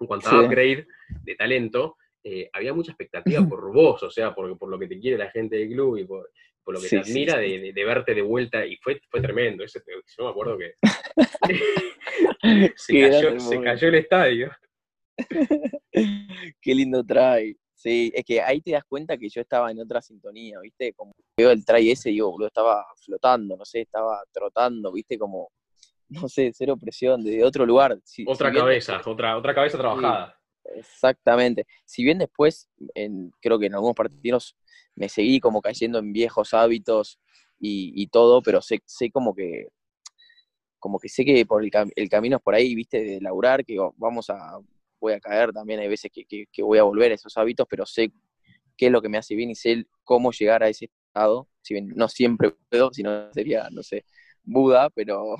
en 0.00 0.06
cuanto 0.06 0.28
a 0.28 0.42
upgrade 0.42 0.86
de 1.22 1.34
talento, 1.34 1.96
eh, 2.22 2.50
había 2.52 2.74
mucha 2.74 2.92
expectativa 2.92 3.40
por 3.48 3.72
vos, 3.72 4.02
o 4.02 4.10
sea, 4.10 4.34
por, 4.34 4.58
por 4.58 4.68
lo 4.68 4.78
que 4.78 4.88
te 4.88 4.98
quiere 4.98 5.16
la 5.16 5.30
gente 5.30 5.56
del 5.56 5.70
club 5.70 5.96
y 5.96 6.04
por, 6.04 6.30
por 6.64 6.74
lo 6.74 6.80
que 6.80 6.88
te 6.88 6.98
admira 6.98 7.38
De, 7.38 7.84
verte 7.84 8.14
de 8.14 8.22
vuelta 8.22 8.64
y 8.66 8.76
fue, 8.78 9.00
fue 9.10 9.20
tremendo. 9.20 9.62
Ese, 9.62 9.80
yo 10.16 10.24
me 10.24 10.30
acuerdo 10.30 10.58
que 10.58 10.74
se, 12.76 13.62
cayó, 13.62 13.88
el 13.88 13.94
estadio. 13.94 14.50
Qué 16.60 16.74
lindo 16.74 17.04
trae. 17.04 17.56
Sí, 17.74 18.10
es 18.14 18.24
que 18.24 18.40
ahí 18.40 18.62
te 18.62 18.72
das 18.72 18.84
cuenta 18.84 19.18
que 19.18 19.28
yo 19.28 19.42
estaba 19.42 19.70
en 19.70 19.78
otra 19.78 20.00
sintonía, 20.00 20.58
¿viste? 20.60 20.94
Como 20.94 21.12
veo 21.36 21.50
el 21.50 21.64
try 21.66 21.90
ese, 21.90 22.08
digo, 22.08 22.30
boludo, 22.30 22.46
estaba 22.46 22.86
flotando, 23.04 23.58
no 23.58 23.64
sé, 23.66 23.82
estaba 23.82 24.22
trotando, 24.32 24.90
¿viste? 24.90 25.18
Como, 25.18 25.50
no 26.08 26.26
sé, 26.28 26.50
cero 26.54 26.78
presión, 26.78 27.22
desde 27.22 27.44
otro 27.44 27.66
lugar. 27.66 27.98
otra 28.26 28.50
cabeza, 28.50 29.02
otra, 29.04 29.36
otra 29.36 29.54
cabeza 29.54 29.76
trabajada. 29.76 30.34
exactamente. 30.76 31.66
Si 31.84 32.02
bien 32.02 32.16
después, 32.16 32.70
en, 32.94 33.30
creo 33.42 33.58
que 33.58 33.66
en 33.66 33.74
algunos 33.74 33.94
partidos 33.94 34.56
me 34.96 35.08
seguí 35.08 35.40
como 35.40 35.60
cayendo 35.60 35.98
en 35.98 36.12
viejos 36.12 36.54
hábitos 36.54 37.18
y, 37.58 38.06
todo, 38.08 38.42
pero 38.42 38.60
sé, 38.60 38.82
sé 38.84 39.10
como 39.10 39.34
que 39.34 39.68
como 40.78 40.98
que 40.98 41.08
sé 41.08 41.24
que 41.24 41.46
por 41.46 41.64
el, 41.64 42.08
camino 42.10 42.36
es 42.36 42.42
por 42.42 42.54
ahí, 42.54 42.74
viste, 42.74 43.02
de 43.02 43.18
laburar, 43.18 43.64
que 43.64 43.78
vamos 43.96 44.28
a, 44.28 44.58
voy 45.00 45.14
a 45.14 45.20
caer 45.20 45.50
también, 45.50 45.80
hay 45.80 45.88
veces 45.88 46.10
que, 46.12 46.62
voy 46.62 46.78
a 46.78 46.82
volver 46.82 47.10
a 47.10 47.14
esos 47.14 47.34
hábitos, 47.38 47.66
pero 47.70 47.86
sé 47.86 48.12
qué 48.76 48.86
es 48.86 48.92
lo 48.92 49.00
que 49.00 49.08
me 49.08 49.16
hace 49.16 49.34
bien 49.34 49.48
y 49.48 49.54
sé 49.54 49.86
cómo 50.02 50.30
llegar 50.30 50.62
a 50.62 50.68
ese 50.68 50.90
estado, 51.06 51.48
si 51.62 51.80
no 51.80 52.06
siempre 52.08 52.54
puedo, 52.68 52.92
si 52.92 53.02
no 53.02 53.32
sería, 53.32 53.68
no 53.70 53.82
sé, 53.82 54.04
Buda, 54.42 54.90
pero, 54.90 55.36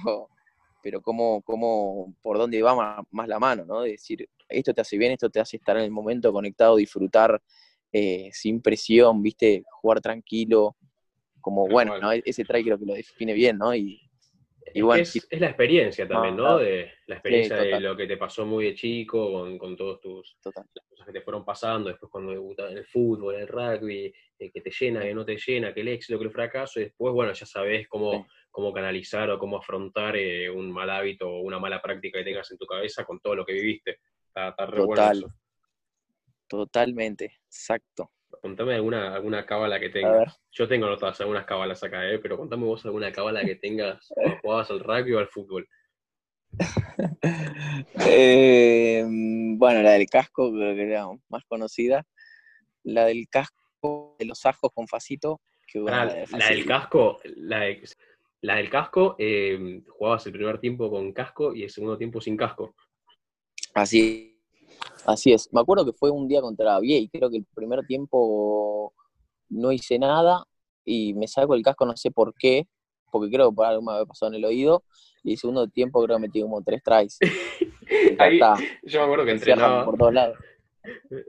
pero 0.83 1.03
cómo, 1.03 1.43
cómo, 1.43 2.15
por 2.23 2.39
dónde 2.39 2.63
va 2.63 3.05
más, 3.11 3.29
la 3.29 3.39
mano, 3.39 3.67
¿no? 3.67 3.83
De 3.83 3.93
decir, 3.93 4.27
esto 4.49 4.73
te 4.73 4.81
hace 4.81 4.97
bien, 4.97 5.13
esto 5.13 5.29
te 5.29 5.41
hace 5.41 5.59
estar 5.59 5.77
en 5.77 5.85
el 5.85 5.91
momento 5.91 6.33
conectado, 6.33 6.77
disfrutar 6.77 7.43
eh, 7.97 8.29
sin 8.33 8.61
presión, 8.61 9.23
viste, 9.23 9.63
jugar 9.71 10.01
tranquilo, 10.01 10.77
como 11.41 11.69
bueno, 11.69 11.97
¿no? 12.01 12.11
ese 12.11 12.45
try 12.45 12.65
creo 12.65 12.77
que 12.77 12.87
lo 12.87 12.95
define 12.95 13.35
bien, 13.35 13.57
¿no? 13.57 13.73
Y, 13.73 14.01
bueno, 14.83 15.01
es, 15.03 15.29
la 15.31 15.47
experiencia 15.47 16.09
también, 16.09 16.37
¿no? 16.37 16.59
De, 16.59 16.91
la 17.07 17.15
experiencia 17.15 17.55
de 17.55 17.79
lo 17.79 17.97
que 17.97 18.09
te 18.09 18.17
pasó 18.17 18.45
muy 18.45 18.65
de 18.65 18.75
chico, 18.75 19.31
con, 19.31 19.57
con 19.59 19.77
todos 19.77 20.01
tus 20.01 20.37
las 20.45 20.85
cosas 20.89 21.07
que 21.07 21.13
te 21.13 21.21
fueron 21.21 21.45
pasando, 21.45 21.89
después 21.89 22.11
cuando 22.11 22.33
debutas 22.33 22.73
en 22.73 22.79
el 22.79 22.85
fútbol, 22.85 23.37
en 23.37 23.43
el 23.43 23.47
rugby, 23.49 24.13
eh, 24.41 24.51
que 24.51 24.61
te 24.61 24.73
llena, 24.73 25.03
que 25.03 25.15
no 25.15 25.25
te 25.25 25.37
llena, 25.37 25.73
que 25.73 25.83
el 25.83 25.89
éxito, 25.89 26.19
que 26.19 26.25
el 26.25 26.33
fracaso, 26.33 26.81
y 26.81 26.85
después, 26.87 27.15
bueno, 27.15 27.33
ya 27.33 27.47
sabes 27.47 27.87
cómo, 27.87 28.27
cómo 28.51 28.73
canalizar 28.73 29.31
o 29.31 29.39
cómo 29.39 29.59
afrontar 29.59 30.17
eh, 30.17 30.51
un 30.51 30.73
mal 30.73 30.91
hábito 30.91 31.29
o 31.29 31.43
una 31.43 31.61
mala 31.61 31.81
práctica 31.81 32.19
que 32.19 32.25
tengas 32.25 32.51
en 32.51 32.59
tu 32.59 32.67
cabeza 32.67 33.05
con 33.05 33.21
todo 33.21 33.37
lo 33.37 33.45
que 33.45 33.53
viviste. 33.53 33.99
Está, 34.27 34.49
está 34.49 34.67
re 34.67 34.85
bueno 34.85 35.13
eso. 35.13 35.33
Totalmente, 36.49 37.37
exacto. 37.47 38.11
Contame 38.43 38.75
alguna, 38.75 39.15
alguna 39.15 39.47
cábala 39.47 39.81
que 39.81 39.91
tengas. 39.91 40.41
Yo 40.53 40.69
tengo 40.69 40.87
notadas 40.87 41.21
algunas 41.21 41.47
cábalas 41.47 41.83
acá, 41.83 42.09
¿eh? 42.11 42.19
pero 42.19 42.37
contame 42.37 42.65
vos 42.65 42.85
alguna 42.85 43.13
cábala 43.13 43.45
que 43.45 43.57
tengas 43.57 44.07
cuando 44.09 44.39
jugabas 44.43 44.71
al 44.71 44.81
rugby 44.81 45.15
o 45.15 45.19
al 45.19 45.29
fútbol. 45.29 45.69
Em, 48.07 49.59
bueno, 49.59 49.83
la 49.83 49.93
del 49.93 50.07
casco, 50.07 50.53
creo 50.53 50.75
que 50.75 50.83
era 50.83 51.07
más 51.29 51.45
conocida. 51.47 52.05
La 52.85 53.07
del 53.07 53.29
casco 53.29 54.17
de 54.19 54.25
los 54.27 54.45
ajos 54.47 54.71
con 54.73 54.87
facito. 54.87 55.41
la, 55.75 56.07
del 56.51 56.67
casco, 56.67 57.21
la, 57.25 57.67
la 58.43 58.57
del 58.57 58.71
casco, 58.71 59.17
em, 59.19 59.85
jugabas 59.87 60.27
el 60.27 60.33
primer 60.33 60.61
tiempo 60.61 60.91
con 60.91 61.13
casco 61.13 61.55
y 61.55 61.65
el 61.65 61.71
segundo 61.71 61.97
tiempo 61.99 62.21
sin 62.21 62.37
casco. 62.37 62.77
Así 63.75 64.34
Así 65.07 65.33
es. 65.33 65.53
Me 65.53 65.61
acuerdo 65.61 65.85
que 65.85 65.93
fue 65.93 66.11
un 66.11 66.29
día 66.29 66.41
contra 66.41 66.79
y 66.83 67.09
creo 67.09 67.31
que 67.31 67.39
el 67.39 67.47
primer 67.55 67.87
tiempo 67.87 68.93
no 69.51 69.73
hice 69.73 69.99
nada 69.99 70.45
y 70.85 71.15
me 71.15 71.29
saco 71.29 71.55
el 71.55 71.63
casco, 71.63 71.87
no 71.87 71.97
sé 71.97 72.11
por 72.11 72.35
qué, 72.35 72.67
porque 73.11 73.31
creo 73.31 73.51
que 73.51 73.57
por 73.57 73.67
algo 73.67 73.83
me 73.83 73.93
había 73.93 74.07
pasado 74.07 74.33
en 74.33 74.39
el 74.39 74.45
oído, 74.45 74.85
y 75.23 75.33
el 75.33 75.39
segundo 75.39 75.67
tiempo 75.69 76.03
creo 76.05 76.17
que 76.17 76.23
metí 76.23 76.43
como 76.43 76.63
tres 76.63 76.83
tries. 76.83 77.19
Ahí, 78.19 78.41
yo 78.83 79.01
me 79.01 79.05
acuerdo 79.05 79.25
que 79.25 79.31
entrenaba. 79.31 79.85
Por 79.85 79.97
todos 79.97 80.15
lados. 80.15 80.39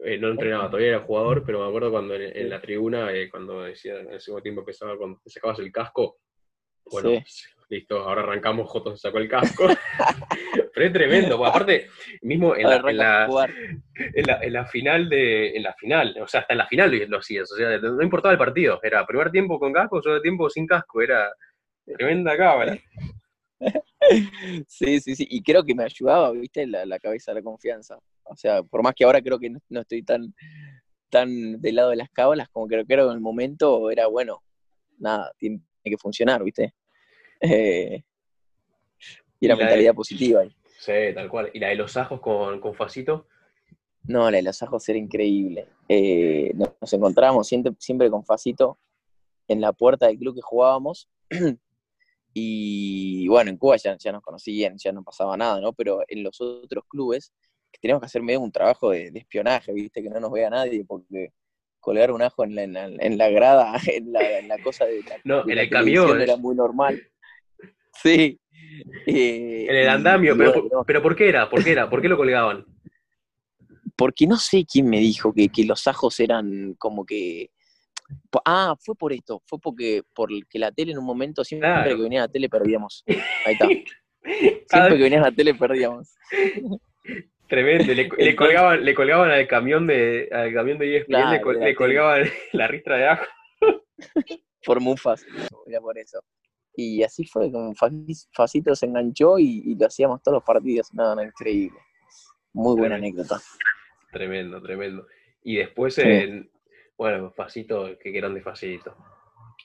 Eh, 0.03 0.17
no 0.17 0.29
entrenaba, 0.29 0.67
todavía 0.67 0.89
era 0.89 0.99
jugador, 1.01 1.43
pero 1.45 1.61
me 1.61 1.67
acuerdo 1.67 1.91
cuando 1.91 2.15
en, 2.15 2.49
la 2.49 2.61
tribuna, 2.61 3.13
eh, 3.13 3.29
cuando 3.29 3.63
decía 3.63 3.99
en 3.99 4.11
el 4.11 4.19
segundo 4.19 4.43
tiempo 4.43 4.61
empezaba, 4.61 4.97
cuando 4.97 5.19
te 5.23 5.29
sacabas 5.29 5.59
el 5.59 5.71
casco, 5.71 6.17
bueno, 6.91 7.23
listo, 7.69 7.99
ahora 7.99 8.21
arrancamos, 8.21 8.69
Joto 8.69 8.91
se 8.91 8.97
sacó 8.97 9.17
el 9.19 9.29
casco. 9.29 9.67
Pero 10.75 10.87
es 10.87 10.93
tremendo, 10.93 11.37
porque 11.37 11.49
aparte, 11.49 11.87
mismo 12.21 12.53
en 12.53 12.67
la, 12.67 12.75
en, 13.95 14.53
la, 14.53 14.65
final 14.65 15.07
de. 15.07 15.55
En 15.55 15.63
la 15.63 15.73
final, 15.73 16.13
o 16.21 16.27
sea, 16.27 16.41
hasta 16.41 16.53
en 16.53 16.57
la 16.57 16.67
final 16.67 16.91
lo 17.07 17.19
hacías, 17.19 17.49
o 17.49 17.55
sea, 17.55 17.77
no 17.77 18.03
importaba 18.03 18.33
el 18.33 18.37
partido, 18.37 18.77
era 18.83 19.05
primer 19.07 19.31
tiempo 19.31 19.57
con 19.57 19.71
casco, 19.71 20.01
segundo 20.01 20.21
tiempo 20.21 20.49
sin 20.49 20.67
casco, 20.67 21.01
era 21.01 21.31
tremenda 21.85 22.35
cámara. 22.37 22.77
Sí, 24.67 24.99
sí, 24.99 25.15
sí, 25.15 25.25
y 25.27 25.41
creo 25.41 25.63
que 25.63 25.73
me 25.73 25.83
ayudaba, 25.83 26.31
viste, 26.31 26.67
la, 26.67 26.85
la 26.85 26.99
cabeza, 26.99 27.33
la 27.33 27.41
confianza. 27.41 27.97
O 28.25 28.35
sea, 28.35 28.61
por 28.61 28.83
más 28.83 28.93
que 28.93 29.03
ahora 29.03 29.19
creo 29.19 29.39
que 29.39 29.49
no, 29.49 29.81
estoy 29.81 30.03
tan, 30.03 30.35
tan 31.09 31.59
del 31.59 31.75
lado 31.75 31.89
de 31.89 31.95
las 31.95 32.11
cábalas, 32.11 32.47
como 32.49 32.67
creo 32.67 32.85
que 32.85 32.93
en 32.93 32.99
el 32.99 33.19
momento 33.19 33.89
era 33.89 34.05
bueno, 34.05 34.43
nada, 34.99 35.31
tiene 35.39 35.61
que 35.83 35.97
funcionar, 35.97 36.43
viste. 36.43 36.73
Eh, 37.41 38.03
y 39.39 39.47
la, 39.47 39.55
mentalidad 39.55 39.93
positiva. 39.93 40.43
Sí, 40.79 40.93
tal 41.13 41.29
cual. 41.29 41.49
¿Y 41.53 41.59
la 41.59 41.69
de 41.69 41.75
los 41.75 41.95
ajos 41.97 42.19
con, 42.19 42.59
con 42.59 42.73
Facito? 42.73 43.27
No, 44.03 44.29
la 44.29 44.37
de 44.37 44.43
los 44.43 44.61
ajos 44.61 44.87
era 44.89 44.99
increíble. 44.99 45.67
Eh, 45.89 46.51
nos, 46.55 46.93
encontrábamos 46.93 47.47
siempre, 47.47 47.73
siempre 47.79 48.09
con 48.09 48.23
Facito 48.23 48.77
en 49.47 49.61
la 49.61 49.73
puerta 49.73 50.07
del 50.07 50.17
club 50.17 50.35
que 50.35 50.41
jugábamos. 50.41 51.09
y 52.33 53.27
bueno, 53.27 53.49
en 53.49 53.57
Cuba 53.57 53.77
ya, 53.77 53.97
ya 53.97 54.11
nos 54.11 54.21
conocían, 54.21 54.77
ya 54.77 54.91
no 54.91 55.03
pasaba 55.03 55.35
nada, 55.37 55.59
¿no? 55.59 55.73
Pero 55.73 56.03
en 56.07 56.23
los 56.23 56.39
otros 56.41 56.83
clubes 56.87 57.33
que 57.71 57.79
teníamos 57.79 58.01
que 58.01 58.05
hacer 58.05 58.21
medio 58.21 58.39
un 58.39 58.51
trabajo 58.51 58.91
de, 58.91 59.11
espionaje, 59.13 59.73
¿viste? 59.73 60.01
Que 60.01 60.09
no 60.09 60.19
nos 60.19 60.31
vea 60.31 60.49
nadie, 60.49 60.85
porque 60.85 61.33
colgar 61.79 62.11
un 62.11 62.21
ajo 62.21 62.43
en 62.43 62.55
la, 62.55 62.63
en 62.63 63.17
la, 63.17 63.29
grada, 63.29 63.73
en 63.87 64.11
la, 64.47 64.57
cosa 64.63 64.85
de 64.85 65.01
la, 65.03 65.17
no, 65.23 65.43
en 65.47 65.57
el 65.57 65.69
camión 65.69 66.19
era 66.21 66.37
muy 66.37 66.55
normal. 66.55 67.01
Sí. 68.01 68.39
En 69.05 69.75
el 69.75 69.89
andamio, 69.89 70.35
pero, 70.85 71.01
¿por 71.01 71.15
qué 71.15 71.29
era? 71.29 71.49
¿Por 71.49 71.63
qué 71.63 71.71
era? 71.71 71.89
¿Por 71.89 72.01
qué 72.01 72.07
lo 72.07 72.17
colgaban? 72.17 72.65
Porque 73.95 74.27
no 74.27 74.37
sé 74.37 74.65
quién 74.65 74.89
me 74.89 74.99
dijo 74.99 75.33
que, 75.33 75.49
los 75.65 75.87
ajos 75.87 76.19
eran 76.19 76.75
como 76.77 77.05
que. 77.05 77.49
Ah, 78.45 78.75
fue 78.79 78.95
por 78.95 79.13
esto, 79.13 79.41
fue 79.45 79.59
porque 79.59 80.03
porque 80.13 80.59
la 80.59 80.71
tele 80.71 80.91
en 80.91 80.99
un 80.99 81.05
momento, 81.05 81.43
siempre 81.43 81.69
que 81.87 81.95
venía 81.95 82.21
la 82.21 82.27
tele 82.27 82.49
perdíamos. 82.49 83.03
Ahí 83.45 83.53
está. 83.53 83.67
Siempre 84.67 84.97
que 84.97 85.03
venía 85.03 85.21
la 85.21 85.31
tele 85.31 85.53
perdíamos. 85.53 86.15
Tremendo, 87.47 87.93
le, 87.93 88.35
colgaban, 88.35 88.83
le 88.83 88.95
colgaban 88.95 89.29
al 89.29 89.47
camión 89.47 89.85
de 89.85 90.27
al 90.31 90.51
camión 90.51 90.79
de 90.79 90.97
ESPN, 90.97 91.31
le, 91.59 91.75
colgaban 91.75 92.23
la 92.53 92.67
ristra 92.67 92.97
de 92.97 93.07
ajo. 93.07 93.25
Por 94.65 94.79
mufas, 94.81 95.23
era 95.67 95.79
por 95.79 95.95
eso. 95.97 96.21
Y 96.75 97.03
así 97.03 97.25
fue, 97.25 97.51
como 97.51 97.73
Facito 97.73 98.75
se 98.75 98.85
enganchó 98.85 99.39
y, 99.39 99.75
lo 99.75 99.87
hacíamos 99.87 100.21
todos 100.21 100.37
los 100.37 100.43
partidos. 100.43 100.93
Nada, 100.93 101.23
increíble. 101.23 101.79
Muy 102.53 102.77
buena 102.77 102.95
anécdota. 102.95 103.39
Tremendo, 104.11 104.61
tremendo. 104.61 105.07
Y 105.43 105.57
después, 105.57 105.97
en, 105.99 106.49
bueno, 106.97 107.31
Facito, 107.31 107.97
qué 107.99 108.11
grande 108.11 108.41
Facito. 108.41 108.95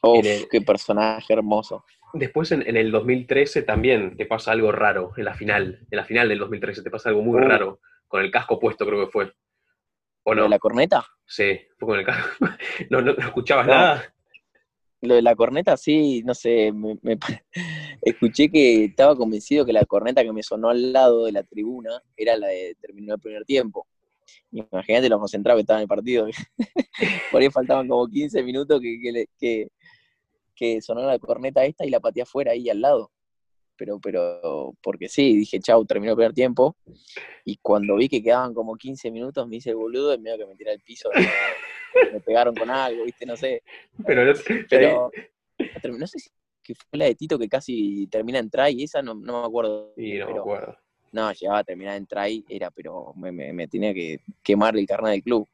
Uf, 0.03 0.27
qué 0.51 0.61
personaje 0.61 1.33
hermoso. 1.33 1.85
Después 2.13 2.51
en, 2.53 2.77
el 2.77 2.91
2013 2.91 3.63
también 3.63 4.17
te 4.17 4.27
pasa 4.27 4.53
algo 4.53 4.73
raro, 4.73 5.13
en 5.17 5.25
la 5.25 5.35
final, 5.35 5.87
en 5.91 5.97
la 5.97 6.05
final 6.05 6.29
del 6.29 6.39
2013 6.39 6.83
te 6.83 6.91
pasa 6.91 7.09
algo 7.09 7.23
muy 7.23 7.41
uh. 7.41 7.47
raro, 7.47 7.81
con 8.09 8.23
el 8.23 8.31
casco 8.31 8.59
puesto 8.59 8.87
creo 8.87 9.05
que 9.05 9.13
fue. 9.13 9.33
¿O 10.25 10.35
no? 10.35 10.45
¿De 10.45 10.49
la 10.49 10.59
corneta? 10.59 11.05
Sí, 11.25 11.61
fue 11.79 11.89
con 11.89 11.99
el 11.99 12.05
casco. 12.05 12.29
no, 12.91 13.01
no, 13.01 13.13
escuchabas 13.13 13.67
nada. 13.67 14.15
Lo 15.03 15.15
de 15.15 15.23
la 15.23 15.35
corneta, 15.35 15.77
sí, 15.77 16.23
no 16.25 16.35
sé, 16.35 16.73
me, 16.73 16.99
escuché 18.03 18.51
que 18.51 18.85
estaba 18.85 19.17
convencido 19.17 19.65
que 19.65 19.73
la 19.73 19.87
corneta 19.87 20.23
que 20.23 20.33
me 20.33 20.43
sonó 20.43 20.69
al 20.69 20.93
lado 20.93 21.25
de 21.25 21.33
la 21.33 21.43
tribuna 21.43 22.03
era 22.17 22.37
la 22.37 22.49
de 22.49 22.77
terminar 22.81 23.15
el 23.15 23.21
primer 23.21 23.45
tiempo. 23.45 23.87
Imagínate 24.53 25.09
lo 25.09 25.19
concentrado 25.19 25.57
que 25.57 25.63
estaba 25.63 25.79
en 25.81 25.83
el 25.83 25.89
partido. 25.89 26.27
Por 27.33 27.41
ahí 27.41 27.51
faltaban 27.51 27.89
como 27.89 28.07
15 28.07 28.43
minutos 28.43 28.81
que, 28.81 29.27
que, 29.39 29.69
que 30.55 30.83
sonó 30.83 31.03
la 31.07 31.19
corneta 31.19 31.65
esta 31.65 31.87
y 31.87 31.91
la 31.91 32.01
pateé 32.01 32.25
afuera 32.25 32.53
ahí 32.53 32.69
al 32.69 32.81
lado. 32.81 33.11
Pero, 33.77 33.99
pero, 33.99 34.75
porque 34.83 35.09
sí, 35.09 35.35
dije, 35.35 35.59
chau, 35.59 35.87
terminó 35.87 36.13
el 36.13 36.17
primer 36.17 36.35
tiempo. 36.35 36.77
Y 37.47 37.57
cuando 37.63 37.97
vi 37.97 38.11
que 38.11 38.23
quedaban 38.23 38.53
como 38.53 38.77
15 38.77 39.11
minutos, 39.11 39.49
me 39.49 39.57
hice 39.57 39.71
el 39.71 39.77
boludo 39.77 40.13
y 40.13 40.19
me 40.19 40.37
que 40.37 40.45
me 40.45 40.55
tiré 40.55 40.73
al 40.73 40.81
piso. 40.81 41.09
Me 42.13 42.21
pegaron 42.21 42.55
con 42.55 42.71
algo, 42.71 43.05
viste, 43.05 43.27
no 43.27 43.37
sé. 43.37 43.63
Pero, 44.07 44.25
no 44.25 46.07
sé 46.07 46.19
si 46.19 46.31
que 46.63 46.75
fue 46.75 46.99
la 46.99 47.07
de 47.07 47.15
Tito 47.15 47.39
que 47.39 47.49
casi 47.49 48.07
termina 48.09 48.39
en 48.39 48.51
try, 48.51 48.83
esa 48.83 49.03
no, 49.03 49.15
no 49.15 49.41
me 49.41 49.47
acuerdo. 49.47 49.93
Sí, 49.97 50.19
no 50.19 50.31
me 50.31 50.39
acuerdo. 50.39 50.77
No, 51.13 51.33
llegaba 51.33 51.59
a 51.59 51.65
terminar 51.65 51.97
en 51.97 52.07
try, 52.07 52.45
era, 52.49 52.71
pero 52.71 53.13
me, 53.17 53.33
me 53.33 53.67
tenía 53.67 53.93
que 53.93 54.21
quemar 54.43 54.77
el 54.77 54.87
carnet 54.87 55.13
del 55.13 55.23
club. 55.23 55.49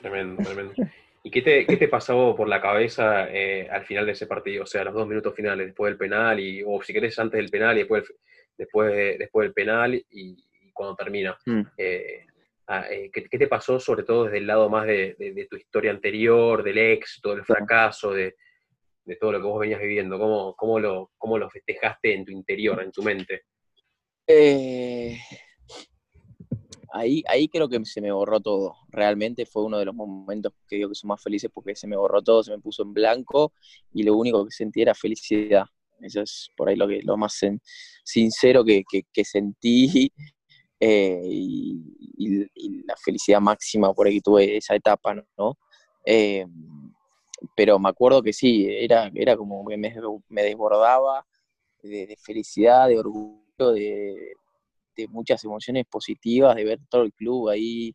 Tremendo, 0.00 0.42
tremendo. 0.42 0.74
¿Y 1.26 1.30
qué 1.30 1.42
te, 1.42 1.66
qué 1.66 1.76
te 1.76 1.88
pasó 1.88 2.36
por 2.36 2.48
la 2.48 2.60
cabeza 2.60 3.28
eh, 3.28 3.68
al 3.68 3.84
final 3.84 4.06
de 4.06 4.12
ese 4.12 4.28
partido? 4.28 4.62
O 4.62 4.66
sea, 4.66 4.84
los 4.84 4.94
dos 4.94 5.08
minutos 5.08 5.34
finales, 5.34 5.66
después 5.66 5.90
del 5.90 5.98
penal, 5.98 6.38
y, 6.38 6.62
o 6.64 6.80
si 6.80 6.92
querés 6.92 7.18
antes 7.18 7.38
del 7.38 7.50
penal 7.50 7.74
y 7.74 7.80
después, 7.80 8.04
después, 8.56 9.18
después 9.18 9.46
del 9.46 9.52
penal 9.52 9.94
y, 9.94 10.44
cuando 10.72 10.94
termina. 10.94 11.36
Mm. 11.44 11.62
Eh, 11.76 12.26
eh, 12.68 13.10
¿qué, 13.12 13.38
te 13.38 13.46
pasó 13.46 13.78
sobre 13.78 14.02
todo 14.02 14.24
desde 14.24 14.38
el 14.38 14.46
lado 14.46 14.68
más 14.68 14.86
de, 14.86 15.46
tu 15.48 15.56
historia 15.56 15.90
anterior, 15.90 16.62
del 16.62 16.78
éxito, 16.78 17.34
del 17.34 17.44
fracaso, 17.44 18.12
de, 18.12 18.34
todo 19.20 19.32
lo 19.32 19.38
que 19.38 19.46
vos 19.46 19.60
venías 19.60 19.80
viviendo? 19.80 20.18
¿Cómo, 20.18 20.54
cómo, 20.56 20.80
lo, 20.80 21.12
¿Cómo 21.16 21.38
lo 21.38 21.48
festejaste 21.50 22.14
en 22.14 22.24
tu 22.24 22.32
interior, 22.32 22.82
en 22.82 22.90
tu 22.90 23.02
mente? 23.02 23.42
Eh, 24.26 25.16
ahí, 26.92 27.22
ahí 27.28 27.48
creo 27.48 27.68
que 27.68 27.84
se 27.84 28.00
me 28.00 28.10
borró 28.10 28.40
todo. 28.40 28.76
Realmente 28.88 29.46
fue 29.46 29.64
uno 29.64 29.78
de 29.78 29.84
los 29.84 29.94
momentos 29.94 30.52
que 30.68 30.76
digo 30.76 30.88
que 30.88 30.94
son 30.94 31.08
más 31.08 31.22
felices 31.22 31.50
porque 31.52 31.76
se 31.76 31.86
me 31.86 31.96
borró 31.96 32.22
todo, 32.22 32.42
se 32.42 32.50
me 32.50 32.58
puso 32.58 32.82
en 32.82 32.92
blanco 32.92 33.52
y 33.92 34.02
lo 34.02 34.16
único 34.16 34.44
que 34.44 34.50
sentí 34.50 34.82
era 34.82 34.94
felicidad. 34.94 35.66
Eso 36.00 36.20
es 36.22 36.50
por 36.56 36.68
ahí 36.68 36.76
lo, 36.76 36.86
que, 36.86 37.00
lo 37.02 37.16
más 37.16 37.40
sincero 38.04 38.64
que, 38.64 38.84
sentí 39.24 40.12
eh, 40.80 41.22
y, 41.24 41.92
la 42.86 42.96
felicidad 42.96 43.40
máxima 43.40 43.92
por 43.92 44.06
ahí 44.06 44.14
que 44.14 44.20
tuve 44.20 44.56
esa 44.56 44.74
etapa, 44.74 45.14
¿no? 45.36 45.58
Eh, 46.04 46.46
pero 47.54 47.78
me 47.78 47.88
acuerdo 47.88 48.22
que 48.22 48.32
sí, 48.32 48.66
era, 48.68 49.10
era 49.14 49.36
como 49.36 49.66
que 49.66 49.76
me, 49.76 49.92
desbordaba 50.42 51.26
de 51.82 52.16
felicidad, 52.20 52.88
de 52.88 52.98
orgullo, 52.98 53.72
de, 53.72 54.32
muchas 55.08 55.44
emociones 55.44 55.84
positivas 55.86 56.56
de 56.56 56.64
ver 56.64 56.80
todo 56.88 57.02
el 57.02 57.12
club 57.12 57.50
ahí. 57.50 57.94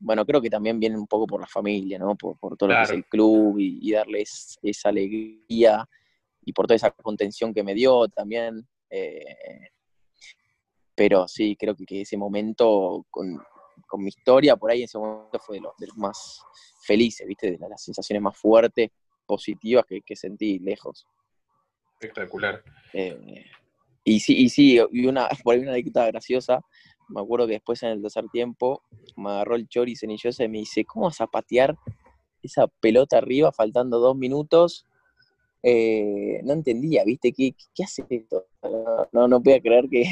Bueno, 0.00 0.26
creo 0.26 0.40
que 0.40 0.50
también 0.50 0.80
viene 0.80 0.98
un 0.98 1.06
poco 1.06 1.26
por 1.26 1.40
la 1.40 1.46
familia, 1.46 1.98
¿no? 1.98 2.16
Por, 2.16 2.36
todo 2.56 2.68
lo 2.68 2.74
que 2.76 2.82
es 2.82 2.90
el 2.90 3.04
club 3.04 3.56
y, 3.58 3.92
darles 3.92 4.58
esa 4.62 4.88
alegría 4.88 5.88
y 6.44 6.52
por 6.52 6.66
toda 6.66 6.76
esa 6.76 6.90
contención 6.90 7.54
que 7.54 7.62
me 7.62 7.74
dio 7.74 8.08
también. 8.08 8.66
Eh, 8.90 9.24
pero 10.94 11.26
sí, 11.28 11.56
creo 11.56 11.74
que, 11.74 12.02
ese 12.02 12.16
momento 12.16 13.06
con, 13.10 13.40
mi 13.96 14.08
historia 14.08 14.56
por 14.56 14.70
ahí, 14.70 14.82
ese 14.82 14.98
momento 14.98 15.38
fue 15.38 15.56
de 15.56 15.86
los, 15.86 15.96
más 15.96 16.42
felices, 16.82 17.26
¿viste? 17.26 17.52
De 17.52 17.68
las, 17.68 17.82
sensaciones 17.82 18.22
más 18.22 18.36
fuertes, 18.36 18.90
positivas 19.26 19.84
que, 19.86 20.16
sentí 20.16 20.58
lejos. 20.58 21.06
Espectacular. 22.00 22.62
Eh, 22.92 23.44
y 24.02 24.20
sí, 24.20 24.36
y 24.36 24.48
sí, 24.48 24.80
y 24.92 25.06
una, 25.06 25.28
por 25.44 25.54
ahí 25.54 25.60
una 25.60 25.72
anécdota 25.72 26.06
graciosa, 26.06 26.60
me 27.08 27.20
acuerdo 27.20 27.46
que 27.46 27.54
después 27.54 27.82
en 27.82 27.90
el 27.90 28.02
tercer 28.02 28.28
tiempo 28.30 28.82
me 29.16 29.30
agarró 29.30 29.56
el 29.56 29.68
Chori 29.68 29.96
Cenillosa 29.96 30.44
y 30.44 30.48
me 30.48 30.58
dice, 30.58 30.84
¿cómo 30.84 31.06
vas 31.06 31.20
a 31.20 31.26
patear 31.26 31.76
esa 32.42 32.66
pelota 32.66 33.18
arriba 33.18 33.52
faltando 33.52 33.98
dos 33.98 34.16
minutos? 34.16 34.86
Eh, 35.62 36.40
no 36.44 36.52
entendía, 36.52 37.04
¿viste? 37.04 37.32
¿Qué, 37.32 37.54
qué 37.74 37.84
hace 37.84 38.04
esto? 38.08 38.46
No, 39.12 39.28
no 39.28 39.42
podía 39.42 39.60
creer 39.60 39.84
que, 39.90 40.04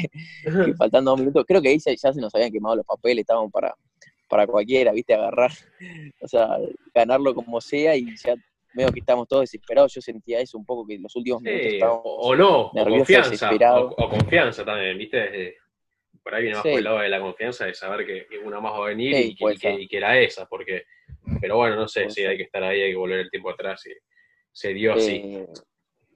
faltando 0.77 1.11
dos 1.11 1.19
minutos, 1.19 1.45
creo 1.47 1.61
que 1.61 1.69
ahí 1.69 1.77
ya, 1.79 2.13
se 2.13 2.21
nos 2.21 2.33
habían 2.35 2.51
quemado 2.51 2.75
los 2.75 2.85
papeles, 2.85 3.21
estaban 3.21 3.49
para, 3.51 3.75
para 4.29 4.47
cualquiera, 4.47 4.91
¿viste? 4.91 5.13
Agarrar, 5.13 5.51
o 6.21 6.27
sea, 6.27 6.57
ganarlo 6.93 7.33
como 7.33 7.61
sea 7.61 7.95
y 7.95 8.05
ya 8.17 8.35
veo 8.73 8.91
que 8.91 8.99
estamos 8.99 9.27
todos 9.27 9.43
desesperados. 9.43 9.93
Yo 9.93 10.01
sentía 10.01 10.39
eso 10.39 10.57
un 10.57 10.65
poco 10.65 10.85
que 10.85 10.95
en 10.95 11.03
los 11.03 11.15
últimos 11.15 11.41
minutos 11.41 11.73
estábamos 11.73 12.01
O 12.05 12.35
no, 12.35 12.67
o 12.67 12.85
confianza. 12.85 13.51
O, 13.75 14.09
confianza 14.09 14.65
también, 14.65 14.97
¿viste? 14.97 15.57
por 16.23 16.33
ahí 16.33 16.43
viene 16.43 16.55
más 16.55 16.63
por 16.63 16.71
el 16.71 16.83
lado 16.83 16.99
de 16.99 17.09
la 17.09 17.19
confianza 17.19 17.65
de 17.65 17.73
saber 17.73 18.05
que, 18.05 18.39
una 18.39 18.61
más 18.61 18.73
va 18.73 18.77
a 18.77 18.89
venir 18.89 19.13
y, 19.13 19.35
que, 19.35 19.97
era 19.97 20.19
esa, 20.19 20.45
porque. 20.45 20.85
Pero 21.41 21.57
bueno, 21.57 21.75
no 21.75 21.87
sé 21.87 22.09
si 22.09 22.23
hay 22.23 22.37
que 22.37 22.43
estar 22.43 22.63
ahí, 22.63 22.81
hay 22.81 22.91
que 22.91 22.97
volver 22.97 23.19
el 23.19 23.29
tiempo 23.29 23.49
atrás 23.49 23.85
y 23.85 23.91
se 24.51 24.73
dio 24.73 24.93
así. 24.93 25.45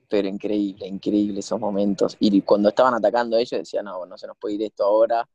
Pero 0.10 0.28
increíble, 0.28 0.88
increíble 0.88 1.40
esos 1.40 1.60
momentos. 1.60 2.16
Y 2.20 2.42
cuando 2.42 2.70
estaban 2.70 2.94
atacando 2.94 3.38
ellos, 3.38 3.52
decían, 3.52 3.86
no, 3.86 4.06
no 4.06 4.18
se 4.18 4.28
nos 4.28 4.38
puede 4.38 4.56
ir 4.56 4.64
esto 4.64 4.86
ahora. 4.86 5.28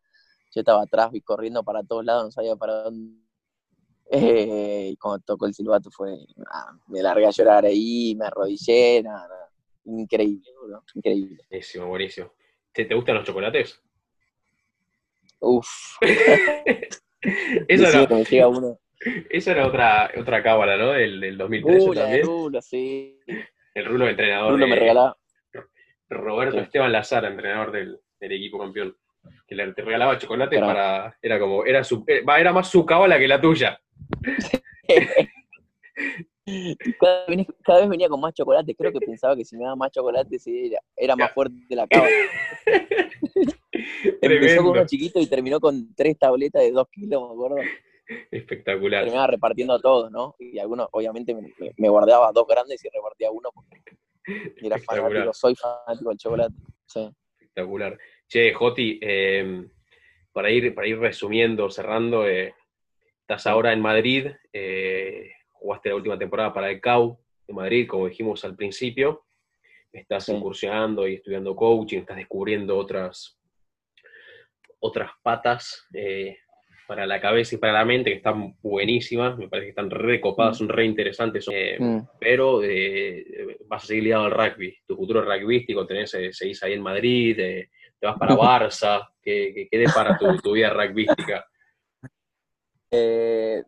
Yo 0.54 0.60
estaba 0.60 0.82
atrás 0.82 1.10
y 1.12 1.20
corriendo 1.20 1.62
para 1.62 1.82
todos 1.82 2.04
lados, 2.04 2.24
no 2.24 2.30
sabía 2.30 2.56
para 2.56 2.82
dónde. 2.84 3.22
Eh, 4.10 4.90
y 4.92 4.96
cuando 4.96 5.20
tocó 5.24 5.46
el 5.46 5.54
silbato 5.54 5.90
fue, 5.90 6.18
me 6.88 7.02
largué 7.02 7.26
a 7.26 7.30
llorar 7.30 7.64
ahí, 7.64 8.14
me 8.14 8.26
arrodillé, 8.26 9.02
nada, 9.02 9.50
increíble, 9.84 10.50
bro, 10.66 10.82
increíble. 10.94 11.42
Buenísimo, 11.48 11.86
buenísimo. 11.86 12.32
¿Te, 12.72 12.84
¿Te, 12.84 12.94
gustan 12.94 13.14
los 13.14 13.24
chocolates? 13.24 13.80
Uf. 15.40 15.66
Eso 17.68 17.86
era, 17.86 18.48
uno. 18.48 18.78
Eso 19.30 19.50
era 19.50 19.66
otra, 19.66 20.10
otra 20.18 20.42
cábala, 20.42 20.76
¿no? 20.76 20.94
El 20.94 21.20
del 21.20 21.38
2013 21.38 21.90
también. 21.94 22.20
El 22.20 22.26
Rulo, 22.26 22.60
sí. 22.60 23.18
El 23.74 23.86
Rulo, 23.86 24.08
entrenador. 24.08 24.52
Rulo 24.52 24.66
me 24.66 24.76
regalaba. 24.76 25.16
Roberto 26.08 26.58
Esteban 26.58 26.92
Lazara, 26.92 27.28
entrenador 27.28 27.72
del, 27.72 27.98
del, 28.20 28.32
equipo 28.32 28.58
campeón. 28.58 28.94
Que 29.46 29.54
le, 29.54 29.72
te 29.72 29.82
regalaba 29.82 30.18
chocolate 30.18 30.58
para. 30.58 31.16
Era 31.22 31.38
como. 31.38 31.64
Era, 31.64 31.84
su, 31.84 32.04
eh, 32.06 32.22
era 32.38 32.52
más 32.52 32.68
su 32.68 32.84
cábala 32.84 33.18
que 33.18 33.28
la 33.28 33.40
tuya. 33.40 33.80
cada, 37.00 37.26
vez, 37.26 37.46
cada, 37.62 37.80
vez 37.80 37.88
venía 37.88 38.08
con 38.08 38.20
más 38.20 38.34
chocolate. 38.34 38.74
Creo 38.74 38.92
que 38.92 39.00
pensaba 39.00 39.36
que 39.36 39.44
si 39.44 39.56
me 39.56 39.64
daba 39.64 39.76
más 39.76 39.90
chocolate 39.90 40.36
era, 40.46 40.80
era 40.96 41.16
más 41.16 41.32
fuerte 41.32 41.56
la 41.70 41.86
cábala. 41.86 42.10
Empezó 44.20 44.62
con 44.62 44.72
uno 44.72 44.86
chiquito 44.86 45.20
y 45.20 45.26
terminó 45.26 45.60
con 45.60 45.94
tres 45.94 46.18
tabletas 46.18 46.62
de 46.62 46.72
dos 46.72 46.88
kilos, 46.90 47.22
me 47.22 47.34
acuerdo. 47.34 47.56
Espectacular. 48.30 49.04
Terminaba 49.04 49.26
repartiendo 49.26 49.74
a 49.74 49.80
todos, 49.80 50.10
¿no? 50.10 50.34
Y 50.38 50.58
algunos, 50.58 50.88
obviamente, 50.92 51.34
me, 51.34 51.52
me 51.76 51.88
guardaba 51.88 52.32
dos 52.32 52.46
grandes 52.46 52.84
y 52.84 52.88
repartía 52.88 53.30
uno 53.30 53.50
porque 53.54 53.82
era 54.56 54.78
fanático, 54.78 55.32
soy 55.32 55.54
fanático 55.54 56.10
del 56.10 56.18
chocolate. 56.18 56.54
Espectacular. 57.40 57.98
Che, 58.28 58.52
Joti, 58.52 58.98
eh, 59.02 59.64
para, 60.32 60.50
ir, 60.50 60.74
para 60.74 60.86
ir 60.86 60.98
resumiendo, 60.98 61.70
cerrando, 61.70 62.26
eh, 62.26 62.54
estás 63.20 63.46
ahora 63.46 63.72
en 63.72 63.80
Madrid, 63.80 64.28
eh, 64.52 65.32
jugaste 65.50 65.90
la 65.90 65.96
última 65.96 66.18
temporada 66.18 66.52
para 66.52 66.70
el 66.70 66.80
CAU 66.80 67.18
de 67.46 67.54
Madrid, 67.54 67.88
como 67.88 68.08
dijimos 68.08 68.44
al 68.44 68.56
principio, 68.56 69.24
estás 69.92 70.28
incursionando 70.28 71.06
y 71.06 71.14
estudiando 71.14 71.54
coaching, 71.54 71.98
estás 71.98 72.16
descubriendo 72.16 72.76
otras, 72.76 73.38
otras 74.80 75.10
patas 75.22 75.86
eh, 75.92 76.38
para 76.92 77.06
la 77.06 77.22
cabeza 77.22 77.54
y 77.54 77.58
para 77.58 77.72
la 77.72 77.86
mente 77.86 78.10
que 78.10 78.16
están 78.18 78.54
buenísimas, 78.60 79.38
me 79.38 79.48
parece 79.48 79.68
que 79.68 79.70
están 79.70 79.88
recopadas, 79.88 80.56
mm. 80.56 80.58
son 80.58 80.68
re 80.68 80.84
interesantes, 80.84 81.46
eh, 81.50 81.78
mm. 81.80 82.00
pero 82.20 82.62
eh, 82.62 83.56
vas 83.66 83.84
a 83.84 83.86
seguir 83.86 84.04
ligado 84.04 84.24
al 84.26 84.30
rugby, 84.30 84.76
tu 84.86 84.94
futuro 84.94 85.22
rugbyístico, 85.22 85.86
tenés, 85.86 86.10
seguís 86.10 86.62
ahí 86.62 86.74
en 86.74 86.82
Madrid, 86.82 87.34
te 87.34 88.06
vas 88.06 88.18
para 88.18 88.36
Barça, 88.36 89.08
¿qué, 89.22 89.68
qué, 89.70 89.84
para 89.94 90.18
tu, 90.18 90.36
tu, 90.36 90.52
vida 90.52 90.68
rugbyística? 90.68 91.44
Eh, 92.94 93.62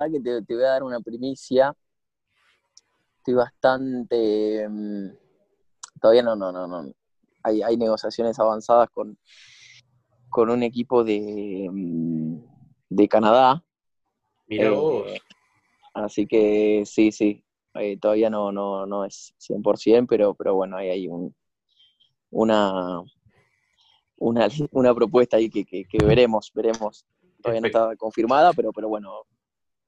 te, 0.00 0.42
te, 0.42 0.54
voy 0.54 0.64
a 0.64 0.66
dar 0.66 0.82
una 0.82 0.98
primicia, 0.98 1.72
estoy 3.18 3.34
bastante, 3.34 4.66
mm, 4.68 5.10
todavía 6.00 6.24
no, 6.24 6.34
no, 6.34 6.50
no, 6.50 6.66
no, 6.66 6.92
hay, 7.44 7.62
hay 7.62 7.76
negociaciones 7.76 8.36
avanzadas 8.40 8.90
con 8.90 9.16
con 10.30 10.50
un 10.50 10.62
equipo 10.62 11.04
de, 11.04 11.68
mm, 11.70 12.36
de 12.90 13.08
Canadá. 13.08 13.62
Mira 14.46 14.70
eh, 14.70 15.20
Así 15.94 16.26
que 16.26 16.82
sí, 16.84 17.10
sí, 17.10 17.42
eh, 17.74 17.96
todavía 17.98 18.28
no, 18.28 18.52
no, 18.52 18.86
no 18.86 19.04
es 19.04 19.34
100%, 19.38 20.06
pero, 20.06 20.34
pero 20.34 20.54
bueno, 20.54 20.76
hay 20.76 20.90
ahí 20.90 21.08
un, 21.08 21.34
una, 22.30 23.00
una, 24.16 24.48
una 24.72 24.94
propuesta 24.94 25.38
ahí 25.38 25.48
que, 25.48 25.64
que, 25.64 25.86
veremos, 26.04 26.52
veremos. 26.54 27.06
Todavía 27.42 27.60
no 27.60 27.66
está 27.66 27.96
confirmada, 27.96 28.52
pero, 28.52 28.72
pero 28.72 28.88
bueno, 28.88 29.22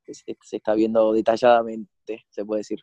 se, 0.07 0.37
está 0.53 0.75
viendo 0.75 1.13
detalladamente, 1.13 2.25
se 2.29 2.45
puede 2.45 2.61
decir. 2.61 2.81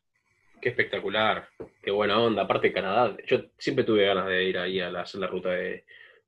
Qué 0.62 0.70
espectacular, 0.70 1.48
qué 1.82 1.92
buena 1.92 2.20
onda. 2.20 2.44
Aparte 2.44 2.72
Canadá, 2.72 3.16
yo 3.26 3.40
siempre 3.58 3.84
tuve 3.84 4.06
ganas 4.06 4.28
de 4.28 4.44
ir 4.44 4.58
ahí 4.58 4.80
a 4.80 4.90
la, 4.90 5.02
a 5.02 5.18
la 5.18 5.28
ruta 5.28 5.50
de, 5.50 5.86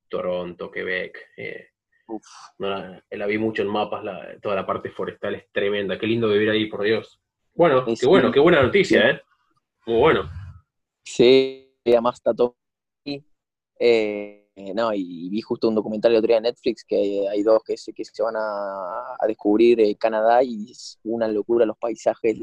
Toronto, 0.08 0.72
Quebec. 0.72 1.32
Eh, 1.38 1.68
la, 2.60 3.26
vi 3.26 3.38
mucho 3.38 3.62
en 3.62 3.68
mapas, 3.68 4.03
toda 4.41 4.55
la 4.55 4.66
parte 4.66 4.89
forestal 4.89 5.36
es 5.36 5.51
tremenda. 5.51 5.97
Qué 5.99 6.08
lindo 6.08 6.30
vivir 6.30 6.49
ahí, 6.49 6.68
por 6.68 6.84
Dios. 6.84 7.20
Bueno, 7.53 7.84
qué 7.86 8.05
bueno, 8.05 8.32
qué 8.32 8.39
buena 8.39 8.62
noticia, 8.62 9.10
¿eh? 9.10 9.22
Muy 9.86 9.99
bueno. 9.99 10.30
Sí, 11.03 11.74
además 11.86 12.16
está 12.16 12.34
todo. 12.34 12.55
Eh, 14.60 14.74
no, 14.74 14.91
y, 14.91 15.30
vi 15.30 15.41
justo 15.41 15.70
un 15.70 15.76
documental 15.76 16.12
el 16.12 16.18
otro 16.18 16.30
día 16.30 16.38
en 16.38 16.43
Netflix 16.43 16.84
que 16.84 17.28
hay 17.30 17.43
dos 17.43 17.62
que 17.64 17.78
se, 17.78 17.93
que 17.93 18.03
se 18.03 18.24
van 18.24 18.36
a, 18.36 19.16
descubrir 19.28 19.80
eh, 19.80 19.95
Canadá 19.95 20.41
y 20.41 20.72
es 20.72 20.99
una 21.03 21.28
locura 21.28 21.64
los 21.66 21.78
paisajes, 21.78 22.39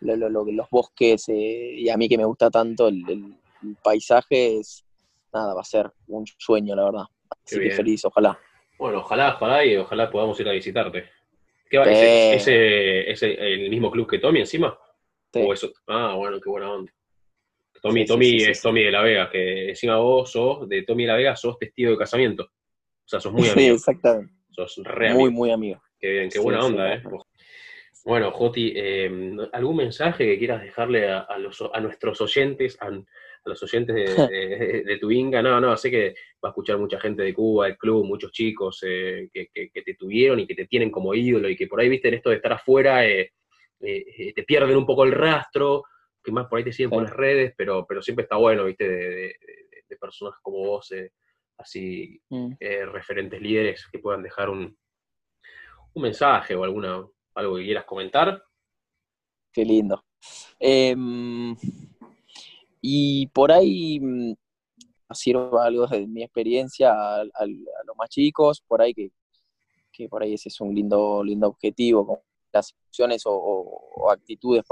los 0.00 0.70
bosques, 0.70 1.28
eh, 1.28 1.74
y 1.76 1.88
a 1.90 1.98
mí 1.98 2.08
que 2.08 2.16
me 2.16 2.24
gusta 2.24 2.50
tanto 2.50 2.88
el, 2.88 3.02
el 3.62 3.76
paisaje 3.82 4.58
es 4.58 4.84
nada, 5.34 5.54
va 5.54 5.60
a 5.60 5.64
ser 5.64 5.90
un 6.06 6.24
sueño, 6.38 6.74
la 6.74 6.84
verdad. 6.84 7.04
Así 7.44 7.60
que 7.60 7.70
feliz, 7.70 8.04
ojalá. 8.04 8.38
Bueno, 8.78 9.00
ojalá, 9.00 9.34
ojalá 9.34 9.64
y 9.64 9.76
ojalá 9.76 10.10
podamos 10.10 10.38
ir 10.40 10.48
a 10.48 10.52
visitarte. 10.52 11.04
¿Qué 11.68 11.78
va? 11.78 11.84
¿Ese, 11.84 13.10
ese, 13.10 13.32
el 13.34 13.70
mismo 13.70 13.90
club 13.90 14.08
que 14.08 14.18
Tommy 14.18 14.40
encima? 14.40 14.78
Ah, 15.88 16.14
bueno, 16.16 16.40
qué 16.40 16.48
buena 16.48 16.72
onda. 16.72 16.92
Tommy, 17.82 18.06
Tommy 18.06 18.36
es 18.36 18.62
Tommy 18.62 18.82
de 18.84 18.90
la 18.90 19.02
Vega, 19.02 19.30
que 19.30 19.68
encima 19.68 19.98
vos 19.98 20.30
sos, 20.30 20.68
de 20.68 20.84
Tommy 20.84 21.04
de 21.04 21.08
la 21.08 21.16
Vega, 21.16 21.36
sos 21.36 21.58
testigo 21.58 21.90
de 21.90 21.98
casamiento. 21.98 22.44
O 22.44 23.08
sea, 23.08 23.20
sos 23.20 23.32
muy 23.32 23.42
amigo. 23.50 23.58
Sí, 23.58 23.66
exactamente. 23.66 24.32
Sos 24.50 24.80
re 24.84 25.12
Muy, 25.12 25.30
muy 25.30 25.50
amigo. 25.50 25.82
Qué 25.98 26.10
bien, 26.10 26.30
qué 26.30 26.38
buena 26.38 26.64
onda, 26.64 26.94
¿eh? 26.94 27.02
Bueno, 28.04 28.30
Joti, 28.32 28.72
eh, 28.76 29.36
¿algún 29.52 29.76
mensaje 29.76 30.24
que 30.26 30.38
quieras 30.38 30.62
dejarle 30.62 31.10
a, 31.10 31.38
los, 31.38 31.62
a 31.72 31.80
nuestros 31.80 32.20
oyentes, 32.20 32.76
a 32.80 32.90
los 33.44 33.62
oyentes 33.62 33.94
de, 33.94 34.98
tu 35.00 35.10
Inga. 35.10 35.42
No, 35.42 35.60
no, 35.60 35.76
sé 35.76 35.90
que 35.90 36.14
va 36.42 36.48
a 36.48 36.50
escuchar 36.50 36.78
mucha 36.78 36.98
gente 37.00 37.22
de 37.22 37.34
Cuba, 37.34 37.66
del 37.66 37.76
club, 37.76 38.04
muchos 38.04 38.32
chicos 38.32 38.82
eh, 38.82 39.28
que, 39.32 39.70
te 39.72 39.94
tuvieron 39.94 40.40
y 40.40 40.46
que 40.46 40.54
te 40.54 40.66
tienen 40.66 40.90
como 40.90 41.14
ídolo 41.14 41.48
y 41.48 41.56
que 41.56 41.66
por 41.66 41.80
ahí, 41.80 41.88
viste, 41.88 42.08
en 42.08 42.14
esto 42.14 42.30
de 42.30 42.36
estar 42.36 42.52
afuera, 42.52 43.06
eh, 43.06 43.32
eh, 43.80 44.32
te 44.34 44.42
pierden 44.44 44.76
un 44.76 44.86
poco 44.86 45.04
el 45.04 45.12
rastro, 45.12 45.84
que 46.22 46.32
más 46.32 46.46
por 46.46 46.58
ahí 46.58 46.64
te 46.64 46.72
siguen 46.72 46.90
por 46.90 47.02
las 47.02 47.12
redes, 47.12 47.54
pero, 47.56 47.86
pero 47.86 48.02
siempre 48.02 48.22
está 48.22 48.36
bueno, 48.36 48.64
viste, 48.64 48.88
de, 48.88 49.36
personas 50.00 50.40
como 50.42 50.58
vos, 50.58 50.92
así, 51.56 52.20
mm. 52.28 52.54
referentes 52.90 53.40
líderes 53.40 53.86
que 53.92 54.00
puedan 54.00 54.24
dejar 54.24 54.50
un, 54.50 54.76
un 55.94 56.02
mensaje 56.02 56.54
o 56.56 56.64
alguna, 56.64 57.06
algo 57.34 57.56
que 57.56 57.64
quieras 57.64 57.84
comentar. 57.84 58.42
Qué 59.52 59.64
lindo. 59.64 60.04
Em, 60.58 61.54
y 62.86 63.28
por 63.28 63.50
ahí 63.50 63.98
mm, 63.98 64.34
sirva 65.10 65.64
algo 65.64 65.86
de 65.86 66.06
mi 66.06 66.22
experiencia 66.22 66.92
a, 66.92 67.24
los 67.24 67.96
más 67.96 68.10
chicos, 68.10 68.62
por 68.68 68.82
ahí 68.82 68.92
que, 68.92 69.10
que, 69.90 70.06
por 70.06 70.22
ahí 70.22 70.34
ese 70.34 70.50
es 70.50 70.60
un 70.60 70.74
lindo, 70.74 71.24
lindo 71.24 71.48
objetivo, 71.48 72.06
con 72.06 72.18
las 72.52 72.74
acciones 72.86 73.22
o, 73.24 74.10
actitudes 74.10 74.64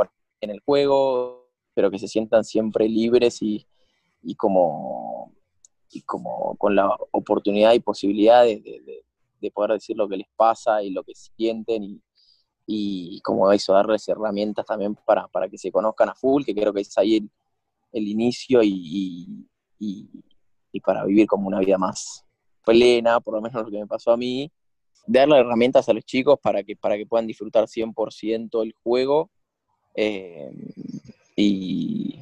en 0.43 0.51
el 0.51 0.61
juego, 0.61 1.49
pero 1.73 1.91
que 1.91 1.99
se 1.99 2.07
sientan 2.07 2.45
siempre 2.45 2.87
libres 2.87 3.41
y, 3.41 3.67
y 4.23 4.35
como, 4.35 5.33
y 5.91 6.03
como 6.03 6.55
con 6.57 6.77
la 6.77 6.95
oportunidad 7.13 7.73
y 7.73 7.81
posibilidad 7.81 8.45
de, 8.45 8.61
de, 9.41 9.51
poder 9.53 9.73
decir 9.73 9.97
lo 9.97 10.07
que 10.07 10.19
les 10.19 10.29
pasa 10.37 10.83
y 10.83 10.91
lo 10.91 11.03
que 11.03 11.15
sienten 11.15 11.83
y, 11.83 12.03
y 12.67 13.21
como 13.23 13.51
eso, 13.53 13.73
darles 13.73 14.07
herramientas 14.07 14.67
también 14.67 14.97
para, 14.97 15.29
para 15.29 15.49
que 15.49 15.57
se 15.57 15.73
conozcan 15.73 16.11
a 16.11 16.15
full, 16.15 16.45
que 16.45 16.55
creo 16.55 16.75
que 16.75 16.83
es 16.83 16.99
ahí 16.99 17.27
inicio 17.93 18.61
y, 18.63 19.47
para 20.85 21.05
vivir 21.05 21.27
como 21.27 21.49
una 21.49 21.61
vida 21.61 21.79
más 21.79 22.25
plena, 22.65 23.21
por 23.21 23.35
lo 23.35 23.43
menos 23.43 23.65
lo 23.65 23.71
que 23.71 23.79
me 23.79 23.87
pasó 23.87 24.13
a 24.13 24.17
mí, 24.17 24.51
darle 25.07 25.39
herramientas 25.39 25.89
a 25.89 25.93
los 25.93 26.05
chicos 26.05 26.39
para 26.41 26.63
que, 26.63 26.77
para 26.77 26.97
que 26.97 27.07
puedan 27.07 27.27
disfrutar 27.27 27.65
100% 27.65 28.63
el 28.63 28.73
juego 28.83 29.31
eh, 29.95 30.51
y, 31.37 32.21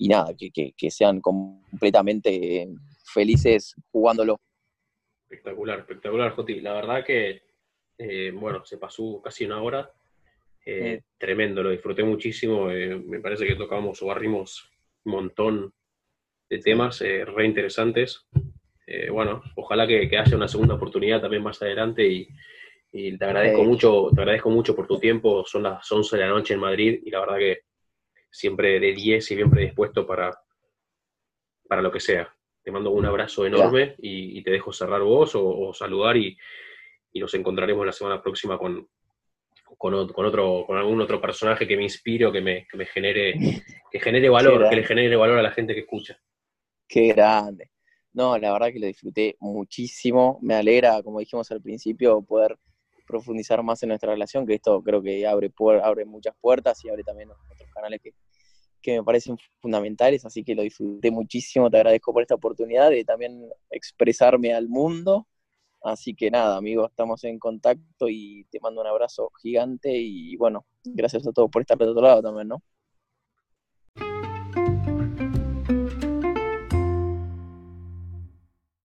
nada, 0.00 0.34
que, 0.34 0.90
sean 0.90 1.20
completamente 1.20 2.68
felices 3.04 3.74
jugándolo. 3.90 4.40
Espectacular, 5.24 5.80
espectacular, 5.80 6.32
Joti. 6.32 6.60
La 6.60 6.72
verdad 6.72 7.04
que, 7.04 7.42
eh, 7.98 8.32
bueno, 8.32 8.64
se 8.64 8.78
pasó 8.78 9.20
casi 9.22 9.44
una 9.44 9.62
hora. 9.62 9.92
Eh, 10.66 11.02
tremendo, 11.16 11.62
lo 11.62 11.70
disfruté 11.70 12.02
muchísimo. 12.02 12.66
me 12.66 13.20
parece 13.20 13.46
que 13.46 13.54
tocamos 13.54 14.02
o 14.02 14.06
barrimos 14.06 14.68
montón 15.04 15.72
de 16.48 16.58
temas 16.58 17.00
eh, 17.02 17.24
re 17.24 17.46
interesantes. 17.46 18.26
Eh, 18.86 19.08
bueno, 19.10 19.42
ojalá 19.56 19.86
que, 19.86 20.10
haya 20.18 20.36
una 20.36 20.48
segunda 20.48 20.74
oportunidad 20.74 21.20
también 21.20 21.42
más 21.42 21.62
adelante 21.62 22.06
y, 22.06 22.28
te 22.92 23.24
agradezco 23.24 23.62
mucho, 23.62 24.10
te 24.12 24.20
agradezco 24.20 24.50
mucho 24.50 24.74
por 24.74 24.88
tu 24.88 24.98
tiempo. 24.98 25.44
Son 25.46 25.62
las 25.62 25.90
11 25.90 26.16
de 26.16 26.22
la 26.24 26.28
noche 26.28 26.54
en 26.54 26.60
Madrid 26.60 27.00
y 27.04 27.10
la 27.10 27.20
verdad 27.20 27.38
que 27.38 27.60
siempre 28.28 28.80
de 28.80 28.92
10 28.92 29.30
y 29.30 29.36
siempre 29.36 29.62
dispuesto 29.62 30.04
para, 30.04 30.36
para 31.68 31.82
lo 31.82 31.92
que 31.92 32.00
sea. 32.00 32.34
Te 32.62 32.72
mando 32.72 32.90
un 32.90 33.06
abrazo 33.06 33.46
enorme 33.46 33.94
y, 33.98 34.42
te 34.42 34.50
dejo 34.50 34.72
cerrar 34.72 35.02
vos 35.02 35.32
o, 35.34 35.72
saludar 35.72 36.16
y, 36.16 36.36
nos 37.14 37.32
encontraremos 37.34 37.86
la 37.86 37.92
semana 37.92 38.20
próxima 38.20 38.58
con, 38.58 38.88
con, 39.78 39.94
otro, 39.94 40.64
con 40.66 40.76
algún 40.76 41.00
otro 41.00 41.20
personaje 41.20 41.66
que 41.66 41.76
me 41.76 41.84
inspire 41.84 42.26
o 42.26 42.32
que 42.32 42.40
me, 42.40 42.66
que 42.66 42.76
me 42.76 42.86
genere, 42.86 43.34
que 43.90 44.00
genere 44.00 44.28
valor, 44.30 44.68
que 44.68 44.76
le 44.76 44.84
genere 44.84 45.16
valor 45.16 45.38
a 45.38 45.42
la 45.42 45.52
gente 45.52 45.74
que 45.74 45.80
escucha. 45.80 46.18
Qué 46.88 47.08
grande. 47.08 47.70
No, 48.12 48.36
la 48.36 48.52
verdad 48.52 48.72
que 48.72 48.80
lo 48.80 48.86
disfruté 48.86 49.36
muchísimo. 49.40 50.38
Me 50.42 50.54
alegra, 50.54 51.02
como 51.02 51.20
dijimos 51.20 51.50
al 51.52 51.62
principio, 51.62 52.20
poder 52.22 52.56
profundizar 53.06 53.62
más 53.62 53.82
en 53.82 53.90
nuestra 53.90 54.12
relación, 54.12 54.46
que 54.46 54.54
esto 54.54 54.82
creo 54.82 55.02
que 55.02 55.26
abre, 55.26 55.52
abre 55.82 56.04
muchas 56.04 56.34
puertas 56.40 56.84
y 56.84 56.88
abre 56.88 57.02
también 57.02 57.30
otros 57.30 57.70
canales 57.74 58.00
que, 58.02 58.12
que 58.80 58.98
me 58.98 59.04
parecen 59.04 59.36
fundamentales, 59.60 60.24
así 60.24 60.44
que 60.44 60.54
lo 60.54 60.62
disfruté 60.62 61.10
muchísimo, 61.10 61.70
te 61.70 61.76
agradezco 61.76 62.12
por 62.12 62.22
esta 62.22 62.36
oportunidad 62.36 62.90
de 62.90 63.04
también 63.04 63.48
expresarme 63.70 64.54
al 64.54 64.68
mundo. 64.68 65.26
Así 65.82 66.14
que 66.14 66.30
nada, 66.30 66.56
amigos, 66.58 66.90
estamos 66.90 67.24
en 67.24 67.38
contacto 67.38 68.06
y 68.08 68.44
te 68.50 68.60
mando 68.60 68.80
un 68.82 68.86
abrazo 68.86 69.30
gigante 69.42 69.90
y 69.96 70.36
bueno, 70.36 70.66
gracias 70.84 71.26
a 71.26 71.32
todos 71.32 71.50
por 71.50 71.62
estar 71.62 71.78
de 71.78 71.86
otro 71.88 72.02
lado 72.02 72.22
también, 72.22 72.48
¿no? 72.48 72.62